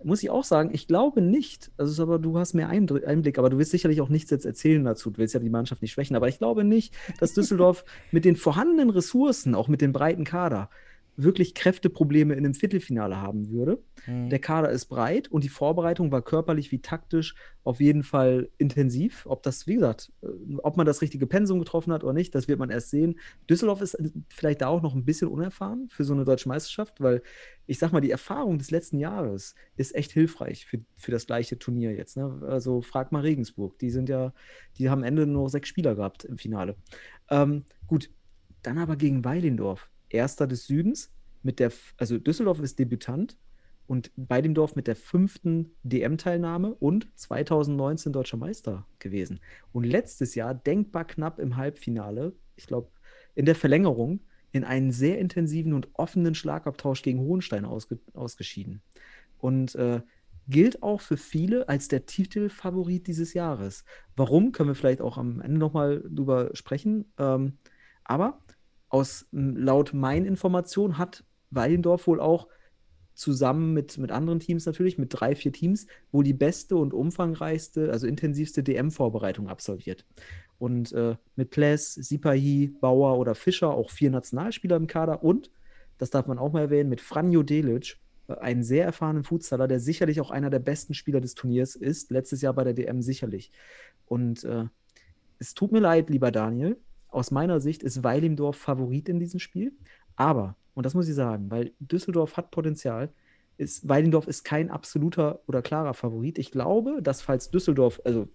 muss 0.03 0.21
ich 0.21 0.29
auch 0.29 0.43
sagen, 0.43 0.71
ich 0.73 0.87
glaube 0.87 1.21
nicht, 1.21 1.71
also 1.77 2.03
aber 2.03 2.19
du 2.19 2.37
hast 2.37 2.53
mehr 2.53 2.69
Einblick, 2.69 3.37
aber 3.37 3.49
du 3.49 3.57
willst 3.57 3.71
sicherlich 3.71 4.01
auch 4.01 4.09
nichts 4.09 4.31
jetzt 4.31 4.45
erzählen 4.45 4.83
dazu, 4.83 5.11
du 5.11 5.17
willst 5.17 5.33
ja 5.33 5.39
die 5.39 5.49
Mannschaft 5.49 5.81
nicht 5.81 5.91
schwächen, 5.91 6.15
aber 6.15 6.27
ich 6.27 6.39
glaube 6.39 6.63
nicht, 6.63 6.93
dass 7.19 7.33
Düsseldorf 7.33 7.85
mit 8.11 8.25
den 8.25 8.35
vorhandenen 8.35 8.89
Ressourcen, 8.89 9.55
auch 9.55 9.67
mit 9.67 9.81
dem 9.81 9.93
breiten 9.93 10.25
Kader, 10.25 10.69
wirklich 11.15 11.53
Kräfteprobleme 11.53 12.33
in 12.33 12.45
einem 12.45 12.55
Viertelfinale 12.55 13.21
haben 13.21 13.49
würde. 13.49 13.79
Mhm. 14.07 14.29
Der 14.29 14.39
Kader 14.39 14.69
ist 14.69 14.85
breit 14.85 15.27
und 15.27 15.43
die 15.43 15.49
Vorbereitung 15.49 16.11
war 16.11 16.21
körperlich 16.21 16.71
wie 16.71 16.81
taktisch 16.81 17.35
auf 17.63 17.79
jeden 17.79 18.03
Fall 18.03 18.49
intensiv. 18.57 19.25
Ob 19.27 19.43
das, 19.43 19.67
wie 19.67 19.75
gesagt, 19.75 20.11
äh, 20.23 20.27
ob 20.63 20.75
man 20.75 20.85
das 20.85 21.01
richtige 21.01 21.27
Pensum 21.27 21.59
getroffen 21.59 21.93
hat 21.93 22.03
oder 22.03 22.13
nicht, 22.13 22.33
das 22.33 22.47
wird 22.47 22.59
man 22.59 22.69
erst 22.69 22.89
sehen. 22.89 23.19
Düsseldorf 23.49 23.81
ist 23.81 23.93
äh, 23.93 24.09
vielleicht 24.29 24.61
da 24.61 24.67
auch 24.67 24.81
noch 24.81 24.95
ein 24.95 25.05
bisschen 25.05 25.27
unerfahren 25.27 25.87
für 25.89 26.03
so 26.03 26.13
eine 26.13 26.25
deutsche 26.25 26.49
Meisterschaft, 26.49 26.99
weil 26.99 27.21
ich 27.67 27.77
sag 27.77 27.91
mal, 27.91 28.01
die 28.01 28.11
Erfahrung 28.11 28.57
des 28.57 28.71
letzten 28.71 28.97
Jahres 28.97 29.55
ist 29.77 29.95
echt 29.95 30.11
hilfreich 30.11 30.65
für, 30.65 30.79
für 30.97 31.11
das 31.11 31.27
gleiche 31.27 31.59
Turnier 31.59 31.93
jetzt. 31.93 32.17
Ne? 32.17 32.41
Also 32.47 32.81
frag 32.81 33.11
mal 33.11 33.21
Regensburg. 33.21 33.77
Die 33.79 33.91
sind 33.91 34.09
ja, 34.09 34.33
die 34.77 34.89
haben 34.89 35.03
am 35.03 35.03
Ende 35.03 35.27
nur 35.27 35.49
sechs 35.49 35.69
Spieler 35.69 35.95
gehabt 35.95 36.23
im 36.23 36.37
Finale. 36.37 36.75
Ähm, 37.29 37.65
gut, 37.87 38.09
dann 38.63 38.77
aber 38.77 38.95
gegen 38.95 39.23
Weilendorf. 39.23 39.89
Erster 40.13 40.47
des 40.47 40.67
Südens 40.67 41.11
mit 41.41 41.59
der, 41.59 41.71
also 41.97 42.17
Düsseldorf 42.17 42.59
ist 42.59 42.79
Debütant 42.79 43.37
und 43.87 44.11
Weilendorf 44.15 44.75
mit 44.75 44.87
der 44.87 44.95
fünften 44.95 45.71
DM-Teilnahme 45.83 46.73
und 46.73 47.07
2019 47.15 48.13
deutscher 48.13 48.37
Meister 48.37 48.87
gewesen. 48.99 49.39
Und 49.71 49.83
letztes 49.83 50.35
Jahr 50.35 50.53
denkbar 50.53 51.05
knapp 51.05 51.39
im 51.39 51.57
Halbfinale, 51.57 52.33
ich 52.55 52.67
glaube, 52.67 52.89
in 53.35 53.45
der 53.45 53.55
Verlängerung, 53.55 54.21
in 54.51 54.63
einen 54.63 54.91
sehr 54.91 55.19
intensiven 55.19 55.73
und 55.73 55.89
offenen 55.93 56.35
Schlagabtausch 56.35 57.01
gegen 57.01 57.19
Hohenstein 57.19 57.65
ausge 57.65 57.99
ausgeschieden. 58.13 58.81
Und 59.39 59.75
äh, 59.75 60.01
gilt 60.47 60.83
auch 60.83 61.01
für 61.01 61.17
viele 61.17 61.67
als 61.69 61.87
der 61.87 62.05
Titelfavorit 62.05 63.07
dieses 63.07 63.33
Jahres. 63.33 63.83
Warum, 64.15 64.51
können 64.51 64.69
wir 64.69 64.75
vielleicht 64.75 65.01
auch 65.01 65.17
am 65.17 65.41
Ende 65.41 65.57
nochmal 65.57 66.03
drüber 66.07 66.51
sprechen. 66.53 67.11
Ähm, 67.17 67.57
aber 68.03 68.39
aus 68.93 69.25
laut 69.31 69.91
meinen 69.95 70.27
Informationen 70.27 70.99
hat 70.99 71.23
Weilendorf 71.49 72.05
wohl 72.05 72.19
auch 72.19 72.47
zusammen 73.15 73.73
mit, 73.73 73.97
mit 73.97 74.11
anderen 74.11 74.39
Teams 74.39 74.67
natürlich, 74.67 74.99
mit 74.99 75.09
drei, 75.11 75.35
vier 75.35 75.51
Teams, 75.51 75.87
wohl 76.11 76.23
die 76.23 76.33
beste 76.33 76.75
und 76.75 76.93
umfangreichste, 76.93 77.91
also 77.91 78.05
intensivste 78.05 78.61
DM-Vorbereitung 78.61 79.47
absolviert. 79.47 80.05
Und 80.59 80.91
äh, 80.93 81.15
mit 81.35 81.49
Pless, 81.49 81.95
Sipahi, 81.95 82.75
Bauer 82.81 83.17
oder 83.17 83.33
Fischer 83.33 83.71
auch 83.71 83.89
vier 83.89 84.11
Nationalspieler 84.11 84.75
im 84.75 84.85
Kader 84.85 85.23
und, 85.23 85.49
das 85.97 86.11
darf 86.11 86.27
man 86.27 86.37
auch 86.37 86.53
mal 86.53 86.61
erwähnen, 86.61 86.89
mit 86.89 87.01
Franjo 87.01 87.41
Delic, 87.41 87.97
äh, 88.27 88.35
einen 88.35 88.63
sehr 88.63 88.85
erfahrenen 88.85 89.23
Futsaler, 89.23 89.67
der 89.67 89.79
sicherlich 89.79 90.21
auch 90.21 90.29
einer 90.29 90.51
der 90.51 90.59
besten 90.59 90.93
Spieler 90.93 91.19
des 91.19 91.33
Turniers 91.33 91.75
ist, 91.75 92.11
letztes 92.11 92.43
Jahr 92.43 92.53
bei 92.53 92.63
der 92.63 92.73
DM 92.73 93.01
sicherlich. 93.01 93.51
Und 94.05 94.43
äh, 94.43 94.65
es 95.39 95.55
tut 95.55 95.71
mir 95.71 95.79
leid, 95.79 96.11
lieber 96.11 96.31
Daniel, 96.31 96.77
aus 97.13 97.31
meiner 97.31 97.59
Sicht 97.59 97.83
ist 97.83 98.03
Weilimdorf 98.03 98.57
Favorit 98.57 99.09
in 99.09 99.19
diesem 99.19 99.39
Spiel, 99.39 99.73
aber 100.15 100.55
und 100.73 100.85
das 100.85 100.93
muss 100.93 101.07
ich 101.07 101.15
sagen, 101.15 101.51
weil 101.51 101.71
Düsseldorf 101.79 102.37
hat 102.37 102.51
Potenzial. 102.51 103.13
Ist, 103.57 103.87
Weidendorf 103.87 104.27
ist 104.27 104.43
kein 104.43 104.71
absoluter 104.71 105.41
oder 105.47 105.61
klarer 105.61 105.93
Favorit. 105.93 106.39
Ich 106.39 106.51
glaube, 106.51 107.01
dass 107.03 107.21
falls 107.21 107.51
Düsseldorf, 107.51 108.01
also 108.03 108.27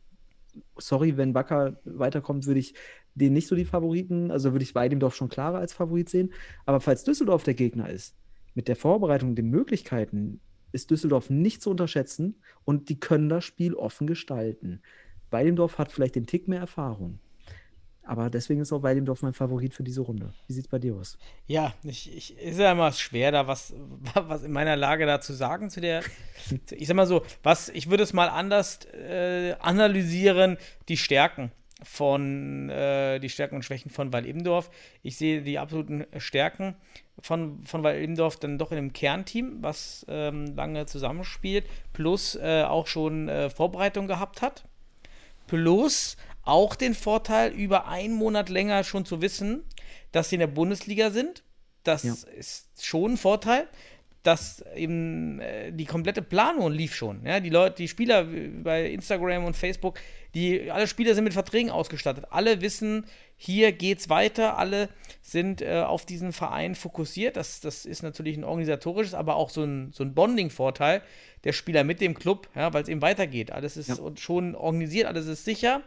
sorry, 0.77 1.17
wenn 1.17 1.35
Wacker 1.35 1.81
weiterkommt, 1.85 2.47
würde 2.47 2.61
ich 2.61 2.75
den 3.15 3.33
nicht 3.33 3.49
so 3.49 3.57
die 3.57 3.65
Favoriten, 3.65 4.31
also 4.31 4.53
würde 4.53 4.63
ich 4.63 4.77
Weidendorf 4.77 5.17
schon 5.17 5.29
klarer 5.29 5.59
als 5.59 5.73
Favorit 5.73 6.09
sehen. 6.09 6.33
Aber 6.67 6.81
falls 6.81 7.03
Düsseldorf 7.03 7.43
der 7.43 7.55
Gegner 7.55 7.91
ist, 7.91 8.15
mit 8.55 8.69
der 8.69 8.77
Vorbereitung, 8.77 9.35
den 9.35 9.51
Möglichkeiten, 9.51 10.41
ist 10.71 10.91
Düsseldorf 10.91 11.31
nicht 11.31 11.63
zu 11.63 11.71
unterschätzen 11.71 12.37
und 12.65 12.89
die 12.89 13.01
können 13.01 13.29
das 13.29 13.45
Spiel 13.45 13.75
offen 13.75 14.07
gestalten. 14.07 14.83
Weidendorf 15.31 15.79
hat 15.79 15.91
vielleicht 15.91 16.15
den 16.15 16.27
Tick 16.27 16.47
mehr 16.47 16.61
Erfahrung. 16.61 17.19
Aber 18.09 18.31
deswegen 18.31 18.63
ist 18.63 18.73
auch 18.73 18.83
Weidendorf 18.83 19.21
mein 19.21 19.35
Favorit 19.35 19.75
für 19.75 19.83
diese 19.83 20.01
Runde. 20.01 20.33
Wie 20.47 20.55
sieht 20.55 20.65
es 20.65 20.71
bei 20.71 20.79
dir 20.79 20.95
aus? 20.95 21.19
Ja, 21.47 21.75
ich, 21.83 22.17
ich, 22.17 22.39
ist 22.39 22.59
ja 22.59 22.73
immer 22.73 22.91
schwer, 22.93 23.33
da 23.33 23.47
was, 23.47 23.75
was 24.15 24.45
in 24.45 24.51
meiner 24.51 24.77
Lage 24.77 25.05
da 25.05 25.21
zu 25.21 25.35
sagen 25.35 25.69
zu 25.69 25.83
der. 25.83 26.03
ich 26.71 26.89
sag 26.89 26.97
mal 26.97 27.07
so, 27.07 27.23
was, 27.43 27.69
ich 27.69 27.91
würde 27.91 28.03
es 28.03 28.15
mal 28.15 28.31
anders 28.31 28.87
äh, 28.95 29.55
analysieren, 29.61 30.57
die 30.89 30.97
Stärken 30.97 31.53
von 31.83 32.71
äh, 32.71 33.19
die 33.19 33.29
Stärken 33.29 33.57
und 33.57 33.63
Schwächen 33.63 33.91
von 33.91 34.11
Weil-Ebendorf. 34.11 34.71
Ich 35.03 35.19
sehe 35.19 35.43
die 35.43 35.59
absoluten 35.59 36.07
Stärken 36.17 36.77
von, 37.21 37.63
von 37.67 37.83
Weil-Ebendorf 37.83 38.39
dann 38.39 38.57
doch 38.57 38.73
in 38.73 38.79
einem 38.79 38.95
Kernteam, 38.95 39.59
was 39.61 40.07
ähm, 40.09 40.57
lange 40.57 40.87
zusammenspielt, 40.87 41.67
plus 41.93 42.37
äh, 42.37 42.63
auch 42.63 42.87
schon 42.87 43.29
äh, 43.29 43.51
Vorbereitung 43.51 44.09
gehabt 44.09 44.41
hat. 44.41 44.65
Plus 45.47 46.17
auch 46.49 46.75
den 46.75 46.95
Vorteil, 46.95 47.53
über 47.53 47.89
einen 47.89 48.15
Monat 48.15 48.49
länger 48.49 48.83
schon 48.85 49.05
zu 49.05 49.21
wissen, 49.21 49.65
dass 50.13 50.31
sie 50.31 50.37
in 50.37 50.41
der 50.41 50.47
Bundesliga 50.47 51.11
sind. 51.11 51.43
Das 51.85 52.03
ja. 52.03 52.15
ist 52.37 52.85
schon 52.85 53.13
ein 53.13 53.17
Vorteil, 53.17 53.69
dass 54.23 54.65
eben 54.75 55.41
äh, 55.41 55.73
die 55.73 55.85
komplette 55.85 56.23
Planung 56.23 56.73
lief 56.73 56.95
schon. 56.95 57.25
Ja? 57.25 57.41
Die 57.41 57.51
Leute, 57.51 57.77
die 57.77 57.89
Spieler 57.89 58.27
bei 58.63 58.91
Instagram 58.91 59.45
und 59.45 59.57
Facebook, 59.57 59.99
die 60.35 60.71
alle 60.71 60.87
Spieler 60.87 61.15
sind 61.15 61.25
mit 61.25 61.33
Verträgen 61.33 61.71
ausgestattet. 61.71 62.27
Alle 62.31 62.61
wissen, 62.61 63.07
hier 63.37 63.73
geht's 63.73 64.09
weiter. 64.09 64.59
Alle 64.59 64.89
sind 65.23 65.63
äh, 65.63 65.83
auf 65.87 66.05
diesen 66.05 66.33
Verein 66.33 66.75
fokussiert. 66.75 67.37
Das, 67.37 67.61
das 67.61 67.87
ist 67.87 68.03
natürlich 68.03 68.37
ein 68.37 68.45
organisatorisches, 68.45 69.15
aber 69.15 69.37
auch 69.37 69.51
so 69.51 69.63
ein, 69.63 69.93
so 69.93 70.03
ein 70.03 70.15
Bonding-Vorteil 70.15 71.03
der 71.45 71.53
Spieler 71.53 71.85
mit 71.85 72.01
dem 72.01 72.15
Club, 72.15 72.49
ja, 72.55 72.73
weil 72.73 72.83
es 72.83 72.89
eben 72.89 73.03
weitergeht. 73.03 73.53
Alles 73.53 73.77
ist 73.77 73.89
ja. 73.89 73.97
schon 74.17 74.55
organisiert, 74.55 75.07
alles 75.07 75.27
ist 75.27 75.45
sicher. 75.45 75.83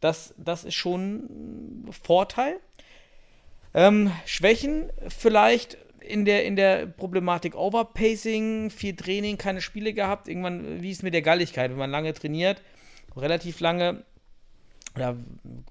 Das, 0.00 0.34
das 0.36 0.64
ist 0.64 0.74
schon 0.74 1.86
ein 1.86 1.92
Vorteil. 1.92 2.60
Ähm, 3.74 4.12
Schwächen 4.24 4.90
vielleicht 5.08 5.76
in 6.00 6.24
der, 6.24 6.44
in 6.44 6.56
der 6.56 6.86
Problematik 6.86 7.54
Overpacing, 7.54 8.70
viel 8.70 8.94
Training, 8.94 9.38
keine 9.38 9.60
Spiele 9.60 9.92
gehabt. 9.92 10.28
Irgendwann, 10.28 10.82
wie 10.82 10.90
ist 10.90 10.98
es 10.98 11.02
mit 11.02 11.14
der 11.14 11.22
Galligkeit, 11.22 11.70
wenn 11.70 11.78
man 11.78 11.90
lange 11.90 12.12
trainiert, 12.14 12.62
relativ 13.16 13.60
lange, 13.60 14.04
oder 14.94 15.16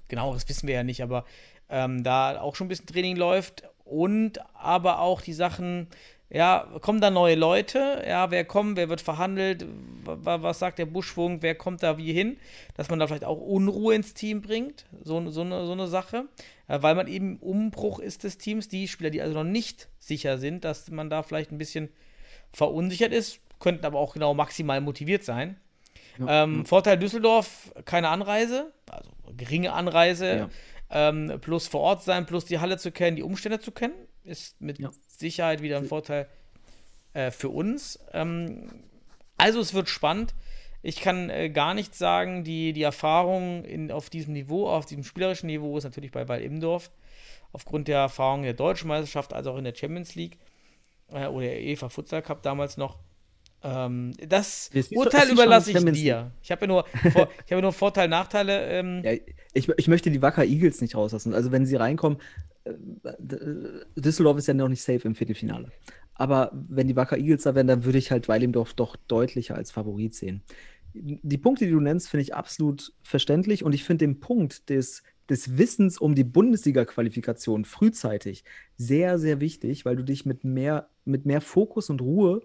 genau, 0.08 0.34
das 0.34 0.48
wissen 0.50 0.68
wir 0.68 0.76
ja 0.76 0.84
nicht, 0.84 1.02
aber 1.02 1.26
ähm, 1.70 2.04
da 2.04 2.40
auch 2.40 2.56
schon 2.56 2.66
ein 2.66 2.70
bisschen 2.70 2.88
Training 2.88 3.16
läuft 3.16 3.64
und 3.86 4.40
aber 4.56 5.00
auch 5.00 5.22
die 5.22 5.34
Sachen, 5.34 5.88
ja, 6.30 6.68
kommen 6.82 7.02
da 7.02 7.12
neue 7.12 7.36
Leute? 7.36 8.04
Ja, 8.08 8.32
wer 8.32 8.46
kommt, 8.46 8.78
wer 8.78 8.90
wird 8.90 9.02
verhandelt? 9.02 9.66
Was 10.04 10.60
sagt 10.60 10.80
der 10.80 10.86
Buschfunk? 10.86 11.42
Wer 11.42 11.56
kommt 11.56 11.84
da 11.84 11.98
wie 11.98 12.14
hin? 12.14 12.38
Dass 12.76 12.90
man 12.90 13.00
da 13.00 13.08
vielleicht 13.08 13.26
auch 13.26 13.40
Unruhe 13.40 13.94
ins 13.94 14.14
Team 14.14 14.42
bringt. 14.42 14.86
So, 15.04 15.30
so, 15.30 15.42
eine, 15.42 15.66
so 15.66 15.72
eine 15.72 15.88
Sache. 15.88 16.26
Weil 16.68 16.96
man 16.96 17.08
eben 17.08 17.38
Umbruch 17.38 18.00
ist 18.00 18.24
des 18.24 18.38
Teams. 18.38 18.68
Die 18.68 18.88
Spieler, 18.88 19.12
die 19.12 19.22
also 19.22 19.36
noch 19.36 19.50
nicht 19.50 19.88
sicher 20.00 20.38
sind, 20.38 20.66
dass 20.66 20.90
man 20.90 21.10
da 21.10 21.22
vielleicht 21.22 21.52
ein 21.52 21.60
bisschen 21.60 21.90
verunsichert 22.54 23.14
ist, 23.14 23.40
könnten 23.60 23.86
aber 23.86 24.00
auch 24.00 24.14
genau 24.14 24.34
maximal 24.34 24.82
motiviert 24.82 25.24
sein. 25.24 25.58
Ja, 26.20 26.44
ähm, 26.44 26.60
ja. 26.60 26.64
Vorteil 26.66 26.98
Düsseldorf, 26.98 27.74
keine 27.86 28.10
Anreise, 28.10 28.72
also 28.90 29.12
geringe 29.36 29.74
Anreise, 29.74 30.36
ja. 30.38 30.50
ähm, 30.90 31.40
plus 31.42 31.68
vor 31.68 31.82
Ort 31.82 32.04
sein, 32.04 32.26
plus 32.26 32.46
die 32.46 32.60
Halle 32.60 32.78
zu 32.78 32.92
kennen, 32.92 33.18
die 33.18 33.24
Umstände 33.24 33.60
zu 33.60 33.72
kennen, 33.72 33.94
ist 34.24 34.60
mit 34.62 34.80
Sicherheit 35.20 35.62
wieder 35.62 35.78
ein 35.78 35.86
Vorteil 35.86 36.28
äh, 37.14 37.32
für 37.32 37.50
uns. 37.50 38.00
Ähm, 38.14 38.70
also 39.38 39.60
es 39.60 39.74
wird 39.74 39.90
spannend. 39.90 40.34
Ich 40.82 41.02
kann 41.02 41.30
äh, 41.30 41.50
gar 41.50 41.74
nichts 41.74 41.98
sagen. 41.98 42.44
Die, 42.44 42.74
die 42.74 42.84
Erfahrung 42.84 43.64
in, 43.64 43.92
auf 43.92 44.10
diesem 44.10 44.34
Niveau, 44.34 44.68
auf 44.70 44.86
diesem 44.86 45.04
spielerischen 45.04 45.48
Niveau 45.48 45.78
ist 45.78 45.84
natürlich 45.84 46.12
bei 46.12 46.26
Ball 46.26 46.42
Imdorf. 46.42 46.92
Aufgrund 47.52 47.88
der 47.88 48.00
Erfahrung 48.00 48.44
der 48.44 48.54
deutschen 48.54 48.88
Meisterschaft, 48.88 49.34
als 49.34 49.48
auch 49.48 49.58
in 49.58 49.64
der 49.64 49.74
Champions 49.76 50.14
League 50.16 50.38
äh, 51.12 51.28
oder 51.28 51.46
der 51.46 51.64
EFA 51.64 51.90
Futsal 51.90 52.22
Cup 52.22 52.44
damals 52.44 52.78
noch. 52.78 53.00
Ähm, 53.64 54.14
das 54.28 54.70
Urteil 54.94 55.32
überlasse 55.32 55.72
ich 55.72 55.84
dir. 55.94 56.32
Ich 56.44 56.52
habe 56.52 56.62
ja 56.62 56.68
nur, 56.68 56.86
vor, 57.12 57.30
ich 57.46 57.52
habe 57.52 57.62
nur 57.62 57.74
Vorteile, 57.74 58.10
Nachteile. 58.10 58.68
Ähm. 58.68 59.02
Ja, 59.04 59.14
ich, 59.54 59.70
ich 59.70 59.88
möchte 59.88 60.12
die 60.12 60.22
Wacker 60.22 60.44
Eagles 60.44 60.82
nicht 60.82 60.96
rauslassen. 60.96 61.34
Also 61.34 61.52
wenn 61.52 61.66
sie 61.66 61.78
reinkommen, 61.78 62.20
Düsseldorf 63.96 64.38
ist 64.38 64.48
ja 64.48 64.54
noch 64.54 64.70
nicht 64.70 64.82
safe 64.82 65.08
im 65.08 65.16
Viertelfinale. 65.16 65.72
Aber 66.16 66.52
wenn 66.54 66.88
die 66.88 66.96
Wacker 66.96 67.18
Eagles 67.18 67.44
da 67.44 67.56
wären, 67.56 67.68
dann 67.68 67.84
würde 67.84 67.98
ich 67.98 68.12
halt 68.12 68.28
Weilimdorf 68.28 68.74
doch 68.74 68.96
deutlicher 68.96 69.56
als 69.56 69.72
Favorit 69.72 70.16
sehen. 70.16 70.44
Die 70.94 71.38
Punkte, 71.38 71.66
die 71.66 71.72
du 71.72 71.82
nennst, 71.82 72.10
finde 72.10 72.24
ich 72.24 72.34
absolut 72.34 72.94
verständlich 73.04 73.64
und 73.64 73.74
ich 73.76 73.84
finde 73.84 74.06
den 74.06 74.22
Punkt 74.22 74.70
des, 74.70 75.04
des 75.30 75.58
Wissens 75.58 75.98
um 75.98 76.16
die 76.16 76.24
Bundesliga-Qualifikation 76.24 77.66
frühzeitig 77.66 78.46
sehr, 78.78 79.20
sehr 79.20 79.42
wichtig, 79.42 79.84
weil 79.84 79.98
du 79.98 80.04
dich 80.04 80.26
mit 80.26 80.46
mehr, 80.46 80.90
mit 81.04 81.26
mehr 81.26 81.42
Fokus 81.42 81.90
und 81.90 82.02
Ruhe 82.02 82.42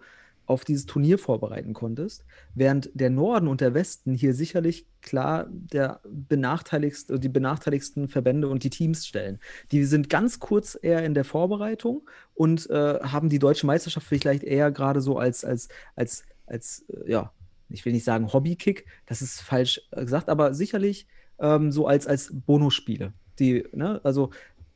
auf 0.50 0.64
dieses 0.64 0.84
Turnier 0.84 1.16
vorbereiten 1.16 1.74
konntest, 1.74 2.24
während 2.54 2.90
der 2.92 3.08
Norden 3.08 3.46
und 3.46 3.60
der 3.60 3.72
Westen 3.72 4.14
hier 4.14 4.34
sicherlich 4.34 4.84
klar 5.00 5.46
der 5.48 6.00
benachteiligste, 6.04 7.20
die 7.20 7.28
benachteiligsten 7.28 8.08
Verbände 8.08 8.48
und 8.48 8.64
die 8.64 8.70
Teams 8.70 9.06
stellen. 9.06 9.38
Die 9.70 9.84
sind 9.84 10.10
ganz 10.10 10.40
kurz 10.40 10.76
eher 10.80 11.04
in 11.04 11.14
der 11.14 11.24
Vorbereitung 11.24 12.08
und 12.34 12.68
äh, 12.68 12.98
haben 13.00 13.28
die 13.28 13.38
deutsche 13.38 13.64
Meisterschaft 13.64 14.08
vielleicht 14.08 14.42
eher 14.42 14.72
gerade 14.72 15.00
so 15.00 15.18
als, 15.18 15.44
als, 15.44 15.68
als, 15.94 16.24
als, 16.46 16.84
äh, 16.88 17.12
ja, 17.12 17.32
ich 17.68 17.84
will 17.84 17.92
nicht 17.92 18.04
sagen 18.04 18.32
Hobbykick, 18.32 18.86
das 19.06 19.22
ist 19.22 19.40
falsch 19.42 19.80
gesagt, 19.92 20.28
aber 20.28 20.52
sicherlich 20.52 21.06
ähm, 21.38 21.70
so 21.70 21.86
als, 21.86 22.08
als 22.08 22.30
Bonusspiele. 22.32 23.12
Die, 23.38 23.64
ne, 23.72 24.00
also 24.02 24.30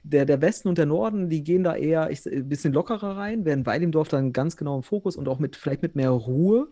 der, 0.05 0.26
der 0.26 0.40
Westen 0.40 0.68
und 0.68 0.78
der 0.78 0.86
Norden, 0.86 1.30
die 1.30 1.42
gehen 1.42 1.64
da 1.64 1.74
eher 1.74 2.11
ich, 2.11 2.24
ein 2.26 2.48
bisschen 2.48 2.72
lockerer 2.72 3.16
rein, 3.16 3.44
werden 3.44 3.66
Weidemdorf 3.66 4.09
dann 4.09 4.32
ganz 4.32 4.57
genau 4.57 4.76
im 4.76 4.82
Fokus 4.82 5.16
und 5.16 5.28
auch 5.28 5.38
mit 5.38 5.57
vielleicht 5.57 5.82
mit 5.82 5.96
mehr 5.96 6.11
Ruhe. 6.11 6.68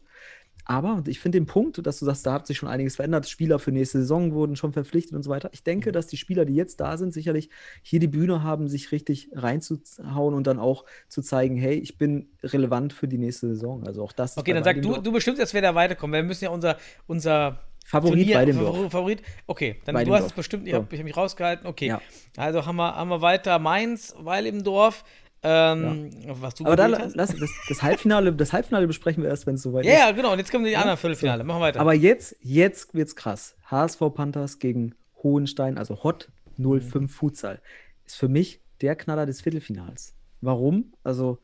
Aber 0.65 1.03
ich 1.09 1.19
finde 1.19 1.41
den 1.41 1.47
Punkt, 1.47 1.85
dass 1.85 1.99
du 1.99 2.05
sagst, 2.05 2.25
da 2.25 2.35
hat 2.35 2.47
sich 2.47 2.59
schon 2.59 2.69
einiges 2.69 2.95
verändert. 2.95 3.29
Spieler 3.29 3.59
für 3.59 3.73
nächste 3.73 3.99
Saison 3.99 4.33
wurden 4.33 4.55
schon 4.55 4.73
verpflichtet 4.73 5.17
und 5.17 5.25
so 5.25 5.31
weiter. 5.31 5.51
Ich 5.53 5.65
denke, 5.65 5.91
dass 5.91 6.07
die 6.07 6.17
Spieler, 6.17 6.45
die 6.45 6.55
jetzt 6.55 6.79
da 6.79 6.97
sind, 6.97 7.13
sicherlich 7.13 7.51
hier 7.83 7.99
die 7.99 8.07
Bühne 8.07 8.45
haben, 8.45 8.69
sich 8.69 8.93
richtig 8.93 9.31
reinzuhauen 9.35 10.35
und 10.35 10.47
dann 10.47 10.61
auch 10.61 10.85
zu 11.09 11.21
zeigen, 11.21 11.57
hey, 11.57 11.75
ich 11.75 11.99
bin 11.99 12.29
relevant 12.45 12.93
für 12.93 13.09
die 13.09 13.19
nächste 13.19 13.49
Saison. 13.49 13.85
Also 13.87 14.05
auch 14.05 14.13
das. 14.13 14.37
Okay, 14.37 14.53
dann 14.53 14.63
sag 14.63 14.81
du, 14.83 14.99
du 14.99 15.11
bestimmst 15.11 15.41
jetzt, 15.41 15.53
wer 15.53 15.63
da 15.63 15.75
weiterkommt. 15.75 16.13
Wir 16.13 16.23
müssen 16.23 16.45
ja 16.45 16.51
unser, 16.51 16.77
unser 17.09 17.59
Favorit 17.87 18.21
Turnier, 18.21 18.39
bei 18.39 18.45
dem 18.45 18.59
Dorf. 18.59 18.93
Favorit. 18.93 19.23
Okay, 19.47 19.81
dann 19.85 19.95
bei 19.95 20.05
du 20.05 20.15
hast 20.15 20.27
es 20.27 20.33
bestimmt, 20.33 20.67
ich 20.67 20.75
habe 20.75 20.97
hab 20.97 21.05
mich 21.05 21.17
rausgehalten. 21.17 21.67
Okay. 21.67 21.89
Ja. 21.89 22.01
Also 22.37 22.65
haben 22.65 22.77
wir, 22.77 22.95
haben 22.97 23.11
wir 23.11 23.21
weiter 23.21 23.59
Mainz, 23.59 24.15
weil 24.19 24.47
im 24.47 24.65
Dorf. 24.65 25.05
Ähm, 25.45 26.11
ja. 26.25 26.41
was 26.41 26.55
du 26.55 26.65
Aber 26.65 26.77
da 26.77 26.87
lass, 26.87 27.15
das, 27.15 27.35
das, 27.69 27.83
Halbfinale, 27.83 28.33
das 28.33 28.53
Halbfinale 28.53 28.87
besprechen 28.87 29.25
wir 29.25 29.31
erst, 29.31 29.45
wenn 29.47 29.57
es 29.57 29.63
soweit 29.63 29.85
ja, 29.85 29.93
ist. 29.93 29.99
Ja, 29.99 30.11
genau. 30.13 30.33
Und 30.33 30.39
jetzt 30.39 30.53
kommen 30.53 30.65
die 30.65 30.71
ja? 30.71 30.79
anderen 30.79 30.99
Viertelfinale. 30.99 31.43
Machen 31.43 31.59
wir 31.59 31.65
weiter. 31.65 31.81
Aber 31.81 31.95
jetzt, 31.95 32.37
jetzt 32.41 32.95
wird's 32.95 33.17
krass. 33.17 33.57
HSV 33.69 33.99
Panthers 34.15 34.61
gegen 34.61 34.95
Hohenstein, 35.23 35.79
also 35.79 36.05
Hot 36.05 36.31
05 36.59 36.95
mhm. 36.95 37.09
Futsal. 37.09 37.61
Ist 38.07 38.17
für 38.17 38.29
mich 38.29 38.61
der 38.83 38.95
Knaller 38.95 39.27
des 39.27 39.41
Viertelfinals. 39.41 40.15
Warum? 40.41 40.93
Also, 41.03 41.39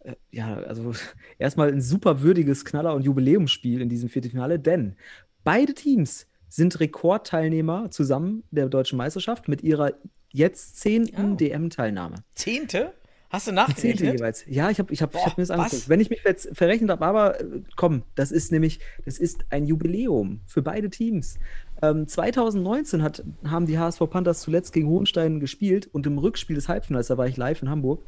äh, 0.00 0.14
ja, 0.30 0.54
also 0.54 0.92
erstmal 1.38 1.68
ein 1.68 1.80
super 1.80 2.22
würdiges 2.22 2.64
Knaller- 2.64 2.94
und 2.94 3.02
Jubiläumsspiel 3.02 3.80
in 3.80 3.88
diesem 3.88 4.08
Viertelfinale, 4.08 4.58
denn 4.58 4.96
Beide 5.44 5.74
Teams 5.74 6.26
sind 6.48 6.80
Rekordteilnehmer 6.80 7.90
zusammen 7.90 8.44
der 8.50 8.68
deutschen 8.68 8.96
Meisterschaft 8.96 9.46
mit 9.48 9.62
ihrer 9.62 9.92
jetzt 10.32 10.80
zehnten 10.80 11.32
oh. 11.32 11.36
DM-Teilnahme. 11.36 12.16
Zehnte? 12.34 12.94
Hast 13.28 13.48
du 13.48 13.50
Die 13.50 13.56
zehnte 13.56 13.72
nachgerechnet? 13.72 14.12
jeweils. 14.14 14.44
Ja, 14.46 14.70
ich 14.70 14.78
habe 14.78 14.92
ich 14.92 15.02
hab, 15.02 15.14
ich 15.14 15.26
hab 15.26 15.36
mir 15.36 15.42
das 15.42 15.50
angeguckt. 15.50 15.88
Wenn 15.88 16.00
ich 16.00 16.08
mich 16.08 16.22
jetzt 16.24 16.56
verrechnet 16.56 16.90
habe, 16.90 17.04
aber 17.04 17.40
äh, 17.40 17.62
komm, 17.76 18.02
das 18.14 18.30
ist 18.30 18.52
nämlich, 18.52 18.78
das 19.04 19.18
ist 19.18 19.44
ein 19.50 19.66
Jubiläum 19.66 20.40
für 20.46 20.62
beide 20.62 20.88
Teams. 20.88 21.38
Ähm, 21.82 22.06
2019 22.06 23.02
hat, 23.02 23.24
haben 23.44 23.66
die 23.66 23.78
HSV 23.78 24.08
Panthers 24.08 24.40
zuletzt 24.40 24.72
gegen 24.72 24.86
Hohenstein 24.86 25.40
gespielt 25.40 25.88
und 25.92 26.06
im 26.06 26.18
Rückspiel 26.18 26.54
des 26.54 26.68
Halbfinals, 26.68 27.08
da 27.08 27.18
war 27.18 27.26
ich 27.26 27.36
live 27.36 27.60
in 27.60 27.68
Hamburg, 27.68 28.04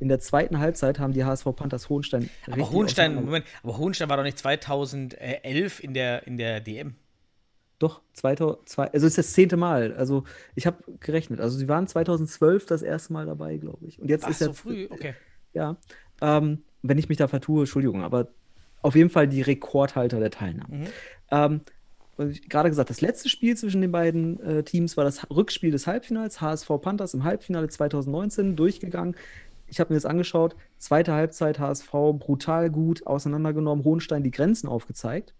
in 0.00 0.08
der 0.08 0.20
zweiten 0.20 0.58
Halbzeit 0.58 0.98
haben 0.98 1.12
die 1.12 1.24
HSV 1.24 1.44
Panthers 1.56 1.88
Hohenstein. 1.88 2.30
Aber 2.50 2.70
Hohenstein, 2.70 3.14
Moment, 3.14 3.44
aber 3.62 3.78
Hohenstein 3.78 4.08
war 4.08 4.16
doch 4.16 4.24
nicht 4.24 4.38
2011 4.38 5.82
in 5.82 5.94
der, 5.94 6.26
in 6.26 6.36
der 6.36 6.60
DM. 6.60 6.94
Doch, 7.78 8.00
2002, 8.14 8.86
also 8.86 9.06
es 9.06 9.12
ist 9.12 9.18
das 9.18 9.32
zehnte 9.32 9.56
Mal. 9.56 9.94
Also 9.94 10.24
ich 10.56 10.66
habe 10.66 10.78
gerechnet. 11.00 11.40
Also 11.40 11.58
sie 11.58 11.68
waren 11.68 11.86
2012 11.86 12.66
das 12.66 12.82
erste 12.82 13.12
Mal 13.12 13.26
dabei, 13.26 13.56
glaube 13.56 13.86
ich. 13.86 14.00
Und 14.00 14.08
jetzt 14.08 14.24
Ach, 14.24 14.30
ist 14.30 14.40
so 14.40 14.46
jetzt, 14.46 14.58
früh, 14.58 14.88
okay. 14.90 15.14
Ja. 15.52 15.76
Ähm, 16.20 16.62
wenn 16.82 16.98
ich 16.98 17.08
mich 17.08 17.18
da 17.18 17.28
vertue, 17.28 17.60
Entschuldigung, 17.60 18.02
aber 18.02 18.28
auf 18.82 18.96
jeden 18.96 19.10
Fall 19.10 19.28
die 19.28 19.42
Rekordhalter 19.42 20.18
der 20.18 20.30
Teilnahme. 20.30 20.76
Mhm. 20.76 20.86
Ähm, 21.30 21.60
gerade 22.48 22.68
gesagt, 22.68 22.90
das 22.90 23.00
letzte 23.00 23.28
Spiel 23.28 23.56
zwischen 23.56 23.80
den 23.80 23.92
beiden 23.92 24.40
äh, 24.40 24.62
Teams 24.64 24.96
war 24.96 25.04
das 25.04 25.30
Rückspiel 25.30 25.70
des 25.70 25.86
Halbfinals. 25.86 26.40
HSV 26.40 26.68
Panthers 26.80 27.14
im 27.14 27.22
Halbfinale 27.22 27.68
2019 27.68 28.56
durchgegangen. 28.56 29.14
Ich 29.68 29.80
habe 29.80 29.92
mir 29.92 29.96
das 29.96 30.06
angeschaut. 30.06 30.56
Zweite 30.78 31.12
Halbzeit 31.12 31.58
HSV 31.58 31.90
brutal 32.18 32.70
gut 32.70 33.06
auseinandergenommen, 33.06 33.84
Hohenstein 33.84 34.22
die 34.22 34.30
Grenzen 34.30 34.68
aufgezeigt. 34.68 35.34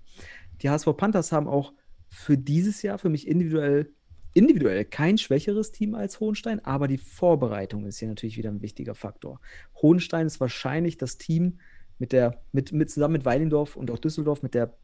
Die 0.62 0.70
HSV 0.70 0.97
Panthers 0.97 1.33
haben 1.33 1.49
auch 1.49 1.72
für 2.09 2.37
dieses 2.37 2.83
Jahr 2.83 2.99
für 2.99 3.09
mich 3.09 3.26
individuell 3.26 3.91
individuell 4.35 4.85
kein 4.85 5.18
schwächeres 5.18 5.72
Team 5.72 5.95
als 5.95 6.20
Hohenstein, 6.20 6.64
aber 6.64 6.87
die 6.87 6.99
Vorbereitung 6.99 7.87
ist 7.87 7.99
hier 7.99 8.09
natürlich 8.09 8.37
wieder 8.37 8.51
ein 8.51 8.62
wichtiger 8.62 8.95
Faktor. 8.95 9.41
Hohenstein 9.83 10.26
ist 10.26 10.39
wahrscheinlich 10.39 10.97
das 10.97 11.18
Team 11.18 11.59
mit 11.99 12.12
der, 12.12 12.41
mit, 12.53 12.72
mit 12.72 12.91
zusammen 12.91 13.14
mit 13.14 13.24
Weilendorf 13.24 13.74
und 13.74 13.91
auch 13.91 13.99
Düsseldorf 13.99 14.43
mit 14.43 14.55
der 14.55 14.74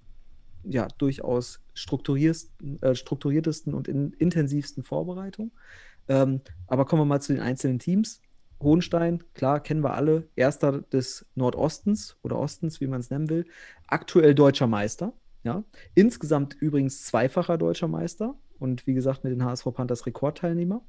ja 0.64 0.88
durchaus 0.98 1.60
strukturiertesten, 1.74 2.82
äh, 2.82 2.94
strukturiertesten 2.94 3.74
und 3.74 3.86
in, 3.86 4.12
intensivsten 4.14 4.82
Vorbereitung. 4.82 5.52
Ähm, 6.08 6.40
aber 6.66 6.84
kommen 6.84 7.02
wir 7.02 7.06
mal 7.06 7.20
zu 7.20 7.32
den 7.32 7.42
einzelnen 7.42 7.78
Teams. 7.78 8.22
Hohenstein, 8.62 9.22
klar, 9.34 9.60
kennen 9.60 9.82
wir 9.82 9.94
alle, 9.94 10.28
erster 10.36 10.82
des 10.82 11.26
Nordostens 11.34 12.16
oder 12.22 12.38
Ostens, 12.38 12.80
wie 12.80 12.86
man 12.86 13.00
es 13.00 13.10
nennen 13.10 13.28
will, 13.28 13.46
aktuell 13.86 14.34
deutscher 14.34 14.66
Meister. 14.66 15.12
Ja, 15.42 15.62
insgesamt 15.94 16.54
übrigens 16.54 17.04
zweifacher 17.04 17.58
deutscher 17.58 17.88
Meister 17.88 18.34
und 18.58 18.86
wie 18.86 18.94
gesagt 18.94 19.24
mit 19.24 19.32
den 19.32 19.44
HSV 19.44 19.66
Panthers 19.74 20.06
Rekordteilnehmer 20.06 20.80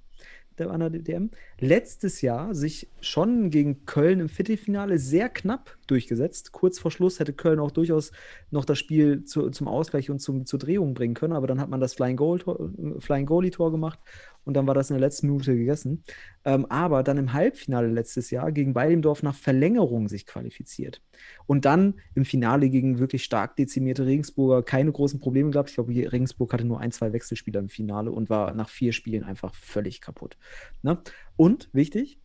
der 0.57 0.72
an 0.72 0.80
der 0.80 0.89
DM. 0.89 1.32
Letztes 1.59 2.22
Jahr 2.22 2.53
sich 2.55 2.88
schon 3.01 3.49
gegen 3.49 3.86
Köln 3.86 4.20
im 4.20 4.30
Viertelfinale 4.30 4.97
sehr 4.99 5.30
knapp 5.30 5.78
durchgesetzt. 5.88 6.51
Kurz 6.51 6.80
vor 6.80 6.91
Schluss 6.91 7.20
hätte 7.20 7.34
Köln 7.34 7.59
auch 7.59 7.72
durchaus 7.72 8.11
noch 8.51 8.66
das 8.66 8.80
Spiel 8.80 9.26
zu, 9.26 9.49
zum 9.49 9.68
Ausgleich 9.68 10.09
und 10.09 10.20
zum, 10.20 10.45
zur 10.45 10.59
Drehung 10.59 10.93
bringen 10.93 11.13
können, 11.13 11.34
aber 11.34 11.47
dann 11.47 11.59
hat 11.59 11.70
man 11.70 11.80
das 11.80 11.93
Flying, 11.93 12.18
Goal 12.18 12.39
äh, 12.39 12.99
Flying 12.99 13.26
Goalie 13.26 13.51
Tor 13.51 13.72
gemacht 13.72 13.99
und 14.45 14.53
dann 14.53 14.67
war 14.67 14.73
das 14.73 14.89
in 14.89 14.95
der 14.95 15.01
letzten 15.01 15.27
Minute 15.27 15.55
gegessen. 15.55 16.03
Ähm, 16.45 16.65
aber 16.67 17.03
dann 17.03 17.17
im 17.17 17.33
Halbfinale 17.33 17.87
letztes 17.87 18.29
Jahr 18.31 18.51
gegen 18.51 18.73
Beidemdorf 18.73 19.23
nach 19.23 19.35
Verlängerung 19.35 20.07
sich 20.07 20.25
qualifiziert. 20.25 21.01
Und 21.47 21.65
dann 21.65 21.95
im 22.13 22.25
Finale 22.25 22.69
gegen 22.69 22.99
wirklich 22.99 23.23
stark 23.23 23.55
dezimierte 23.55 24.05
Regensburger 24.05 24.63
keine 24.63 24.91
großen 24.91 25.19
Probleme 25.19 25.49
gehabt. 25.49 25.69
Ich 25.69 25.75
glaube, 25.75 25.93
Regensburg 26.11 26.53
hatte 26.53 26.65
nur 26.65 26.79
ein, 26.79 26.91
zwei 26.91 27.11
Wechselspieler 27.11 27.59
im 27.59 27.69
Finale 27.69 28.11
und 28.11 28.29
war 28.29 28.53
nach 28.53 28.69
vier 28.69 28.93
Spielen 28.93 29.23
einfach 29.23 29.55
völlig 29.55 29.99
kaputt. 30.01 30.37
Ne? 30.83 30.99
Und 31.35 31.69
wichtig, 31.73 32.19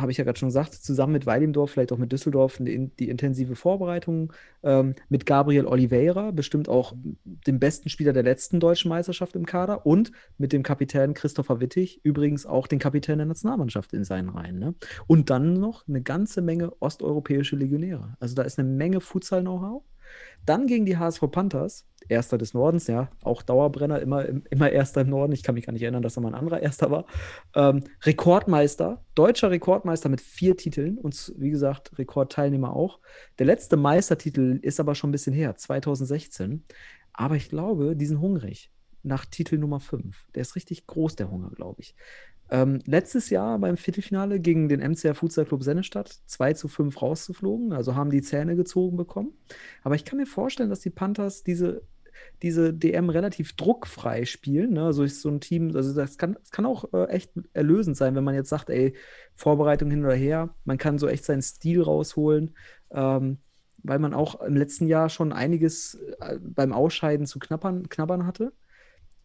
habe 0.00 0.12
ich 0.12 0.18
ja 0.18 0.24
gerade 0.24 0.38
schon 0.38 0.48
gesagt, 0.48 0.74
zusammen 0.74 1.12
mit 1.12 1.26
Weidemdorf, 1.26 1.70
vielleicht 1.70 1.92
auch 1.92 1.98
mit 1.98 2.12
Düsseldorf, 2.12 2.58
die, 2.58 2.90
die 2.98 3.08
intensive 3.08 3.56
Vorbereitung 3.56 4.32
ähm, 4.62 4.94
mit 5.08 5.26
Gabriel 5.26 5.66
Oliveira, 5.66 6.30
bestimmt 6.30 6.68
auch 6.68 6.94
dem 7.24 7.58
besten 7.58 7.88
Spieler 7.88 8.12
der 8.12 8.22
letzten 8.22 8.60
deutschen 8.60 8.88
Meisterschaft 8.88 9.36
im 9.36 9.46
Kader 9.46 9.86
und 9.86 10.12
mit 10.38 10.52
dem 10.52 10.62
Kapitän 10.62 11.14
Christopher 11.14 11.60
Wittig, 11.60 12.00
übrigens 12.04 12.46
auch 12.46 12.66
den 12.66 12.78
Kapitän 12.78 13.18
der 13.18 13.26
Nationalmannschaft 13.26 13.92
in 13.92 14.04
seinen 14.04 14.28
Reihen. 14.28 14.58
Ne? 14.58 14.74
Und 15.06 15.30
dann 15.30 15.54
noch 15.54 15.86
eine 15.88 16.02
ganze 16.02 16.42
Menge 16.42 16.72
osteuropäische 16.80 17.56
Legionäre. 17.56 18.16
Also 18.20 18.34
da 18.34 18.42
ist 18.42 18.58
eine 18.58 18.68
Menge 18.68 19.00
Futsal-Know-how. 19.00 19.82
Dann 20.46 20.66
gegen 20.66 20.86
die 20.86 20.96
HSV 20.96 21.22
Panthers, 21.30 21.86
Erster 22.08 22.38
des 22.38 22.54
Nordens, 22.54 22.86
ja, 22.86 23.10
auch 23.22 23.42
Dauerbrenner, 23.42 24.00
immer, 24.00 24.26
immer 24.50 24.70
Erster 24.70 25.02
im 25.02 25.10
Norden. 25.10 25.32
Ich 25.32 25.42
kann 25.42 25.54
mich 25.54 25.66
gar 25.66 25.72
nicht 25.72 25.82
erinnern, 25.82 26.02
dass 26.02 26.14
da 26.14 26.20
mal 26.20 26.28
ein 26.28 26.34
anderer 26.34 26.60
Erster 26.60 26.90
war. 26.90 27.04
Ähm, 27.54 27.84
Rekordmeister, 28.02 29.04
deutscher 29.14 29.50
Rekordmeister 29.50 30.08
mit 30.08 30.20
vier 30.20 30.56
Titeln 30.56 30.98
und 30.98 31.32
wie 31.36 31.50
gesagt, 31.50 31.98
Rekordteilnehmer 31.98 32.74
auch. 32.74 33.00
Der 33.38 33.46
letzte 33.46 33.76
Meistertitel 33.76 34.58
ist 34.62 34.80
aber 34.80 34.94
schon 34.94 35.10
ein 35.10 35.12
bisschen 35.12 35.34
her, 35.34 35.56
2016. 35.56 36.64
Aber 37.12 37.36
ich 37.36 37.48
glaube, 37.48 37.96
die 37.96 38.06
sind 38.06 38.20
hungrig 38.20 38.70
nach 39.02 39.24
Titel 39.24 39.58
Nummer 39.58 39.80
5. 39.80 40.26
Der 40.34 40.42
ist 40.42 40.56
richtig 40.56 40.86
groß, 40.86 41.16
der 41.16 41.30
Hunger, 41.30 41.50
glaube 41.50 41.80
ich. 41.80 41.94
Ähm, 42.50 42.80
letztes 42.84 43.30
Jahr 43.30 43.58
beim 43.58 43.76
Viertelfinale 43.76 44.40
gegen 44.40 44.68
den 44.68 44.80
MCR 44.80 45.14
Futsal 45.14 45.44
Club 45.44 45.62
Sennestadt 45.62 46.20
2 46.26 46.54
zu 46.54 46.68
5 46.68 47.00
rauszuflogen, 47.00 47.72
also 47.72 47.94
haben 47.94 48.10
die 48.10 48.22
Zähne 48.22 48.56
gezogen 48.56 48.96
bekommen. 48.96 49.32
Aber 49.82 49.94
ich 49.94 50.04
kann 50.04 50.18
mir 50.18 50.26
vorstellen, 50.26 50.68
dass 50.68 50.80
die 50.80 50.90
Panthers 50.90 51.44
diese, 51.44 51.82
diese 52.42 52.74
DM 52.74 53.08
relativ 53.08 53.54
druckfrei 53.54 54.24
spielen. 54.24 54.72
Ne? 54.72 54.84
Also 54.84 55.04
ist 55.04 55.22
so 55.22 55.28
ein 55.28 55.40
Team, 55.40 55.76
also 55.76 55.94
das 55.94 56.18
kann, 56.18 56.34
das 56.34 56.50
kann 56.50 56.66
auch 56.66 56.92
äh, 56.92 57.04
echt 57.04 57.30
erlösend 57.52 57.96
sein, 57.96 58.16
wenn 58.16 58.24
man 58.24 58.34
jetzt 58.34 58.48
sagt, 58.48 58.68
ey, 58.68 58.94
Vorbereitung 59.36 59.90
hin 59.90 60.04
oder 60.04 60.14
her, 60.14 60.52
man 60.64 60.76
kann 60.76 60.98
so 60.98 61.06
echt 61.06 61.24
seinen 61.24 61.42
Stil 61.42 61.82
rausholen. 61.82 62.56
Ähm, 62.90 63.38
weil 63.82 63.98
man 63.98 64.14
auch 64.14 64.40
im 64.42 64.56
letzten 64.56 64.86
Jahr 64.86 65.08
schon 65.08 65.32
einiges 65.32 65.94
äh, 66.20 66.38
beim 66.40 66.72
Ausscheiden 66.72 67.26
zu 67.26 67.38
knappern, 67.38 67.88
knabbern 67.88 68.26
hatte. 68.26 68.52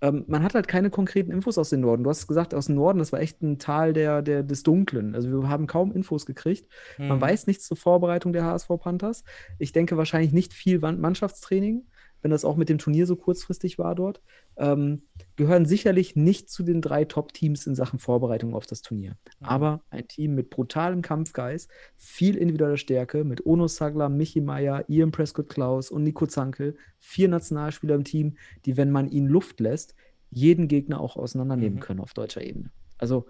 Ähm, 0.01 0.25
man 0.27 0.43
hat 0.43 0.55
halt 0.55 0.67
keine 0.67 0.89
konkreten 0.89 1.31
Infos 1.31 1.57
aus 1.57 1.69
dem 1.69 1.81
Norden. 1.81 2.03
Du 2.03 2.09
hast 2.09 2.27
gesagt, 2.27 2.53
aus 2.53 2.67
dem 2.67 2.75
Norden, 2.75 2.99
das 2.99 3.11
war 3.11 3.19
echt 3.19 3.41
ein 3.41 3.59
Tal 3.59 3.93
der, 3.93 4.21
der, 4.21 4.43
des 4.43 4.63
Dunklen. 4.63 5.15
Also 5.15 5.29
wir 5.29 5.49
haben 5.49 5.67
kaum 5.67 5.91
Infos 5.91 6.25
gekriegt. 6.25 6.67
Hm. 6.97 7.07
Man 7.07 7.21
weiß 7.21 7.47
nichts 7.47 7.65
zur 7.65 7.77
Vorbereitung 7.77 8.33
der 8.33 8.43
HSV 8.43 8.69
Panthers. 8.79 9.23
Ich 9.57 9.71
denke 9.71 9.97
wahrscheinlich 9.97 10.33
nicht 10.33 10.53
viel 10.53 10.79
Mannschaftstraining, 10.79 11.85
wenn 12.25 12.31
das 12.31 12.43
auch 12.43 12.55
mit 12.55 12.69
dem 12.69 12.79
Turnier 12.79 13.05
so 13.05 13.15
kurzfristig 13.15 13.77
war 13.77 13.93
dort. 13.93 14.19
Ähm, 14.57 15.03
gehören 15.35 15.67
sicherlich 15.67 16.15
nicht 16.15 16.49
zu 16.49 16.63
den 16.63 16.81
drei 16.81 17.05
Top-Teams 17.05 17.67
in 17.67 17.75
Sachen 17.75 17.99
Vorbereitung 17.99 18.55
auf 18.55 18.65
das 18.65 18.81
Turnier. 18.81 19.15
Aber 19.41 19.83
ein 19.91 20.07
Team 20.07 20.33
mit 20.33 20.49
brutalem 20.49 21.03
Kampfgeist, 21.03 21.69
viel 21.97 22.35
individueller 22.35 22.77
Stärke, 22.77 23.23
mit 23.25 23.45
Ono 23.45 23.67
Sagler, 23.67 24.09
Michi 24.09 24.41
Meier, 24.41 24.85
Ian 24.87 25.11
Prescott 25.11 25.49
Klaus 25.49 25.91
und 25.91 26.01
Nico 26.01 26.25
Zankel, 26.25 26.75
vier 26.97 27.27
Nationalspieler 27.27 27.93
im 27.93 28.05
Team, 28.05 28.37
die, 28.65 28.75
wenn 28.75 28.89
man 28.89 29.07
ihnen 29.07 29.27
Luft 29.27 29.59
lässt, 29.59 29.93
jeden 30.31 30.67
Gegner 30.67 31.01
auch 31.01 31.17
auseinandernehmen 31.17 31.75
Mhm. 31.75 31.81
können 31.81 31.99
auf 31.99 32.15
deutscher 32.15 32.41
Ebene. 32.41 32.71
Also 32.97 33.27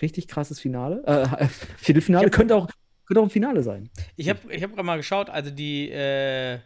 richtig 0.00 0.28
krasses 0.28 0.60
Finale. 0.60 1.02
Äh, 1.06 1.26
Viertelfinale 1.76 2.30
könnte 2.30 2.54
auch, 2.54 2.68
könnte 3.04 3.20
auch 3.20 3.24
ein 3.24 3.30
Finale 3.30 3.64
sein. 3.64 3.90
Ich 4.14 4.28
habe 4.28 4.38
ich 4.52 4.62
hab 4.62 4.70
gerade 4.70 4.84
mal 4.86 4.96
geschaut, 4.96 5.28
also 5.28 5.50
die 5.50 5.90
äh, 5.90 6.60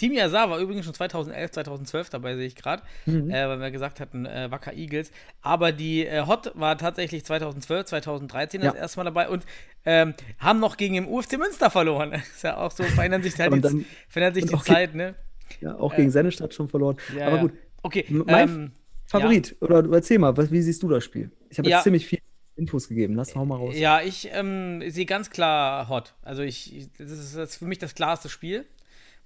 Team 0.00 0.12
Yazar 0.14 0.48
war 0.50 0.58
übrigens 0.58 0.84
schon 0.86 0.94
2011, 0.94 1.50
2012 1.52 2.10
dabei, 2.10 2.34
sehe 2.36 2.46
ich 2.46 2.54
gerade, 2.56 2.82
Mhm. 3.06 3.30
äh, 3.30 3.46
weil 3.48 3.60
wir 3.60 3.70
gesagt 3.70 4.00
hatten, 4.00 4.24
äh, 4.26 4.50
Wacker 4.50 4.72
Eagles. 4.72 5.10
Aber 5.42 5.72
die 5.72 6.06
äh, 6.06 6.26
Hot 6.26 6.52
war 6.54 6.78
tatsächlich 6.78 7.24
2012, 7.24 7.86
2013 7.86 8.62
das 8.62 8.74
Ja. 8.74 8.80
erste 8.80 8.98
Mal 8.98 9.04
dabei 9.04 9.28
und 9.28 9.44
ähm, 9.84 10.14
haben 10.38 10.58
noch 10.58 10.76
gegen 10.76 10.94
den 10.94 11.06
UFC 11.06 11.36
Münster 11.38 11.70
verloren. 11.70 12.12
ist 12.34 12.42
ja 12.42 12.56
auch 12.56 12.70
so, 12.70 12.82
verändern 12.84 13.22
sich 13.22 13.38
halt 13.38 13.52
Und 13.52 13.58
die, 13.58 13.68
dann- 13.68 13.84
verändert 14.08 14.34
sich 14.42 14.46
die 14.50 14.62
Zeit, 14.64 14.94
ne? 14.94 15.14
Ja, 15.60 15.76
auch 15.76 15.94
gegen 15.94 16.10
Sennestadt 16.10 16.54
schon 16.54 16.68
verloren. 16.68 16.96
Ja, 17.16 17.26
Aber 17.26 17.36
ja. 17.36 17.42
gut, 17.42 17.52
Okay, 17.82 18.04
Mein 18.08 18.48
ähm, 18.48 18.72
Favorit. 19.06 19.56
Oder 19.60 19.82
du 19.82 19.92
erzähl 19.92 20.18
mal, 20.18 20.36
was, 20.36 20.50
wie 20.52 20.60
siehst 20.62 20.82
du 20.82 20.88
das 20.88 21.02
Spiel? 21.04 21.30
Ich 21.48 21.58
habe 21.58 21.68
Ja. 21.68 21.76
jetzt 21.78 21.84
ziemlich 21.84 22.06
viel 22.06 22.20
Infos 22.56 22.88
gegeben. 22.88 23.14
Lass 23.14 23.34
hau 23.34 23.44
mal 23.46 23.56
raus. 23.56 23.74
Ja, 23.76 24.00
ich 24.02 24.28
ähm, 24.32 24.82
sehe 24.88 25.06
ganz 25.06 25.30
klar 25.30 25.88
Hot. 25.88 26.14
Also 26.22 26.42
ich, 26.42 26.76
ich- 26.76 26.92
das 26.98 27.10
ist, 27.10 27.36
das 27.36 27.50
ist 27.50 27.56
für 27.56 27.64
mich 27.64 27.78
das 27.78 27.94
klarste 27.94 28.28
Spiel. 28.28 28.66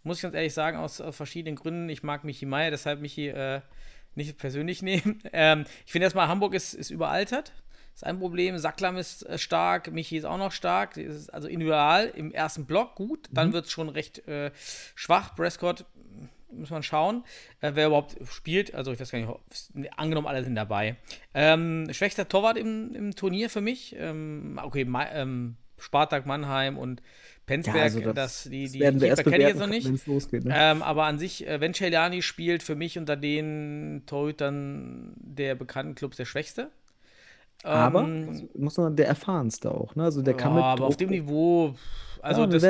Muss 0.05 0.19
ich 0.19 0.23
ganz 0.23 0.35
ehrlich 0.35 0.55
sagen, 0.55 0.77
aus, 0.77 1.01
aus 1.01 1.17
verschiedenen 1.17 1.57
Gründen. 1.57 1.89
Ich 1.89 2.03
mag 2.03 2.25
Michi 2.25 2.47
Meier, 2.47 2.71
deshalb 2.71 3.01
Michi 3.01 3.29
äh, 3.29 3.61
nicht 4.15 4.39
persönlich 4.39 4.83
nehmen. 4.83 5.23
Ähm, 5.33 5.65
ich 5.87 5.93
finde 5.93 6.05
erstmal, 6.05 6.29
Hamburg 6.29 6.55
ist, 6.55 6.75
ist 6.75 6.91
überaltert. 6.91 7.53
ist 7.95 8.05
ein 8.05 8.19
Problem. 8.19 8.57
Sacklam 8.59 8.97
ist 8.97 9.23
äh, 9.27 9.39
stark, 9.39 9.91
Michi 9.91 10.17
ist 10.17 10.25
auch 10.25 10.39
noch 10.39 10.53
stark. 10.53 10.95
Das 10.95 11.31
also 11.31 11.49
individual 11.49 12.13
im 12.15 12.33
ersten 12.33 12.67
Block 12.67 12.95
gut, 12.95 13.29
dann 13.33 13.53
wird 13.53 13.65
es 13.65 13.73
schon 13.73 13.89
recht 13.89 14.27
äh, 14.29 14.53
schwach. 14.95 15.35
Prescott 15.35 15.87
muss 16.57 16.71
man 16.71 16.83
schauen, 16.83 17.25
äh, 17.61 17.73
wer 17.75 17.89
überhaupt 17.89 18.17
spielt. 18.31 18.75
Also 18.75 18.93
ich 18.93 19.01
weiß 19.01 19.11
gar 19.11 19.19
nicht, 19.19 19.99
angenommen, 19.99 20.27
alle 20.27 20.45
sind 20.45 20.55
dabei. 20.55 20.97
Ähm, 21.35 21.89
schwächster 21.93 22.29
Torwart 22.29 22.57
im, 22.57 22.95
im 22.95 23.15
Turnier 23.15 23.51
für 23.51 23.61
mich. 23.61 23.97
Ähm, 23.99 24.61
okay, 24.63 24.85
Ma 24.85 25.11
ähm, 25.13 25.57
Spartak 25.79 26.27
Mannheim 26.27 26.79
und 26.79 27.03
Penzberg, 27.47 27.77
also 27.83 28.01
das- 28.01 28.15
das, 28.15 28.43
die, 28.45 28.63
Das 28.65 28.73
die 28.73 28.81
werden 28.81 29.01
wir 29.01 29.09
erst 29.09 29.19
Keeper 29.19 29.31
kenne 29.33 29.45
ich 29.45 29.49
jetzt 29.51 29.59
noch 29.59 29.67
nicht. 29.69 29.87
wenn 29.87 29.95
es 29.95 30.07
losgeht. 30.07 30.45
Ne? 30.45 30.55
Ähm, 30.57 30.83
aber 30.83 31.05
an 31.05 31.19
sich, 31.19 31.47
äh, 31.47 31.61
wenn 31.61 31.75
Celiani 31.75 32.23
spielt, 32.23 32.63
für 32.63 32.75
mich 32.75 32.97
unter 32.99 33.17
den 33.17 34.03
Torhütern 34.07 35.13
der 35.17 35.55
bekannten 35.55 35.95
Clubs 35.95 36.17
der 36.17 36.25
Schwächste. 36.25 36.71
Aber 37.63 38.03
Ähm, 38.03 38.27
also, 38.29 38.49
muss 38.55 38.77
man 38.77 38.97
der 38.97 39.09
erfahrenste 39.09 39.71
auch, 39.71 39.95
ne? 39.95 40.05
Also 40.05 40.23
der 40.23 40.35
kann 40.35 40.51
ja, 40.53 40.57
mit 40.57 40.65
aber 40.65 40.87
auf 40.87 40.97
dem 40.97 41.11
Niveau, 41.11 41.75
also 42.21 42.43
Ja, 42.43 42.47
das 42.47 42.63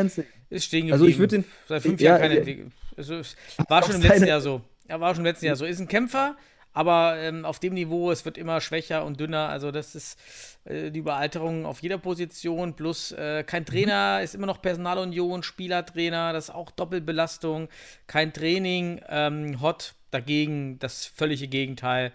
ist 0.51 0.65
stehen 0.65 0.87
geblieben. 0.87 0.93
Also 0.93 1.07
ich 1.07 1.19
würd 1.19 1.33
den- 1.33 1.45
Seit 1.69 1.83
fünf 1.83 2.01
ja, 2.01 2.11
Jahren 2.11 2.21
keine 2.21 2.35
ja. 2.35 2.41
Entwicklung. 2.41 2.73
Also, 2.97 3.21
war 3.69 3.83
schon 3.83 3.97
im 3.97 4.03
letzten 4.03 4.27
Jahr 4.29 4.41
so. 4.41 4.61
Er 4.87 5.01
war 5.01 5.15
schon 5.15 5.23
im 5.25 5.27
letzten 5.27 5.47
Jahr 5.47 5.57
so. 5.57 5.65
Ist 5.65 5.81
ein 5.81 5.89
Kämpfer, 5.89 6.37
aber 6.75 7.17
ähm, 7.19 7.45
auf 7.47 7.61
dem 7.61 7.75
Niveau, 7.75 8.11
es 8.11 8.25
wird 8.25 8.37
immer 8.37 8.61
schwächer 8.61 9.05
und 9.05 9.21
dünner. 9.21 9.49
Also 9.49 9.71
das 9.71 9.95
ist 9.95 10.19
äh, 10.65 10.91
die 10.91 10.99
Überalterung 11.01 11.67
auf 11.67 11.81
jeder 11.83 11.99
Position. 11.99 12.75
Plus 12.77 13.13
äh, 13.13 13.45
Mhm. 13.47 13.47
kein 13.47 13.65
Trainer, 13.65 14.21
ist 14.23 14.35
immer 14.35 14.47
noch 14.47 14.61
Personalunion, 14.61 15.43
Spielertrainer, 15.43 16.33
das 16.33 16.47
ist 16.51 16.55
auch 16.55 16.71
Doppelbelastung. 16.73 17.69
Kein 18.07 18.33
Training, 18.33 19.01
ähm, 19.09 19.61
hot 19.63 19.95
dagegen, 20.11 20.79
das 20.81 21.07
völlige 21.07 21.49
Gegenteil. 21.49 22.13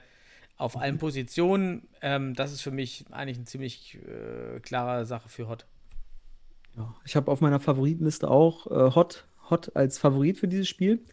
Auf 0.58 0.78
allen 0.78 0.96
Mhm. 0.96 1.00
Positionen, 1.00 1.88
ähm, 2.02 2.36
das 2.36 2.52
ist 2.52 2.62
für 2.62 2.72
mich 2.72 3.06
eigentlich 3.12 3.38
eine 3.38 3.46
ziemlich 3.46 3.98
äh, 4.06 4.60
klare 4.60 5.06
Sache 5.06 5.30
für 5.30 5.48
Hot. 5.48 5.66
Ja, 6.76 6.96
ich 7.06 7.16
habe 7.16 7.32
auf 7.32 7.42
meiner 7.42 7.60
Favoritenliste 7.60 8.30
auch 8.30 8.68
äh, 8.68 8.96
Hot, 8.96 9.28
Hot 9.50 9.76
als 9.76 9.98
Favorit 9.98 10.38
für 10.38 10.48
dieses 10.48 10.68
Spiel. 10.68 11.06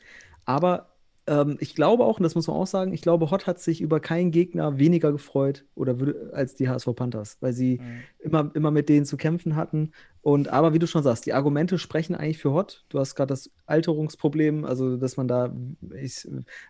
Aber 0.45 0.96
ähm, 1.27 1.57
ich 1.61 1.75
glaube 1.75 2.05
auch, 2.05 2.19
und 2.19 2.23
das 2.23 2.35
muss 2.35 2.47
man 2.47 2.57
auch 2.57 2.67
sagen, 2.67 2.93
ich 2.93 3.03
glaube, 3.03 3.31
Hot 3.31 3.47
hat 3.47 3.59
sich 3.59 3.81
über 3.81 4.01
keinen 4.01 4.31
Gegner 4.31 4.79
weniger 4.79 5.13
gefreut 5.13 5.65
oder 5.75 5.99
würde, 5.99 6.31
als 6.33 6.55
die 6.55 6.69
HSV 6.69 6.89
Panthers, 6.95 7.39
weil 7.41 7.53
sie 7.53 7.81
immer, 8.21 8.51
immer 8.55 8.71
mit 8.71 8.89
denen 8.89 9.07
zu 9.07 9.17
kämpfen 9.17 9.57
hatten. 9.57 9.93
Und 10.23 10.49
aber 10.49 10.73
wie 10.73 10.79
du 10.79 10.87
schon 10.87 11.03
sagst, 11.03 11.27
die 11.27 11.33
Argumente 11.33 11.79
sprechen 11.79 12.15
eigentlich 12.15 12.39
für 12.39 12.53
Hot. 12.53 12.85
Du 12.89 12.99
hast 12.99 13.15
gerade 13.15 13.29
das 13.29 13.51
Alterungsproblem, 13.67 14.65
also 14.65 14.97
dass 14.97 15.17
man 15.17 15.29
da, 15.29 15.55
ich, 16.01 16.29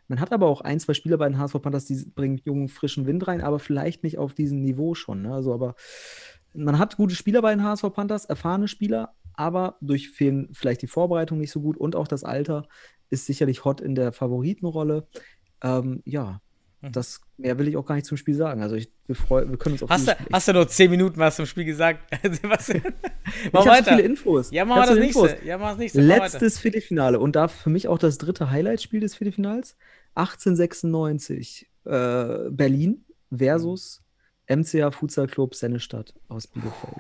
man 0.09 0.21
hat 0.21 0.33
aber 0.33 0.47
auch 0.47 0.61
ein, 0.61 0.81
zwei 0.81 0.95
Spieler 0.95 1.19
bei 1.19 1.29
den 1.29 1.39
HSV 1.39 1.61
Panthers, 1.61 1.85
die 1.85 2.05
bringen 2.15 2.41
jungen, 2.45 2.69
frischen 2.69 3.07
Wind 3.07 3.27
rein, 3.29 3.41
aber 3.41 3.59
vielleicht 3.59 4.05
nicht 4.05 4.19
auf 4.19 4.35
diesem 4.35 4.63
Niveau 4.63 4.95
schon. 4.95 5.23
Ne? 5.23 5.33
Also 5.33 5.53
aber 5.53 5.75
man 6.55 6.79
hat 6.79 6.97
gute 6.97 7.15
Spieler 7.15 7.43
bei 7.43 7.55
den 7.55 7.63
HSV 7.63 7.93
Panthers, 7.93 8.25
erfahrene 8.25 8.69
Spieler, 8.69 9.15
aber 9.37 9.77
durch 9.81 10.11
fehlen 10.11 10.49
vielleicht 10.53 10.83
die 10.83 10.87
Vorbereitung 10.87 11.39
nicht 11.39 11.51
so 11.53 11.61
gut 11.61 11.77
und 11.77 11.95
auch 11.97 12.09
das 12.09 12.25
Alter 12.25 12.67
ist 13.11 13.27
sicherlich 13.27 13.65
Hot 13.65 13.81
in 13.81 13.95
der 13.95 14.13
Favoritenrolle. 14.13 15.07
Ähm, 15.63 16.03
ja, 16.05 16.41
Mhm. 16.83 16.93
das 16.93 17.23
mehr 17.39 17.59
will 17.59 17.69
ich 17.69 17.77
auch 17.79 17.87
gar 17.87 17.95
nicht 17.95 18.05
zum 18.07 18.19
Spiel 18.19 18.35
sagen. 18.35 18.61
Also 18.63 18.75
ich, 18.77 18.91
wir, 19.07 19.17
freu, 19.17 19.49
wir 19.49 19.57
können 19.57 19.73
uns 19.75 19.83
auf 19.83 19.89
Hast 19.89 20.09
du, 20.09 20.13
Spiel- 20.13 20.27
hast 20.31 20.49
du 20.49 20.53
nur 20.53 20.69
10 20.69 20.91
Minuten 20.91 21.17
was 21.19 21.37
zum 21.37 21.47
Spiel 21.47 21.65
gesagt? 21.65 22.01
Sebastian? 22.23 22.83
ich 23.45 23.53
Mach 23.53 23.63
so 23.63 23.69
weiter. 23.71 23.91
viele 23.93 24.03
Infos. 24.03 24.51
Ja, 24.51 24.65
Ich 24.65 24.69
machen 24.69 24.77
wir 24.79 24.83
hab 24.83 24.89
das 24.89 24.97
so 24.97 25.01
nächste. 25.01 25.27
Infos. 25.29 25.47
Ja, 25.47 25.59
das 25.59 25.79
nächste. 25.79 26.03
Mach. 26.03 26.07
Letztes 26.19 26.59
Viertelfinale 26.59 27.19
und 27.19 27.35
da 27.35 27.49
für 27.49 27.71
mich 27.71 27.89
auch 27.89 27.99
das 27.99 28.19
dritte 28.19 28.51
Highlight-Spiel 28.51 29.01
des 29.01 29.15
Viertelfinals. 29.15 29.77
1896 30.15 31.69
äh, 31.85 32.51
Berlin 32.51 33.05
versus 33.35 34.03
MCA 34.49 34.91
Futsal 34.91 35.27
Club 35.27 35.55
Sennestadt 35.55 36.15
aus 36.29 36.47
Bielefeld. 36.47 36.97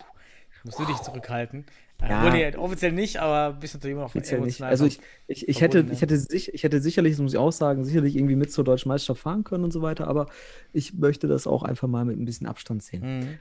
Musst 0.64 0.78
du 0.78 0.84
dich 0.84 0.97
zurückhalten. 0.99 1.64
Ja. 2.01 2.27
Ja. 2.27 2.33
Nee, 2.33 2.57
offiziell 2.57 2.93
nicht, 2.93 3.19
aber 3.19 3.55
bist 3.59 3.75
natürlich 3.75 3.93
immer 3.93 4.03
noch 4.03 4.11
Offiziell 4.11 4.41
nicht. 4.41 4.63
Also 4.63 4.85
ich, 4.85 5.01
ich, 5.29 5.49
ich, 5.49 5.61
hätte, 5.61 5.87
ich, 5.91 6.03
hätte 6.03 6.19
sich, 6.19 6.53
ich 6.53 6.63
hätte 6.63 6.81
sicherlich, 6.81 7.15
das 7.15 7.21
muss 7.21 7.33
ich 7.33 7.39
auch 7.39 7.53
sagen, 7.53 7.85
sicherlich 7.85 8.17
irgendwie 8.17 8.37
mit 8.37 8.53
zur 8.53 8.65
deutschen 8.65 8.89
Meisterschaft 8.91 9.23
fahren 9.23 9.45
können 9.45 9.65
und 9.65 9.73
so 9.73 9.83
weiter, 9.83 10.07
aber 10.07 10.27
ich 10.73 10.95
möchte 10.95 11.27
das 11.27 11.47
auch 11.47 11.63
einfach 11.63 11.89
mal 11.89 12.05
mit 12.05 12.19
ein 12.19 12.25
bisschen 12.25 12.47
Abstand 12.47 12.83
sehen. 12.83 13.03
Mhm. 13.03 13.39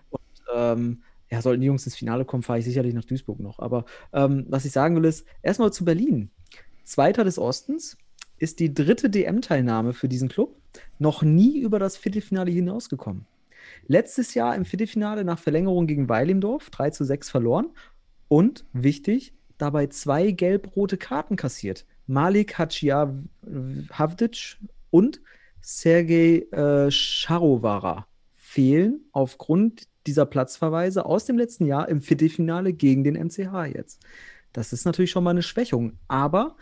ähm, 0.56 1.01
ja, 1.30 1.41
sollten 1.41 1.62
die 1.62 1.68
Jungs 1.68 1.86
ins 1.86 1.95
Finale 1.95 2.24
kommen, 2.24 2.43
fahre 2.43 2.60
ich 2.60 2.66
sicherlich 2.66 2.93
nach 2.93 3.03
Duisburg 3.03 3.39
noch. 3.39 3.60
Aber 3.60 3.86
ähm, 4.14 4.45
was 4.49 4.64
ich 4.64 4.72
sagen 4.72 4.95
will, 4.95 5.06
ist 5.06 5.26
erstmal 5.41 5.74
zu 5.74 5.84
Berlin. 5.84 6.30
Zweiter 6.84 7.24
des 7.24 7.39
Ostens 7.39 7.97
ist 8.38 8.60
die 8.60 8.74
dritte 8.74 9.10
DM-Teilnahme 9.10 9.93
für 9.93 10.08
diesen 10.08 10.30
Club 10.30 10.56
noch 10.99 11.24
nie 11.24 11.60
über 11.60 11.80
das 11.80 11.97
Viertelfinale 11.97 12.51
hinausgekommen. 12.51 13.26
Letztes 13.88 14.34
Jahr 14.34 14.56
im 14.56 14.66
Viertelfinale 14.66 15.24
nach 15.24 15.39
Verlängerung 15.39 15.88
gegen 15.88 16.10
Weilimdorf 16.10 16.70
3 16.70 16.91
zu 16.91 17.03
6 17.03 17.30
verloren 17.30 17.68
und, 18.28 18.65
wichtig, 18.73 19.34
dabei 19.57 19.88
zwei 19.88 20.32
gelb-rote 20.32 20.97
Karten 20.97 21.36
kassiert. 21.36 21.86
Malik 22.07 22.57
Hadziavdic 22.57 24.57
und 24.91 25.21
Sergei 25.61 26.45
äh, 26.51 26.91
Sharovara 26.91 28.07
fehlen 28.36 29.01
aufgrund 29.11 29.88
dieser 30.05 30.26
Platzverweise 30.26 31.05
aus 31.05 31.26
dem 31.26 31.38
letzten 31.38 31.65
Jahr 31.65 31.89
im 31.89 32.01
Viertelfinale 32.01 32.73
gegen 32.73 33.03
den 33.03 33.15
MCH 33.15 33.73
jetzt. 33.73 34.03
Das 34.53 34.71
ist 34.71 34.86
natürlich 34.86 35.11
schon 35.11 35.23
mal 35.23 35.32
eine 35.32 35.41
Schwächung. 35.41 35.97
Aber 36.07 36.55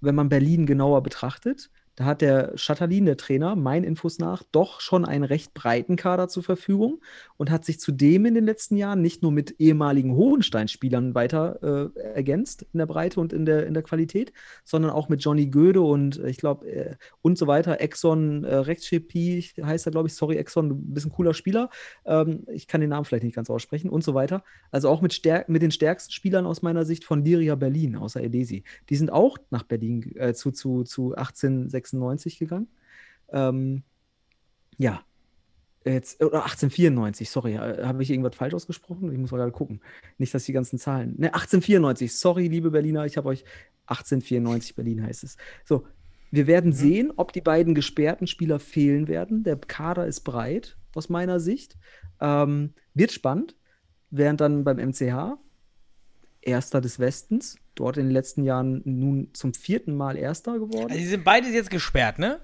wenn 0.00 0.14
man 0.14 0.28
Berlin 0.28 0.66
genauer 0.66 1.02
betrachtet, 1.02 1.70
da 1.96 2.04
hat 2.04 2.22
der 2.22 2.56
Schatterlin, 2.56 3.06
der 3.06 3.16
Trainer, 3.16 3.54
meinen 3.54 3.84
Infos 3.84 4.18
nach, 4.18 4.42
doch 4.50 4.80
schon 4.80 5.04
einen 5.04 5.24
recht 5.24 5.54
breiten 5.54 5.96
Kader 5.96 6.28
zur 6.28 6.42
Verfügung 6.42 7.00
und 7.36 7.50
hat 7.50 7.64
sich 7.64 7.78
zudem 7.78 8.26
in 8.26 8.34
den 8.34 8.44
letzten 8.44 8.76
Jahren 8.76 9.00
nicht 9.00 9.22
nur 9.22 9.30
mit 9.30 9.60
ehemaligen 9.60 10.14
Hohenstein-Spielern 10.16 11.14
weiter 11.14 11.92
äh, 11.96 12.00
ergänzt 12.14 12.66
in 12.72 12.78
der 12.78 12.86
Breite 12.86 13.20
und 13.20 13.32
in 13.32 13.44
der, 13.46 13.66
in 13.66 13.74
der 13.74 13.82
Qualität, 13.82 14.32
sondern 14.64 14.90
auch 14.90 15.08
mit 15.08 15.22
Johnny 15.22 15.46
Göde 15.46 15.82
und 15.82 16.18
äh, 16.18 16.28
ich 16.28 16.38
glaube 16.38 16.66
äh, 16.68 16.96
und 17.22 17.38
so 17.38 17.46
weiter. 17.46 17.80
Exxon 17.80 18.44
äh, 18.44 18.56
Rexchepi 18.56 19.42
heißt 19.62 19.86
er, 19.86 19.92
glaube 19.92 20.08
ich. 20.08 20.14
Sorry, 20.14 20.36
Exxon, 20.36 20.68
du 20.68 20.74
bist 20.74 21.06
ein 21.06 21.12
cooler 21.12 21.34
Spieler. 21.34 21.70
Ähm, 22.04 22.44
ich 22.48 22.66
kann 22.66 22.80
den 22.80 22.90
Namen 22.90 23.04
vielleicht 23.04 23.24
nicht 23.24 23.36
ganz 23.36 23.50
aussprechen 23.50 23.90
und 23.90 24.02
so 24.02 24.14
weiter. 24.14 24.42
Also 24.70 24.88
auch 24.88 25.00
mit, 25.00 25.12
stärk 25.12 25.48
mit 25.48 25.62
den 25.62 25.70
stärksten 25.70 26.12
Spielern 26.12 26.46
aus 26.46 26.62
meiner 26.62 26.84
Sicht 26.84 27.04
von 27.04 27.24
Liria 27.24 27.54
Berlin, 27.54 27.96
außer 27.96 28.22
Edesi. 28.22 28.64
Die 28.88 28.96
sind 28.96 29.12
auch 29.12 29.38
nach 29.50 29.62
Berlin 29.62 30.14
äh, 30.16 30.34
zu, 30.34 30.50
zu, 30.50 30.82
zu 30.82 31.14
1896 31.84 32.38
gegangen. 32.38 32.68
Ähm, 33.30 33.82
ja. 34.78 35.02
Jetzt, 35.86 36.22
oder 36.22 36.44
1894, 36.44 37.28
sorry, 37.28 37.56
äh, 37.56 37.84
habe 37.84 38.02
ich 38.02 38.10
irgendwas 38.10 38.34
falsch 38.34 38.54
ausgesprochen? 38.54 39.12
Ich 39.12 39.18
muss 39.18 39.30
mal 39.32 39.36
gerade 39.36 39.52
gucken. 39.52 39.82
Nicht, 40.16 40.32
dass 40.32 40.44
die 40.44 40.54
ganzen 40.54 40.78
Zahlen. 40.78 41.14
Ne, 41.18 41.26
1894, 41.34 42.16
sorry, 42.16 42.48
liebe 42.48 42.70
Berliner, 42.70 43.04
ich 43.04 43.18
habe 43.18 43.28
euch 43.28 43.44
1894 43.86 44.74
Berlin 44.74 45.02
heißt 45.02 45.24
es. 45.24 45.36
So, 45.64 45.84
wir 46.30 46.46
werden 46.46 46.72
sehen, 46.72 47.12
ob 47.16 47.32
die 47.32 47.42
beiden 47.42 47.74
gesperrten 47.74 48.26
Spieler 48.26 48.58
fehlen 48.58 49.08
werden. 49.08 49.44
Der 49.44 49.56
Kader 49.56 50.06
ist 50.06 50.22
breit, 50.22 50.78
aus 50.94 51.10
meiner 51.10 51.38
Sicht. 51.38 51.76
Ähm, 52.20 52.72
wird 52.94 53.12
spannend, 53.12 53.56
während 54.10 54.40
dann 54.40 54.64
beim 54.64 54.78
MCH 54.78 55.36
Erster 56.44 56.80
des 56.80 56.98
Westens, 56.98 57.56
dort 57.74 57.96
in 57.96 58.06
den 58.06 58.12
letzten 58.12 58.44
Jahren 58.44 58.82
nun 58.84 59.30
zum 59.32 59.54
vierten 59.54 59.96
Mal 59.96 60.16
Erster 60.16 60.58
geworden. 60.58 60.90
Also 60.90 60.98
die 60.98 61.06
sind 61.06 61.24
beide 61.24 61.48
jetzt 61.48 61.70
gesperrt, 61.70 62.18
ne? 62.18 62.40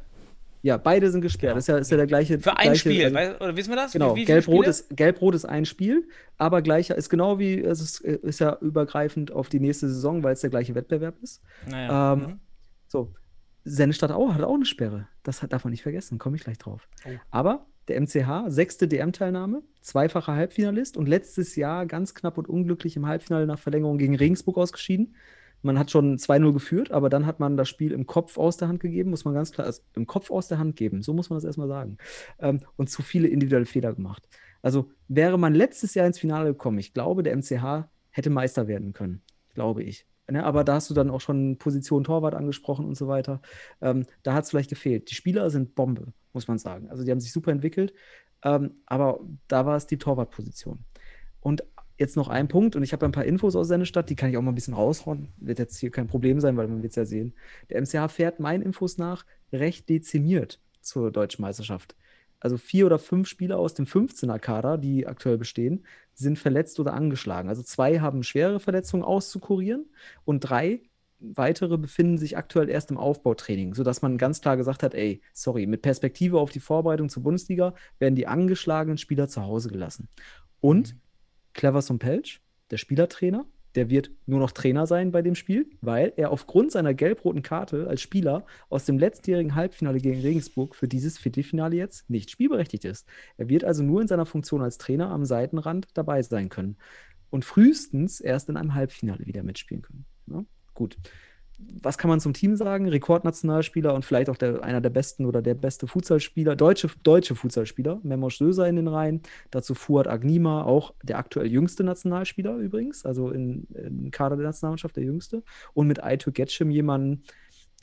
Ja, 0.62 0.76
beide 0.76 1.10
sind 1.10 1.22
gesperrt. 1.22 1.56
Das 1.56 1.64
ist 1.64 1.68
ja, 1.68 1.78
ist 1.78 1.90
ja 1.90 1.96
der 1.96 2.06
gleiche. 2.06 2.38
Für 2.38 2.56
ein 2.56 2.64
gleiche, 2.64 2.78
Spiel. 2.80 3.16
also- 3.16 3.36
oder 3.36 3.56
wissen 3.56 3.70
wir 3.70 3.76
das? 3.76 3.92
Genau, 3.92 4.14
Gelb-Rot 4.14 4.66
ist, 4.66 4.94
Gelb 4.94 5.22
ist 5.22 5.44
ein 5.46 5.64
Spiel, 5.64 6.06
aber 6.36 6.60
gleicher 6.60 6.96
ist 6.96 7.08
genau 7.08 7.38
wie, 7.38 7.60
es 7.60 7.80
ist, 7.80 8.00
ist 8.00 8.40
ja 8.40 8.58
übergreifend 8.60 9.32
auf 9.32 9.48
die 9.48 9.60
nächste 9.60 9.88
Saison, 9.88 10.22
weil 10.22 10.34
es 10.34 10.40
der 10.40 10.50
gleiche 10.50 10.74
Wettbewerb 10.74 11.16
ist. 11.22 11.40
Naja. 11.66 12.12
Ähm, 12.12 12.18
mhm. 12.18 12.40
So, 12.88 13.14
Sennestadt 13.64 14.12
auch, 14.12 14.34
hat 14.34 14.42
auch 14.42 14.54
eine 14.54 14.64
Sperre. 14.64 15.08
Das 15.22 15.42
hat, 15.42 15.52
darf 15.52 15.64
man 15.64 15.70
nicht 15.70 15.82
vergessen, 15.82 16.18
komme 16.18 16.36
ich 16.36 16.44
gleich 16.44 16.58
drauf. 16.58 16.88
Oh. 17.04 17.10
Aber 17.30 17.66
der 17.88 18.00
MCH, 18.00 18.48
sechste 18.48 18.88
DM-Teilnahme, 18.88 19.62
zweifacher 19.80 20.34
Halbfinalist 20.34 20.96
und 20.96 21.08
letztes 21.08 21.56
Jahr 21.56 21.86
ganz 21.86 22.14
knapp 22.14 22.38
und 22.38 22.48
unglücklich 22.48 22.96
im 22.96 23.06
Halbfinale 23.06 23.46
nach 23.46 23.58
Verlängerung 23.58 23.98
gegen 23.98 24.14
Regensburg 24.16 24.56
ausgeschieden. 24.58 25.14
Man 25.62 25.78
hat 25.78 25.90
schon 25.90 26.16
2-0 26.16 26.52
geführt, 26.52 26.90
aber 26.90 27.10
dann 27.10 27.26
hat 27.26 27.38
man 27.38 27.56
das 27.56 27.68
Spiel 27.68 27.92
im 27.92 28.06
Kopf 28.06 28.38
aus 28.38 28.56
der 28.56 28.68
Hand 28.68 28.80
gegeben, 28.80 29.10
muss 29.10 29.24
man 29.24 29.34
ganz 29.34 29.52
klar, 29.52 29.66
also 29.66 29.82
im 29.94 30.06
Kopf 30.06 30.30
aus 30.30 30.48
der 30.48 30.58
Hand 30.58 30.76
geben, 30.76 31.02
so 31.02 31.12
muss 31.12 31.28
man 31.28 31.36
das 31.36 31.44
erstmal 31.44 31.68
sagen. 31.68 31.98
Ähm, 32.38 32.60
und 32.76 32.88
zu 32.88 33.02
viele 33.02 33.28
individuelle 33.28 33.66
Fehler 33.66 33.92
gemacht. 33.92 34.26
Also 34.62 34.90
wäre 35.08 35.38
man 35.38 35.54
letztes 35.54 35.94
Jahr 35.94 36.06
ins 36.06 36.18
Finale 36.18 36.50
gekommen, 36.50 36.78
ich 36.78 36.94
glaube, 36.94 37.22
der 37.22 37.36
MCH 37.36 37.88
hätte 38.10 38.30
Meister 38.30 38.68
werden 38.68 38.92
können, 38.92 39.22
glaube 39.54 39.82
ich. 39.82 40.06
Ne, 40.30 40.44
aber 40.44 40.62
da 40.62 40.74
hast 40.74 40.88
du 40.90 40.94
dann 40.94 41.10
auch 41.10 41.20
schon 41.20 41.58
Position 41.58 42.04
Torwart 42.04 42.34
angesprochen 42.34 42.84
und 42.86 42.96
so 42.96 43.08
weiter. 43.08 43.40
Ähm, 43.80 44.06
da 44.22 44.34
hat 44.34 44.44
es 44.44 44.50
vielleicht 44.50 44.70
gefehlt. 44.70 45.10
Die 45.10 45.14
Spieler 45.14 45.50
sind 45.50 45.74
Bombe, 45.74 46.12
muss 46.32 46.46
man 46.46 46.58
sagen. 46.58 46.88
Also 46.88 47.02
die 47.04 47.10
haben 47.10 47.20
sich 47.20 47.32
super 47.32 47.50
entwickelt, 47.50 47.92
ähm, 48.44 48.76
aber 48.86 49.20
da 49.48 49.66
war 49.66 49.76
es 49.76 49.86
die 49.86 49.98
Torwartposition. 49.98 50.84
Und 51.40 51.64
jetzt 51.98 52.16
noch 52.16 52.28
ein 52.28 52.48
Punkt, 52.48 52.76
und 52.76 52.82
ich 52.82 52.92
habe 52.92 53.04
ein 53.06 53.12
paar 53.12 53.24
Infos 53.24 53.56
aus 53.56 53.68
Sennestadt, 53.68 54.08
die 54.08 54.16
kann 54.16 54.30
ich 54.30 54.36
auch 54.36 54.42
mal 54.42 54.52
ein 54.52 54.54
bisschen 54.54 54.74
raushauen. 54.74 55.28
Wird 55.36 55.58
jetzt 55.58 55.78
hier 55.78 55.90
kein 55.90 56.06
Problem 56.06 56.40
sein, 56.40 56.56
weil 56.56 56.68
man 56.68 56.82
wird 56.82 56.90
es 56.90 56.96
ja 56.96 57.04
sehen. 57.04 57.34
Der 57.68 57.80
MCH 57.80 58.10
fährt 58.10 58.40
meinen 58.40 58.62
Infos 58.62 58.98
nach 58.98 59.26
recht 59.52 59.88
dezimiert 59.88 60.60
zur 60.80 61.10
deutschen 61.10 61.42
Meisterschaft. 61.42 61.96
Also 62.40 62.56
vier 62.56 62.86
oder 62.86 62.98
fünf 62.98 63.28
Spieler 63.28 63.58
aus 63.58 63.74
dem 63.74 63.84
15er-Kader, 63.84 64.78
die 64.78 65.06
aktuell 65.06 65.38
bestehen, 65.38 65.84
sind 66.14 66.38
verletzt 66.38 66.80
oder 66.80 66.94
angeschlagen. 66.94 67.48
Also 67.48 67.62
zwei 67.62 68.00
haben 68.00 68.22
schwere 68.22 68.60
Verletzungen 68.60 69.04
auszukurieren 69.04 69.86
und 70.24 70.40
drei 70.40 70.82
weitere 71.20 71.76
befinden 71.76 72.18
sich 72.18 72.36
aktuell 72.36 72.68
erst 72.70 72.90
im 72.90 72.96
Aufbautraining, 72.96 73.74
sodass 73.74 74.02
man 74.02 74.18
ganz 74.18 74.40
klar 74.40 74.56
gesagt 74.56 74.82
hat, 74.82 74.94
ey, 74.94 75.20
sorry, 75.32 75.66
mit 75.66 75.82
Perspektive 75.82 76.40
auf 76.40 76.50
die 76.50 76.60
Vorbereitung 76.60 77.10
zur 77.10 77.22
Bundesliga 77.22 77.74
werden 77.98 78.14
die 78.14 78.26
angeschlagenen 78.26 78.98
Spieler 78.98 79.28
zu 79.28 79.42
Hause 79.42 79.68
gelassen. 79.68 80.08
Und 80.60 80.96
Cleverson 81.52 81.98
Pelch, 81.98 82.40
der 82.70 82.78
Spielertrainer, 82.78 83.44
der 83.74 83.90
wird 83.90 84.10
nur 84.26 84.40
noch 84.40 84.50
Trainer 84.50 84.86
sein 84.86 85.12
bei 85.12 85.22
dem 85.22 85.34
Spiel, 85.34 85.70
weil 85.80 86.12
er 86.16 86.30
aufgrund 86.30 86.72
seiner 86.72 86.94
gelb-roten 86.94 87.42
Karte 87.42 87.86
als 87.88 88.00
Spieler 88.00 88.44
aus 88.68 88.84
dem 88.84 88.98
letztjährigen 88.98 89.54
Halbfinale 89.54 89.98
gegen 89.98 90.20
Regensburg 90.20 90.74
für 90.74 90.88
dieses 90.88 91.18
Viertelfinale 91.18 91.76
jetzt 91.76 92.10
nicht 92.10 92.30
spielberechtigt 92.30 92.84
ist. 92.84 93.06
Er 93.36 93.48
wird 93.48 93.64
also 93.64 93.82
nur 93.82 94.00
in 94.00 94.08
seiner 94.08 94.26
Funktion 94.26 94.62
als 94.62 94.78
Trainer 94.78 95.10
am 95.10 95.24
Seitenrand 95.24 95.88
dabei 95.94 96.22
sein 96.22 96.48
können 96.48 96.76
und 97.30 97.44
frühestens 97.44 98.20
erst 98.20 98.48
in 98.48 98.56
einem 98.56 98.74
Halbfinale 98.74 99.26
wieder 99.26 99.42
mitspielen 99.42 99.82
können. 99.82 100.04
Ja? 100.26 100.44
Gut 100.74 100.96
was 101.82 101.98
kann 101.98 102.08
man 102.08 102.20
zum 102.20 102.34
Team 102.34 102.56
sagen? 102.56 102.88
Rekordnationalspieler 102.88 103.94
und 103.94 104.04
vielleicht 104.04 104.28
auch 104.28 104.36
der, 104.36 104.62
einer 104.62 104.80
der 104.80 104.90
besten 104.90 105.24
oder 105.24 105.42
der 105.42 105.54
beste 105.54 105.86
Futsalspieler, 105.86 106.56
deutsche, 106.56 106.90
deutsche 107.02 107.34
Futsalspieler, 107.34 108.00
Memo 108.02 108.28
Söser 108.28 108.68
in 108.68 108.76
den 108.76 108.88
Reihen. 108.88 109.22
Dazu 109.50 109.74
Fuad 109.74 110.06
Agnima, 110.06 110.64
auch 110.64 110.94
der 111.02 111.18
aktuell 111.18 111.46
jüngste 111.46 111.84
Nationalspieler 111.84 112.56
übrigens, 112.56 113.04
also 113.04 113.30
im 113.30 113.66
Kader 114.10 114.36
der 114.36 114.46
Nationalmannschaft 114.46 114.96
der 114.96 115.04
jüngste. 115.04 115.42
Und 115.72 115.86
mit 115.86 116.02
Aito 116.02 116.32
Getschim 116.32 116.70
jemanden, 116.70 117.22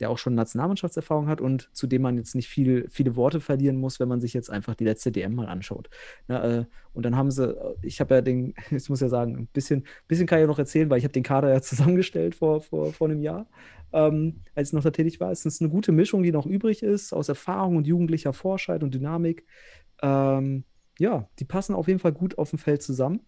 der 0.00 0.10
auch 0.10 0.18
schon 0.18 0.34
Nationalmannschaftserfahrung 0.34 1.28
hat 1.28 1.40
und 1.40 1.68
zu 1.72 1.86
dem 1.86 2.02
man 2.02 2.16
jetzt 2.16 2.34
nicht 2.34 2.48
viel, 2.48 2.86
viele 2.88 3.16
Worte 3.16 3.40
verlieren 3.40 3.76
muss, 3.76 4.00
wenn 4.00 4.08
man 4.08 4.20
sich 4.20 4.32
jetzt 4.32 4.50
einfach 4.50 4.74
die 4.74 4.84
letzte 4.84 5.10
DM 5.10 5.34
mal 5.34 5.46
anschaut. 5.46 5.90
Na, 6.28 6.60
äh, 6.60 6.64
und 6.92 7.04
dann 7.04 7.16
haben 7.16 7.30
sie, 7.30 7.56
ich 7.82 8.00
habe 8.00 8.16
ja 8.16 8.20
den, 8.20 8.54
ich 8.70 8.88
muss 8.88 9.00
ja 9.00 9.08
sagen, 9.08 9.36
ein 9.36 9.46
bisschen, 9.48 9.84
bisschen 10.06 10.26
kann 10.26 10.38
ich 10.38 10.42
ja 10.42 10.46
noch 10.46 10.58
erzählen, 10.58 10.88
weil 10.90 10.98
ich 10.98 11.04
habe 11.04 11.12
den 11.12 11.22
Kader 11.22 11.50
ja 11.50 11.60
zusammengestellt 11.62 12.34
vor, 12.34 12.60
vor, 12.60 12.92
vor 12.92 13.08
einem 13.08 13.22
Jahr, 13.22 13.46
ähm, 13.92 14.42
als 14.54 14.68
ich 14.68 14.74
noch 14.74 14.82
da 14.82 14.90
tätig 14.90 15.20
war. 15.20 15.30
Es 15.30 15.44
ist 15.44 15.60
eine 15.60 15.70
gute 15.70 15.92
Mischung, 15.92 16.22
die 16.22 16.32
noch 16.32 16.46
übrig 16.46 16.82
ist, 16.82 17.12
aus 17.12 17.28
Erfahrung 17.28 17.76
und 17.76 17.86
jugendlicher 17.86 18.32
Forschheit 18.32 18.82
und 18.82 18.94
Dynamik. 18.94 19.46
Ähm, 20.02 20.64
ja, 20.98 21.28
die 21.38 21.44
passen 21.44 21.74
auf 21.74 21.86
jeden 21.86 22.00
Fall 22.00 22.12
gut 22.12 22.38
auf 22.38 22.50
dem 22.50 22.58
Feld 22.58 22.82
zusammen. 22.82 23.20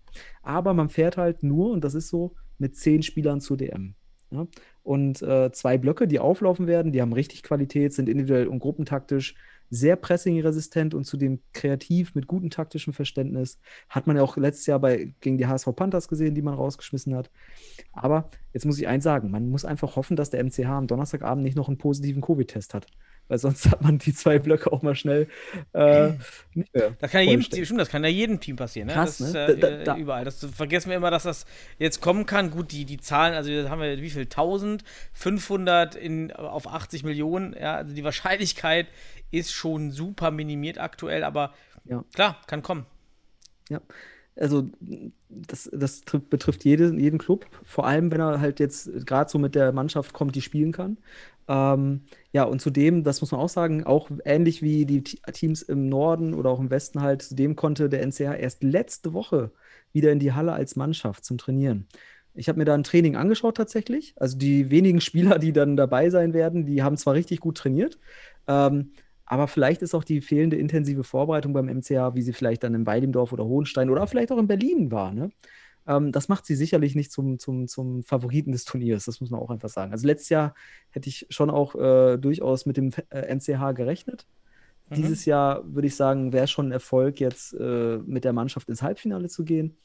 Aber 0.43 0.75
man 0.75 0.89
fährt 0.89 1.17
halt 1.17 1.43
nur, 1.43 1.71
und 1.71 1.85
das 1.85 1.95
ist 1.95 2.09
so, 2.09 2.35
mit 2.59 2.77
zehn 2.77 3.03
Spielern 3.03 3.41
zur 3.41 3.57
DM. 3.57 3.95
Ja? 4.31 4.47
Und 4.83 5.23
äh, 5.23 5.53
zwei 5.53 5.79
Blöcke, 5.79 6.07
die 6.07 6.19
auflaufen 6.19 6.67
werden, 6.67 6.93
die 6.93 7.01
haben 7.01 7.13
richtig 7.13 7.43
Qualität, 7.43 7.93
sind 7.93 8.09
individuell 8.09 8.49
und 8.49 8.59
gruppentaktisch 8.59 9.35
sehr 9.73 9.95
pressingresistent 9.95 10.95
und 10.95 11.05
zudem 11.05 11.41
kreativ 11.53 12.17
mit 12.17 12.27
gutem 12.27 12.51
taktischen 12.51 12.93
Verständnis. 12.93 13.61
Hat 13.89 14.09
man 14.09 14.17
ja 14.17 14.23
auch 14.23 14.37
letztes 14.37 14.67
Jahr 14.67 14.81
bei, 14.81 15.15
gegen 15.21 15.39
die 15.39 15.47
HSV 15.47 15.69
Panthers 15.77 16.09
gesehen, 16.09 16.35
die 16.35 16.43
man 16.43 16.55
rausgeschmissen 16.55 17.15
hat. 17.15 17.31
Aber 17.93 18.31
jetzt 18.53 18.67
muss 18.67 18.79
ich 18.79 18.89
eins 18.89 19.05
sagen: 19.05 19.31
Man 19.31 19.49
muss 19.49 19.65
einfach 19.65 19.95
hoffen, 19.95 20.17
dass 20.17 20.31
der 20.31 20.43
MCH 20.43 20.67
am 20.67 20.89
Donnerstagabend 20.89 21.45
nicht 21.45 21.57
noch 21.57 21.69
einen 21.69 21.79
positiven 21.79 22.21
Covid-Test 22.21 22.75
hat 22.75 22.89
weil 23.31 23.39
sonst 23.39 23.71
hat 23.71 23.81
man 23.81 23.99
die 23.99 24.13
zwei 24.13 24.39
Blöcke 24.41 24.73
auch 24.73 24.83
mal 24.83 24.97
schnell 24.97 25.29
äh, 25.73 26.11
nicht 26.53 26.75
mehr. 26.75 26.97
Das 26.99 27.13
kann 27.13 27.23
ja 27.23 27.31
jedem 27.31 27.49
Team, 27.49 27.65
stimmt, 27.65 27.81
das 27.81 27.89
kann 27.89 28.03
ja 28.03 28.11
jedem 28.11 28.41
Team 28.41 28.57
passieren. 28.57 28.89
Ne? 28.89 28.95
Krass, 28.95 29.19
das, 29.19 29.33
ne? 29.33 29.47
Äh, 29.47 29.57
da, 29.57 29.85
da, 29.85 29.97
überall. 29.97 30.25
Das 30.25 30.45
vergessen 30.45 30.91
wir 30.91 30.97
immer, 30.97 31.13
dass 31.13 31.23
das 31.23 31.47
jetzt 31.79 32.01
kommen 32.01 32.27
kann. 32.27 32.51
Gut, 32.51 32.73
die, 32.73 32.85
die 32.85 32.99
Zahlen, 32.99 33.35
also 33.35 33.51
haben 33.71 33.81
wir 33.81 34.03
wie 34.03 34.11
viel? 34.11 34.23
1500 34.23 35.95
in, 35.95 36.33
auf 36.33 36.67
80 36.67 37.05
Millionen. 37.05 37.55
Ja, 37.55 37.77
also 37.77 37.95
die 37.95 38.05
Wahrscheinlichkeit 38.05 38.89
ist 39.31 39.53
schon 39.53 39.93
super 39.93 40.33
minimiert 40.33 40.79
aktuell, 40.79 41.23
aber 41.23 41.55
ja. 41.85 42.05
klar, 42.13 42.41
kann 42.49 42.63
kommen. 42.63 42.85
Ja 43.69 43.81
also 44.41 44.69
das, 45.29 45.71
das 45.73 46.03
betrifft 46.29 46.65
jede, 46.65 46.95
jeden 46.95 47.19
Club, 47.19 47.47
vor 47.63 47.87
allem 47.87 48.11
wenn 48.11 48.21
er 48.21 48.41
halt 48.41 48.59
jetzt 48.59 49.07
gerade 49.07 49.31
so 49.31 49.39
mit 49.39 49.55
der 49.55 49.73
Mannschaft 49.73 50.13
kommt, 50.13 50.35
die 50.35 50.43
spielen 50.43 50.73
kann. 50.73 50.97
Ähm, 51.51 52.03
ja, 52.33 52.45
und 52.45 52.61
zudem, 52.61 53.03
das 53.03 53.21
muss 53.21 53.33
man 53.33 53.41
auch 53.41 53.49
sagen, 53.49 53.83
auch 53.85 54.09
ähnlich 54.25 54.63
wie 54.63 54.87
die 54.87 55.03
Teams 55.03 55.63
im 55.63 55.89
Norden 55.89 56.33
oder 56.33 56.49
auch 56.51 56.61
im 56.61 56.71
Westen 56.71 57.03
halt, 57.03 57.23
zudem 57.23 57.57
konnte 57.57 57.89
der 57.89 58.03
NCH 58.03 58.39
erst 58.39 58.63
letzte 58.63 59.13
Woche 59.15 59.51
wieder 59.93 60.13
in 60.13 60.21
die 60.21 60.33
Halle 60.33 60.53
als 60.53 60.77
Mannschaft 60.77 61.25
zum 61.25 61.39
Trainieren. 61.39 61.89
Ich 62.35 62.49
habe 62.49 62.59
mir 62.59 62.65
da 62.67 62.75
ein 62.75 62.85
Training 62.85 63.17
angeschaut 63.17 63.57
tatsächlich. 63.57 64.15
Also 64.17 64.39
die 64.39 64.71
wenigen 64.71 65.01
Spieler, 65.01 65.41
die 65.41 65.53
dann 65.53 65.77
dabei 65.77 66.09
sein 66.11 66.35
werden, 66.35 66.67
die 66.67 66.85
haben 66.85 66.97
zwar 66.97 67.15
richtig 67.15 67.41
gut 67.41 67.59
trainiert, 67.59 67.99
ähm, 68.47 68.93
aber 69.27 69.49
vielleicht 69.49 69.83
ist 69.83 69.95
auch 69.95 70.05
die 70.05 70.21
fehlende 70.21 70.57
intensive 70.57 71.05
Vorbereitung 71.05 71.53
beim 71.53 71.69
MCA, 71.69 72.15
wie 72.15 72.23
sie 72.23 72.33
vielleicht 72.33 72.63
dann 72.63 72.75
in 72.75 72.87
Weidendorf 72.87 73.33
oder 73.33 73.45
Hohenstein 73.45 73.91
oder 73.91 74.07
vielleicht 74.07 74.31
auch 74.33 74.39
in 74.39 74.49
Berlin 74.49 74.91
war, 74.93 75.13
ne? 75.13 75.31
Ähm, 75.87 76.13
das 76.13 76.29
macht 76.29 76.47
sie 76.47 76.55
sicherlich 76.55 76.95
nicht 76.95 77.13
zum, 77.13 77.39
zum, 77.39 77.69
zum 77.69 78.03
Favoriten 78.03 78.53
des 78.53 78.65
Turniers, 78.65 79.05
das 79.05 79.21
muss 79.21 79.31
man 79.31 79.41
auch 79.41 79.51
einfach 79.51 79.69
sagen. 79.69 79.93
Also 79.93 80.07
letztes 80.07 80.29
Jahr 80.29 80.55
hätte 80.91 81.09
ich 81.09 81.27
schon 81.31 81.51
auch 81.51 81.75
äh, 81.75 82.17
durchaus 82.19 82.67
mit 82.67 82.77
dem 82.77 82.91
äh, 83.11 83.35
MCH 83.35 83.75
gerechnet. 83.75 84.27
Mhm. 84.91 84.95
Dieses 84.97 85.25
Jahr 85.25 85.63
würde 85.65 85.89
ich 85.89 85.97
sagen, 85.97 86.33
wäre 86.33 86.49
schon 86.49 86.69
ein 86.69 86.73
Erfolg, 86.73 87.21
jetzt 87.21 87.55
äh, 87.55 87.99
mit 88.05 88.25
der 88.25 88.33
Mannschaft 88.33 88.69
ins 88.69 88.83
Halbfinale 88.83 89.29
zu 89.29 89.45
gehen. 89.45 89.77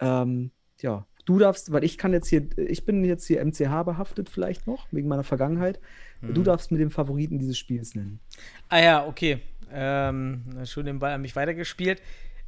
Ähm, 0.00 0.50
ja, 0.80 1.06
du 1.24 1.38
darfst, 1.38 1.72
weil 1.72 1.84
ich 1.84 1.98
kann 1.98 2.12
jetzt 2.12 2.28
hier, 2.28 2.46
ich 2.56 2.84
bin 2.84 3.04
jetzt 3.04 3.26
hier 3.26 3.44
MCH 3.44 3.84
behaftet 3.84 4.28
vielleicht 4.28 4.66
noch, 4.66 4.86
wegen 4.92 5.08
meiner 5.08 5.24
Vergangenheit. 5.24 5.80
Mhm. 6.20 6.34
Du 6.34 6.42
darfst 6.42 6.70
mir 6.70 6.78
den 6.78 6.90
Favoriten 6.90 7.38
dieses 7.38 7.58
Spiels 7.58 7.94
nennen. 7.94 8.20
Ah 8.68 8.80
ja, 8.80 9.06
okay. 9.06 9.40
Ähm, 9.70 10.42
schon 10.64 10.86
den 10.86 10.98
Ball 10.98 11.12
an 11.12 11.20
mich 11.20 11.36
weitergespielt. 11.36 12.00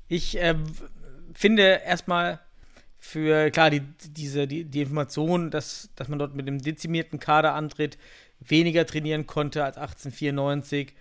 Ich 0.09 0.41
äh, 0.41 0.55
finde 1.35 1.81
erstmal 1.85 2.41
für, 3.01 3.51
klar, 3.51 3.71
die, 3.71 3.81
diese, 4.11 4.47
die, 4.47 4.65
die 4.65 4.83
Information, 4.83 5.51
dass, 5.51 5.89
dass 5.97 6.09
man 6.09 6.19
dort 6.19 6.35
mit 6.35 6.47
dem 6.47 6.61
dezimierten 6.61 7.19
Kader 7.19 7.55
antritt, 7.55 7.99
weniger 8.41 8.87
trainieren 8.87 9.27
konnte 9.27 9.65
als 9.65 9.77
1894. 9.79 10.95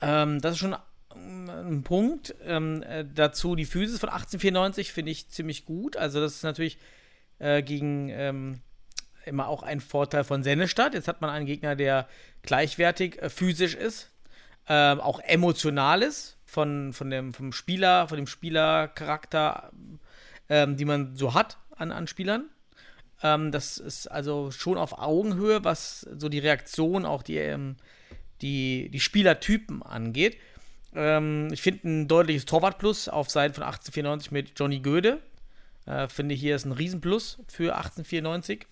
Ähm, 0.00 0.40
das 0.40 0.52
ist 0.52 0.58
schon 0.58 0.76
ein 1.14 1.82
Punkt. 1.84 2.34
Ähm, 2.44 2.82
äh, 2.82 3.04
dazu 3.14 3.54
die 3.54 3.66
Physis 3.66 4.00
von 4.00 4.08
1894 4.08 4.92
finde 4.92 5.12
ich 5.12 5.28
ziemlich 5.28 5.66
gut. 5.66 5.96
Also, 5.96 6.20
das 6.20 6.36
ist 6.36 6.42
natürlich 6.42 6.78
äh, 7.38 7.62
gegen 7.62 8.08
ähm, 8.08 8.60
immer 9.26 9.48
auch 9.48 9.62
ein 9.62 9.80
Vorteil 9.80 10.24
von 10.24 10.42
Sennestadt. 10.42 10.94
Jetzt 10.94 11.08
hat 11.08 11.20
man 11.20 11.30
einen 11.30 11.46
Gegner, 11.46 11.76
der 11.76 12.08
gleichwertig 12.42 13.20
äh, 13.20 13.28
physisch 13.28 13.74
ist, 13.74 14.10
ähm, 14.68 15.00
auch 15.00 15.20
emotional 15.20 16.02
ist, 16.02 16.38
von, 16.46 16.94
von 16.94 17.10
dem, 17.10 17.34
vom 17.34 17.52
Spieler, 17.52 18.08
von 18.08 18.16
dem 18.16 18.26
Spielercharakter 18.26 19.70
ähm, 20.50 20.76
die 20.76 20.84
man 20.84 21.16
so 21.16 21.32
hat 21.32 21.56
an, 21.76 21.92
an 21.92 22.06
Spielern. 22.06 22.50
Ähm, 23.22 23.52
das 23.52 23.78
ist 23.78 24.06
also 24.08 24.50
schon 24.50 24.76
auf 24.76 24.98
Augenhöhe, 24.98 25.64
was 25.64 26.00
so 26.00 26.28
die 26.28 26.38
Reaktion, 26.38 27.06
auch 27.06 27.22
die, 27.22 27.38
ähm, 27.38 27.76
die, 28.42 28.90
die 28.90 29.00
Spielertypen 29.00 29.82
angeht. 29.82 30.36
Ähm, 30.94 31.48
ich 31.52 31.62
finde 31.62 31.88
ein 31.88 32.08
deutliches 32.08 32.44
Torwart-Plus 32.44 33.08
auf 33.08 33.30
Seiten 33.30 33.54
von 33.54 33.62
1894 33.62 34.32
mit 34.32 34.58
Johnny 34.58 34.80
Göde. 34.80 35.20
Äh, 35.86 36.08
finde 36.08 36.34
hier 36.34 36.56
ist 36.56 36.66
ein 36.66 36.72
Riesenplus 36.72 37.38
für 37.48 37.76
1894, 37.76 38.66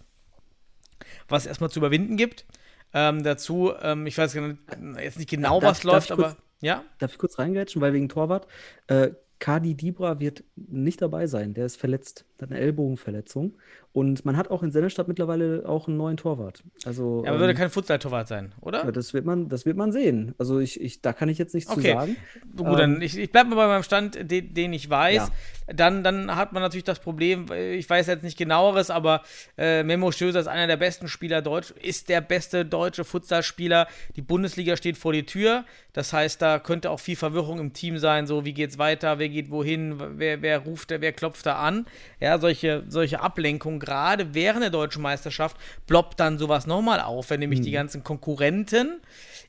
was 1.29 1.47
erstmal 1.47 1.70
zu 1.70 1.79
überwinden 1.79 2.16
gibt. 2.16 2.45
Ähm, 2.93 3.22
dazu, 3.22 3.72
ähm, 3.83 4.07
ich 4.07 4.16
weiß 4.16 4.35
jetzt 4.35 5.18
nicht 5.18 5.31
genau, 5.31 5.61
darf, 5.61 5.70
was 5.70 5.85
läuft, 5.85 6.11
aber 6.11 6.31
kurz, 6.31 6.37
ja. 6.61 6.85
Darf 6.99 7.12
ich 7.12 7.18
kurz 7.18 7.39
reingrätschen, 7.39 7.81
weil 7.83 7.93
wegen 7.93 8.09
Torwart. 8.09 8.47
Äh, 8.87 9.11
Kadi 9.39 9.74
Dibra 9.74 10.18
wird 10.18 10.45
nicht 10.57 11.01
dabei 11.01 11.26
sein. 11.26 11.55
Der 11.55 11.66
ist 11.66 11.76
verletzt, 11.76 12.24
hat 12.41 12.51
eine 12.51 12.59
Ellbogenverletzung. 12.59 13.57
Und 13.93 14.24
man 14.24 14.36
hat 14.36 14.51
auch 14.51 14.62
in 14.62 14.70
Sennestadt 14.70 15.09
mittlerweile 15.09 15.64
auch 15.66 15.89
einen 15.89 15.97
neuen 15.97 16.16
Torwart. 16.16 16.62
Also, 16.84 17.22
ja, 17.24 17.30
aber 17.30 17.36
ähm, 17.36 17.41
würde 17.41 17.55
kein 17.55 17.70
Futsal-Torwart 17.70 18.28
sein, 18.28 18.55
oder? 18.61 18.84
Ja, 18.84 18.93
das 18.93 19.14
wird 19.14 19.24
man, 19.24 19.49
das 19.49 19.66
wird 19.66 19.76
man 19.76 19.93
sehen. 19.93 20.34
Also 20.39 20.61
ich, 20.61 20.80
ich, 20.80 21.01
da 21.01 21.12
kann 21.12 21.28
ich 21.28 21.39
jetzt 21.39 21.55
nichts 21.55 21.70
okay. 21.70 21.82
zu 21.82 21.89
sagen. 21.89 22.16
Gut, 22.57 22.66
ähm, 22.66 22.76
dann 22.76 23.03
ich, 23.03 23.16
ich 23.18 23.32
bleibe 23.32 23.51
mal 23.51 23.57
bei 23.57 23.66
meinem 23.66 23.82
Stand, 23.82 24.30
den, 24.30 24.55
den 24.55 24.72
ich 24.72 24.89
weiß. 24.89 25.14
Ja. 25.16 25.74
Dann, 25.74 26.05
dann 26.05 26.36
hat 26.36 26.53
man 26.53 26.62
natürlich 26.62 26.84
das 26.84 27.01
Problem, 27.01 27.47
ich 27.53 27.89
weiß 27.89 28.07
jetzt 28.07 28.22
nicht 28.22 28.39
genaueres, 28.39 28.91
aber 28.91 29.22
äh, 29.57 29.82
Memo 29.82 30.12
Stöser 30.12 30.41
ist 30.41 30.49
einer 30.49 30.66
der 30.66 30.76
besten 30.76 31.09
Spieler 31.09 31.43
Deutsch, 31.43 31.72
ist 31.82 32.09
der 32.09 32.20
beste 32.20 32.64
deutsche 32.64 33.05
Futsalspieler. 33.05 33.89
Die 34.16 34.22
Bundesliga 34.22 34.76
steht 34.76 34.97
vor 34.97 35.12
die 35.12 35.26
Tür. 35.26 35.64
Das 35.93 36.12
heißt, 36.12 36.41
da 36.41 36.59
könnte 36.59 36.91
auch 36.91 37.01
viel 37.01 37.16
Verwirrung 37.16 37.59
im 37.59 37.72
Team 37.72 37.99
sein. 37.99 38.26
So, 38.26 38.45
wie 38.45 38.55
geht's 38.55 38.78
weiter? 38.78 39.18
Wer 39.29 39.35
geht 39.35 39.51
wohin? 39.51 40.01
Wer, 40.18 40.41
wer 40.41 40.59
ruft 40.61 40.91
da? 40.91 41.03
Wer 41.03 41.12
klopft 41.12 41.45
da 41.45 41.57
an? 41.57 41.85
Ja, 42.18 42.39
solche, 42.39 42.85
solche 42.89 43.20
Ablenkungen 43.20 43.79
gerade 43.79 44.35
während 44.35 44.62
der 44.62 44.70
deutschen 44.70 45.03
Meisterschaft 45.03 45.57
ploppt 45.87 46.18
dann 46.18 46.39
sowas 46.39 46.66
nochmal 46.66 47.01
auf, 47.01 47.29
wenn 47.29 47.41
nämlich 47.41 47.61
mhm. 47.61 47.64
die 47.64 47.70
ganzen 47.72 48.05
Konkurrenten 48.05 49.01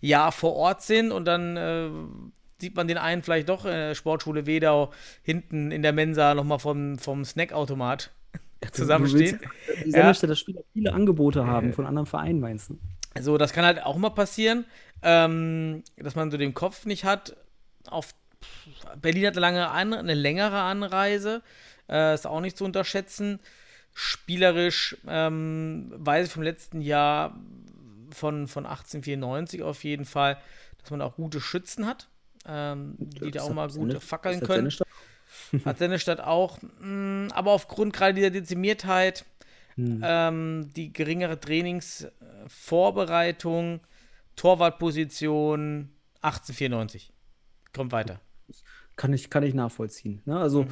ja 0.02 0.32
vor 0.32 0.56
Ort 0.58 0.82
sind 0.82 1.14
und 1.14 1.24
dann 1.24 1.56
äh, 1.56 1.90
sieht 2.60 2.76
man 2.76 2.90
den 2.90 2.98
einen 2.98 3.24
vielleicht 3.24 3.48
doch 3.48 3.66
äh, 3.66 3.96
Sportschule 3.96 4.46
Wedau 4.46 4.92
hinten 5.24 5.72
in 5.72 5.82
der 5.82 5.94
Mensa 5.94 6.36
nochmal 6.36 6.60
vom, 6.60 7.00
vom 7.00 7.24
Snackautomat 7.24 8.12
zusammenstehen. 8.74 9.40
Die 9.86 9.92
Sendestelle, 9.92 10.34
ja. 10.34 10.36
Spieler 10.36 10.62
viele 10.74 10.94
Angebote 10.94 11.48
haben 11.48 11.72
von 11.72 11.86
anderen 11.86 12.06
Vereinen, 12.06 12.42
meinst 12.42 12.70
du? 12.70 12.78
Also, 13.14 13.38
das 13.38 13.54
kann 13.54 13.64
halt 13.64 13.82
auch 13.82 13.96
mal 13.96 14.10
passieren, 14.10 14.66
ähm, 15.04 15.84
dass 15.96 16.16
man 16.16 16.32
so 16.32 16.38
den 16.38 16.54
Kopf 16.54 16.86
nicht 16.86 17.06
hat. 17.06 17.38
Auf 17.88 18.14
Berlin 19.02 19.28
hat 19.28 19.38
eine, 19.38 19.42
lange 19.42 19.70
An 19.70 19.94
eine 19.94 20.14
längere 20.14 20.62
Anreise, 20.62 21.42
äh, 21.90 22.14
ist 22.14 22.28
auch 22.28 22.42
nicht 22.42 22.58
zu 22.58 22.66
unterschätzen. 22.66 23.40
Spielerisch 23.94 24.98
ähm, 25.08 25.92
weiß 25.96 26.28
ich 26.28 26.34
vom 26.34 26.44
letzten 26.44 26.82
Jahr 26.82 27.40
von, 28.12 28.48
von 28.48 28.66
1894 28.66 29.64
auf 29.64 29.84
jeden 29.84 30.06
Fall, 30.06 30.38
dass 30.80 30.92
man 30.92 31.02
auch 31.02 31.16
gute 31.16 31.42
Schützen 31.42 31.86
hat, 31.86 32.08
ähm, 32.46 32.96
die 32.98 33.32
da 33.32 33.44
auch 33.44 33.54
mal 33.54 33.70
gut 33.70 34.02
fackeln 34.02 34.40
können. 34.42 34.72
Hat 35.66 35.78
Sennestadt 35.78 36.22
auch. 36.22 36.60
Mh, 36.62 36.70
mm, 36.80 37.32
aber 37.34 37.52
aufgrund 37.52 37.94
gerade 37.94 38.14
dieser 38.14 38.30
Dezimiertheit 38.30 39.26
ähm, 39.78 40.72
die 40.76 40.92
geringere 40.92 41.40
Trainingsvorbereitung, 41.40 43.80
Torwartposition 44.36 45.90
1894. 46.22 47.14
Kommt 47.74 47.94
weiter. 47.94 48.20
Kann 48.96 49.14
ich, 49.14 49.30
kann 49.30 49.44
ich 49.44 49.54
nachvollziehen. 49.54 50.22
Ne? 50.26 50.38
Also 50.38 50.66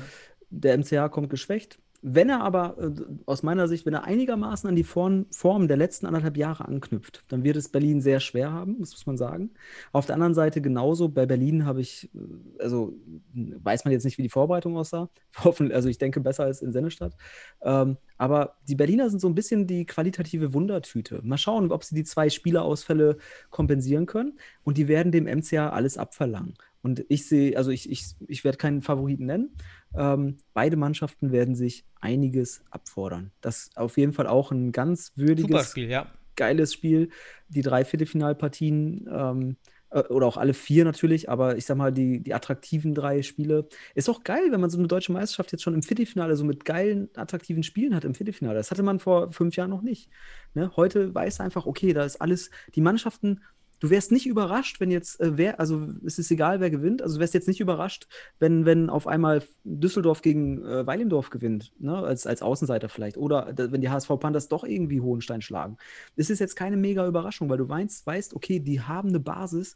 der 0.49 0.78
MCH 0.78 1.11
kommt 1.11 1.30
geschwächt. 1.30 1.80
Wenn 2.03 2.30
er 2.30 2.41
aber 2.41 2.78
äh, 2.78 2.91
aus 3.25 3.41
meiner 3.41 3.67
Sicht, 3.67 3.86
wenn 3.86 3.93
er 3.93 4.03
einigermaßen 4.03 4.69
an 4.69 4.75
die 4.75 4.84
Form, 4.84 5.25
Form 5.32 5.67
der 5.67 5.78
letzten 5.78 6.05
anderthalb 6.05 6.38
Jahre 6.38 6.65
anknüpft, 6.65 7.23
dann 7.28 7.43
wird 7.43 7.55
es 7.55 7.69
Berlin 7.69 8.01
sehr 8.01 8.19
schwer 8.19 8.51
haben, 8.51 8.78
das 8.80 8.91
muss 8.91 9.07
man 9.07 9.17
sagen. 9.17 9.51
Auf 9.93 10.05
der 10.05 10.13
anderen 10.13 10.36
Seite 10.36 10.61
genauso, 10.61 11.09
bei 11.09 11.25
Berlin 11.25 11.65
habe 11.65 11.82
ich, 11.82 12.09
äh, 12.13 12.61
also 12.61 12.93
weiß 13.34 13.84
man 13.84 13.93
jetzt 13.93 14.03
nicht, 14.03 14.19
wie 14.19 14.23
die 14.23 14.30
Vorbereitung 14.30 14.78
aussah. 14.78 15.09
Hoffen, 15.43 15.71
also 15.71 15.89
ich 15.89 15.97
denke 15.97 16.21
besser 16.21 16.43
als 16.43 16.61
in 16.61 16.71
Sennestadt. 16.71 17.15
Ähm, 17.61 17.97
aber 18.17 18.57
die 18.67 18.75
Berliner 18.75 19.09
sind 19.09 19.19
so 19.19 19.28
ein 19.28 19.36
bisschen 19.36 19.65
die 19.65 19.86
qualitative 19.86 20.53
Wundertüte. 20.53 21.21
Mal 21.23 21.38
schauen, 21.38 21.71
ob 21.71 21.84
sie 21.84 21.95
die 21.95 22.03
zwei 22.03 22.30
Spielerausfälle 22.30 23.17
kompensieren 23.49 24.05
können. 24.05 24.39
Und 24.63 24.78
die 24.78 24.88
werden 24.88 25.11
dem 25.11 25.25
MCA 25.25 25.69
alles 25.69 25.97
abverlangen. 25.97 26.53
Und 26.82 27.05
ich 27.09 27.28
sehe, 27.28 27.57
also 27.57 27.71
ich, 27.71 27.89
ich, 27.89 28.15
ich 28.28 28.43
werde 28.43 28.57
keinen 28.57 28.82
Favoriten 28.82 29.25
nennen. 29.25 29.55
Ähm, 29.95 30.38
beide 30.53 30.78
Mannschaften 30.78 31.32
werden 31.32 31.55
sich 31.55 31.86
einiges 31.99 32.61
abfordern. 32.71 33.32
Das 33.41 33.63
ist 33.63 33.78
auf 33.78 33.97
jeden 33.97 34.13
Fall 34.13 34.28
auch 34.28 34.51
ein 34.51 34.71
ganz 34.71 35.11
würdiges, 35.15 35.71
Spiel, 35.71 35.89
ja. 35.89 36.07
geiles 36.36 36.73
Spiel. 36.73 37.09
Die 37.49 37.61
drei 37.61 37.84
Viertelfinalpartien 37.84 39.09
ähm, 39.11 39.57
äh, 39.89 40.01
oder 40.01 40.28
auch 40.28 40.38
alle 40.38 40.53
vier 40.53 40.86
natürlich, 40.86 41.30
aber 41.30 41.57
ich 41.57 41.65
sag 41.65 41.78
mal, 41.78 41.91
die, 41.91 42.21
die 42.21 42.34
attraktiven 42.34 42.93
drei 42.93 43.21
Spiele. 43.21 43.67
Ist 43.95 44.09
auch 44.09 44.23
geil, 44.23 44.51
wenn 44.51 44.61
man 44.61 44.69
so 44.69 44.78
eine 44.78 44.88
deutsche 44.88 45.11
Meisterschaft 45.11 45.51
jetzt 45.51 45.63
schon 45.63 45.73
im 45.73 45.84
Viertelfinale 45.84 46.36
so 46.36 46.43
mit 46.43 46.65
geilen, 46.65 47.09
attraktiven 47.15 47.63
Spielen 47.63 47.95
hat 47.95 48.05
im 48.05 48.15
Viertelfinale. 48.15 48.57
Das 48.57 48.71
hatte 48.71 48.84
man 48.84 48.99
vor 48.99 49.32
fünf 49.32 49.55
Jahren 49.55 49.69
noch 49.69 49.82
nicht. 49.82 50.09
Ne? 50.53 50.71
Heute 50.75 51.13
weiß 51.13 51.39
einfach, 51.39 51.65
okay, 51.65 51.93
da 51.93 52.03
ist 52.03 52.21
alles, 52.21 52.49
die 52.75 52.82
Mannschaften. 52.82 53.41
Du 53.80 53.89
wärst 53.89 54.11
nicht 54.11 54.25
überrascht, 54.25 54.80
wenn 54.80 54.91
jetzt 54.91 55.19
äh, 55.19 55.38
wer, 55.38 55.59
also 55.59 55.88
es 56.05 56.17
ist 56.17 56.32
egal, 56.32 56.59
wer 56.59 56.69
gewinnt. 56.69 57.01
Also 57.01 57.15
du 57.15 57.19
wärst 57.19 57.34
jetzt 57.34 57.47
nicht 57.47 57.59
überrascht, 57.59 58.07
wenn, 58.39 58.65
wenn 58.65 58.89
auf 58.89 59.07
einmal 59.07 59.43
Düsseldorf 59.63 60.21
gegen 60.21 60.63
äh, 60.65 60.86
Weilimdorf 60.86 61.30
gewinnt, 61.30 61.73
ne? 61.80 61.95
als, 61.97 62.25
als 62.25 62.41
Außenseiter 62.41 62.89
vielleicht. 62.89 63.17
Oder 63.17 63.53
da, 63.53 63.71
wenn 63.71 63.82
die 63.82 63.89
HSV 63.89 64.09
Panthers 64.19 64.47
doch 64.47 64.63
irgendwie 64.63 65.01
Hohenstein 65.01 65.41
schlagen. 65.41 65.78
Das 66.15 66.30
ist 66.30 66.39
jetzt 66.39 66.55
keine 66.55 66.78
mega 66.78 67.07
Überraschung, 67.07 67.49
weil 67.49 67.57
du 67.57 67.69
weißt, 67.69 68.05
weißt, 68.05 68.34
okay, 68.36 68.59
die 68.59 68.82
haben 68.82 69.09
eine 69.09 69.19
Basis, 69.19 69.75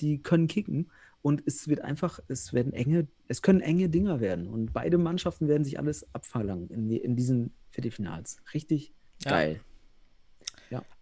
die 0.00 0.22
können 0.22 0.46
kicken. 0.46 0.90
Und 1.20 1.42
es 1.46 1.68
wird 1.68 1.80
einfach, 1.80 2.20
es 2.28 2.52
werden 2.52 2.72
enge, 2.72 3.08
es 3.26 3.42
können 3.42 3.60
enge 3.60 3.88
Dinger 3.88 4.20
werden. 4.20 4.46
Und 4.46 4.72
beide 4.72 4.98
Mannschaften 4.98 5.48
werden 5.48 5.64
sich 5.64 5.78
alles 5.78 6.06
abverlangen 6.14 6.68
in, 6.70 6.90
in 6.90 7.16
diesen 7.16 7.52
Viertelfinals. 7.70 8.38
Richtig 8.54 8.92
Ja. 9.24 9.32
geil. 9.32 9.60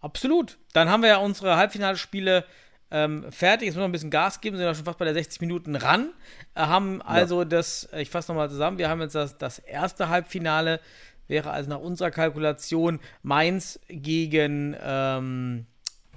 Absolut. 0.01 0.59
Dann 0.73 0.89
haben 0.89 1.03
wir 1.03 1.09
ja 1.09 1.17
unsere 1.19 1.57
Halbfinalspiele 1.57 2.45
ähm, 2.91 3.31
fertig. 3.31 3.67
Jetzt 3.67 3.75
müssen 3.75 3.83
wir 3.83 3.89
ein 3.89 3.93
bisschen 3.93 4.11
Gas 4.11 4.41
geben, 4.41 4.57
sind 4.57 4.67
ja 4.67 4.75
schon 4.75 4.85
fast 4.85 4.99
bei 4.99 5.05
der 5.05 5.15
60 5.15 5.41
Minuten 5.41 5.75
ran. 5.75 6.11
Äh, 6.55 6.61
haben 6.61 7.03
also 7.03 7.45
das, 7.45 7.85
äh, 7.93 8.03
ich 8.03 8.11
fasse 8.11 8.31
nochmal 8.31 8.49
zusammen, 8.49 8.79
wir 8.79 8.89
haben 8.89 9.01
jetzt 9.01 9.15
das, 9.15 9.37
das 9.39 9.59
erste 9.59 10.09
Halbfinale, 10.09 10.81
wäre 11.27 11.51
also 11.51 11.71
nach 11.71 11.81
unserer 11.81 12.13
Kalkulation 12.13 13.01
Mainz 13.23 13.81
gegen, 13.89 14.77
ähm, 14.81 15.67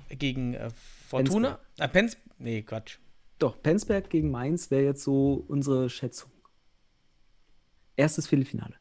gegen 0.10 0.54
äh, 0.54 0.70
Fortuna. 1.08 1.60
Äh, 1.80 1.88
Pens 1.88 2.18
nee, 2.38 2.62
Quatsch. 2.62 2.98
Doch, 3.40 3.62
Penzberg 3.64 4.10
gegen 4.10 4.30
Mainz 4.32 4.70
wäre 4.70 4.84
jetzt 4.84 5.04
so 5.04 5.46
unsere 5.48 5.90
Schätzung. 5.90 6.30
Erstes 7.96 8.28
Viertelfinale. 8.28 8.76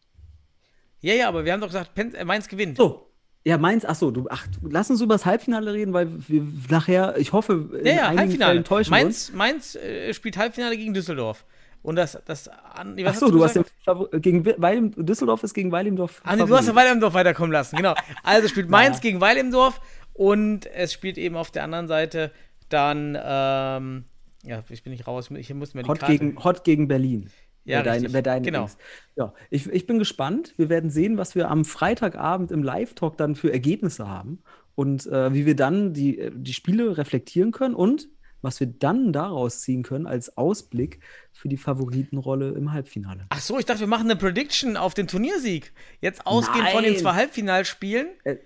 Ja, 1.00 1.14
ja, 1.14 1.28
aber 1.28 1.44
wir 1.44 1.52
haben 1.52 1.60
doch 1.60 1.68
gesagt, 1.68 1.94
Pen 1.94 2.14
äh, 2.14 2.24
Mainz 2.24 2.48
gewinnt. 2.48 2.76
So. 2.76 3.07
Ja, 3.48 3.56
Mainz, 3.56 3.86
ach 3.86 3.94
so, 3.94 4.10
du, 4.10 4.26
ach, 4.28 4.46
lass 4.68 4.90
uns 4.90 5.00
über 5.00 5.14
das 5.14 5.24
Halbfinale 5.24 5.72
reden, 5.72 5.94
weil 5.94 6.08
wir 6.28 6.42
nachher, 6.68 7.16
ich 7.16 7.32
hoffe, 7.32 7.70
in 7.80 7.86
Ja, 7.86 7.92
ja, 7.92 8.02
einigen 8.08 8.18
Halbfinale. 8.20 8.52
Fällen 8.52 8.64
täuschen 8.64 8.94
wir 8.94 9.06
uns. 9.06 9.32
Mainz, 9.32 9.74
Mainz 9.74 9.74
äh, 9.76 10.12
spielt 10.12 10.36
Halbfinale 10.36 10.76
gegen 10.76 10.92
Düsseldorf. 10.92 11.46
Und 11.80 11.96
das, 11.96 12.18
das, 12.26 12.48
an, 12.48 12.94
was 12.98 13.14
Ach 13.16 13.20
so, 13.20 13.30
du 13.30 13.42
hast 13.42 13.54
den 13.56 13.64
Favor- 13.84 14.10
gegen 14.10 14.44
Weilem, 14.44 14.92
Düsseldorf 15.06 15.42
ist 15.44 15.54
gegen 15.54 15.72
Weilimdorf. 15.72 16.20
Ah, 16.24 16.36
nee, 16.36 16.44
du 16.44 16.54
hast 16.54 16.66
ja. 16.68 16.74
Weilimdorf 16.74 17.14
weiterkommen 17.14 17.50
lassen, 17.52 17.76
genau. 17.76 17.94
Also 18.22 18.48
spielt 18.48 18.68
Mainz 18.70 18.96
Ja. 18.96 19.00
gegen 19.02 19.20
Weilimdorf 19.22 19.80
und 20.12 20.66
es 20.66 20.92
spielt 20.92 21.16
eben 21.16 21.36
auf 21.36 21.50
der 21.50 21.64
anderen 21.64 21.88
Seite 21.88 22.32
dann, 22.68 23.16
ähm, 23.18 24.04
ja, 24.44 24.62
ich 24.68 24.82
bin 24.82 24.92
nicht 24.92 25.06
raus, 25.06 25.30
ich 25.34 25.54
muss 25.54 25.72
mir 25.72 25.84
die 25.84 25.88
Hot 25.88 26.00
Karte. 26.00 26.12
gegen, 26.18 26.44
Hot 26.44 26.64
gegen 26.64 26.86
Berlin. 26.86 27.30
Ja, 27.68 27.78
Wer 27.78 27.82
deine, 27.84 27.96
richtig. 27.96 28.12
wer 28.14 28.22
deine 28.22 28.44
Genau. 28.44 28.58
Dings. 28.60 28.78
Ja, 29.16 29.34
ich, 29.50 29.66
ich 29.68 29.86
bin 29.86 29.98
gespannt. 29.98 30.54
Wir 30.56 30.68
werden 30.68 30.90
sehen, 30.90 31.18
was 31.18 31.34
wir 31.34 31.50
am 31.50 31.64
Freitagabend 31.64 32.50
im 32.50 32.62
Live-Talk 32.62 33.16
dann 33.18 33.34
für 33.34 33.52
Ergebnisse 33.52 34.08
haben 34.08 34.42
und 34.74 35.06
äh, 35.06 35.32
wie 35.34 35.44
wir 35.46 35.54
dann 35.56 35.92
die, 35.92 36.18
äh, 36.18 36.30
die 36.34 36.52
Spiele 36.54 36.96
reflektieren 36.96 37.52
können 37.52 37.74
und 37.74 38.08
was 38.40 38.60
wir 38.60 38.68
dann 38.68 39.12
daraus 39.12 39.60
ziehen 39.62 39.82
können 39.82 40.06
als 40.06 40.36
Ausblick 40.36 41.00
für 41.32 41.48
die 41.48 41.56
Favoritenrolle 41.56 42.50
im 42.50 42.72
Halbfinale. 42.72 43.26
Ach 43.30 43.40
so, 43.40 43.58
ich 43.58 43.64
dachte, 43.64 43.80
wir 43.80 43.86
machen 43.88 44.04
eine 44.08 44.16
Prediction 44.16 44.76
auf 44.76 44.94
den 44.94 45.08
Turniersieg. 45.08 45.72
Jetzt 46.00 46.24
ausgehend 46.26 46.68
von 46.68 46.84
den 46.84 46.92
Nein. 46.92 47.02
zwei 47.02 47.14
Halbfinalspielen. 47.14 48.06
Äh, 48.24 48.36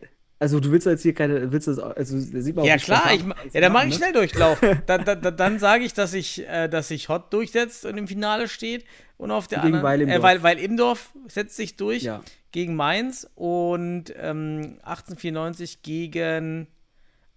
Also 0.43 0.59
du 0.59 0.73
willst 0.73 0.89
jetzt 0.89 1.03
hier 1.03 1.15
keine, 1.15 1.53
willst 1.53 1.69
das, 1.69 1.79
also 1.79 2.19
sieht 2.19 2.57
man 2.57 2.65
auch 2.65 2.67
Ja 2.67 2.75
nicht 2.75 2.85
klar, 2.85 3.13
ich, 3.15 3.23
ja, 3.53 3.61
dann 3.61 3.73
mache 3.73 3.85
ich 3.87 3.91
ne? 3.91 3.97
Schnelldurchlauf. 3.99 4.59
dann 4.87 5.05
dann, 5.05 5.23
dann, 5.23 5.37
dann 5.37 5.59
sage 5.61 5.85
ich, 5.85 5.95
dass 5.95 6.15
ich, 6.15 6.45
äh, 6.49 6.67
dass 6.67 6.89
sich 6.89 7.09
Hot 7.09 7.33
durchsetzt 7.33 7.87
und 7.87 7.97
im 7.97 8.09
Finale 8.09 8.49
steht 8.49 8.85
und 9.19 9.31
auf 9.31 9.47
der 9.47 9.61
Gegen 9.61 9.77
anderen, 9.77 10.09
äh, 10.09 10.21
weil, 10.21 10.43
weil 10.43 10.59
Imdorf 10.59 11.13
setzt 11.29 11.55
sich 11.55 11.77
durch 11.77 12.03
Ja. 12.03 12.23
gegen 12.51 12.75
Mainz 12.75 13.25
und 13.37 14.13
ähm, 14.17 14.79
1894 14.83 15.83
gegen 15.83 16.67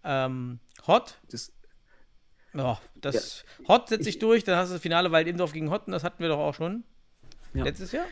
ähm, 0.03 0.57
Hot. 0.87 1.19
Das, 1.29 1.51
Ja, 2.55 2.81
das 2.95 3.45
Hot 3.67 3.89
setzt 3.89 4.05
sich 4.05 4.17
durch, 4.17 4.43
dann 4.43 4.57
hast 4.57 4.69
du 4.69 4.73
das 4.73 4.81
Finale 4.81 5.11
Weil 5.11 5.27
Imdorf 5.27 5.53
gegen 5.53 5.69
Hot 5.69 5.85
und 5.85 5.91
das 5.91 6.03
hatten 6.03 6.23
wir 6.23 6.29
doch 6.29 6.39
auch 6.39 6.55
schon 6.55 6.83
Ja. 7.53 7.65
letztes 7.65 7.91
Jahr. 7.91 8.07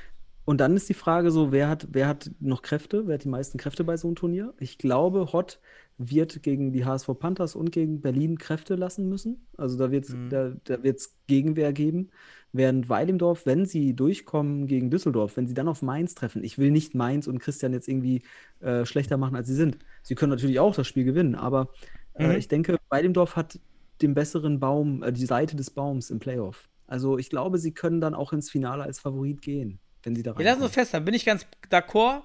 Und 0.46 0.60
dann 0.60 0.76
ist 0.76 0.90
die 0.90 0.94
Frage 0.94 1.32
so, 1.32 1.52
wer 1.54 1.70
hat, 1.70 1.88
wer 1.92 2.08
hat 2.08 2.32
noch 2.40 2.62
Kräfte? 2.62 3.08
Wer 3.08 3.16
hat 3.16 3.24
die 3.24 3.30
meisten 3.30 3.58
Kräfte 3.58 3.84
bei 3.86 3.96
so 3.96 4.08
einem 4.08 4.16
Turnier? 4.16 4.54
Ich 4.60 4.78
glaube, 4.78 5.32
Hott 5.32 5.62
wird 5.98 6.44
gegen 6.44 6.74
die 6.74 6.84
HSV 6.86 7.08
Panthers 7.18 7.56
und 7.56 7.72
gegen 7.72 8.02
Berlin 8.02 8.38
Kräfte 8.38 8.76
lassen 8.76 9.08
müssen. 9.08 9.48
Also 9.58 9.78
da 9.78 9.92
wird 9.92 10.06
es 10.06 10.18
da, 10.28 10.54
da 10.66 10.84
wird's 10.84 11.18
Gegenwehr 11.28 11.72
geben. 11.72 12.10
Während 12.52 12.90
Weilimdorf, 12.90 13.46
wenn 13.46 13.66
sie 13.66 13.96
durchkommen 13.96 14.68
gegen 14.68 14.90
Düsseldorf, 14.92 15.38
wenn 15.38 15.48
sie 15.48 15.54
dann 15.54 15.68
auf 15.70 15.82
Mainz 15.82 16.14
treffen, 16.14 16.44
ich 16.44 16.58
will 16.58 16.72
nicht 16.72 16.94
Mainz 16.94 17.28
und 17.28 17.40
Christian 17.40 17.72
jetzt 17.74 17.88
irgendwie 17.88 18.24
äh, 18.60 18.86
schlechter 18.86 19.18
machen, 19.18 19.36
als 19.36 19.48
sie 19.48 19.56
sind. 19.56 19.78
Sie 20.04 20.16
können 20.16 20.32
natürlich 20.32 20.60
auch 20.60 20.76
das 20.76 20.88
Spiel 20.88 21.06
gewinnen, 21.06 21.36
aber 21.36 21.70
äh, 22.16 22.38
Mhm. 22.38 22.38
ich 22.38 22.48
denke, 22.48 22.78
Weilimdorf 22.90 23.36
hat 23.36 23.60
den 24.02 24.14
besseren 24.14 24.60
Baum, 24.60 25.04
äh, 25.04 25.12
die 25.14 25.26
Seite 25.26 25.56
des 25.56 25.72
Baums 25.72 26.10
im 26.10 26.20
Playoff. 26.20 26.70
Also 26.88 27.18
ich 27.18 27.30
glaube, 27.30 27.58
sie 27.58 27.74
können 27.74 28.02
dann 28.02 28.14
auch 28.14 28.34
ins 28.34 28.50
Finale 28.52 28.84
als 28.84 29.00
Favorit 29.00 29.42
gehen, 29.42 29.80
wenn 30.04 30.16
sie 30.16 30.24
da 30.24 30.38
Wir 30.38 30.46
lassen 30.46 30.56
uns 30.58 30.64
reinkommen. 30.66 30.72
fest, 30.74 30.94
dann 30.94 31.06
bin 31.06 31.14
ich 31.14 31.26
ganz 31.26 31.46
d'accord. 31.72 32.22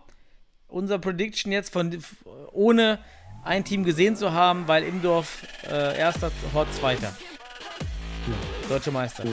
Unser 0.69 0.99
Prediction 0.99 1.51
jetzt 1.51 1.73
von 1.73 2.03
ohne 2.53 2.99
ein 3.45 3.65
Team 3.65 3.85
gesehen 3.85 4.17
zu 4.17 4.33
haben, 4.33 4.69
weil 4.69 4.83
Imdorf 4.85 5.43
äh, 5.71 5.97
erster, 5.99 6.31
Hot 6.53 6.67
zweiter. 6.75 7.15
Deutsche 8.69 8.91
Meister. 8.91 9.25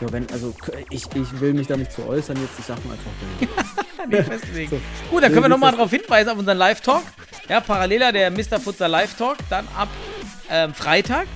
Ja, 0.00 0.12
wenn, 0.12 0.30
also 0.30 0.54
ich, 0.90 1.04
ich 1.14 1.40
will 1.40 1.54
mich 1.54 1.66
da 1.66 1.76
nicht 1.76 1.90
zu 1.90 2.06
äußern 2.06 2.36
jetzt, 2.40 2.58
ich 2.58 2.66
sag 2.66 2.78
mal 2.84 2.92
einfach. 2.92 3.74
Nicht 4.08 4.24
festlegen. 4.28 4.70
So. 4.70 5.10
Gut, 5.10 5.22
dann 5.22 5.32
können 5.32 5.42
wir 5.44 5.48
Nee, 5.48 5.54
nochmal 5.54 5.72
darauf 5.72 5.90
hinweisen 5.90 6.30
auf 6.30 6.38
unseren 6.38 6.56
Live-Talk. 6.58 7.02
Ja, 7.48 7.60
paralleler 7.60 8.12
der 8.12 8.30
Mr. 8.30 8.60
Futsal 8.60 8.90
Live-Talk, 8.90 9.38
dann 9.50 9.66
ab 9.76 9.88
ähm, 10.50 10.72
Freitag. 10.72 11.26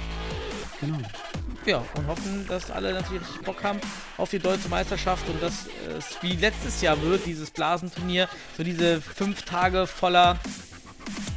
Ja, 1.65 1.85
und 1.95 2.07
hoffen, 2.09 2.45
dass 2.49 2.71
alle 2.73 2.93
natürlich 2.93 3.23
richtig 3.23 3.43
Bock 3.43 3.63
haben 3.63 3.79
auf 4.19 4.31
die 4.31 4.41
deutsche 4.41 4.69
Meisterschaft 4.69 5.29
und 5.29 5.41
dass 5.41 5.67
es 5.97 6.21
wie 6.21 6.35
letztes 6.35 6.81
Jahr 6.83 7.01
wird, 7.03 7.25
dieses 7.25 7.53
Blasenturnier, 7.53 8.29
so 8.57 8.65
diese 8.65 9.01
fünf 9.01 9.43
Tage 9.43 9.87
voller 9.87 10.41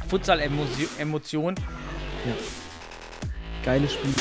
Futsal-Emotion. 0.08 1.54
Geiles 3.64 3.92
Spiel. 3.92 4.14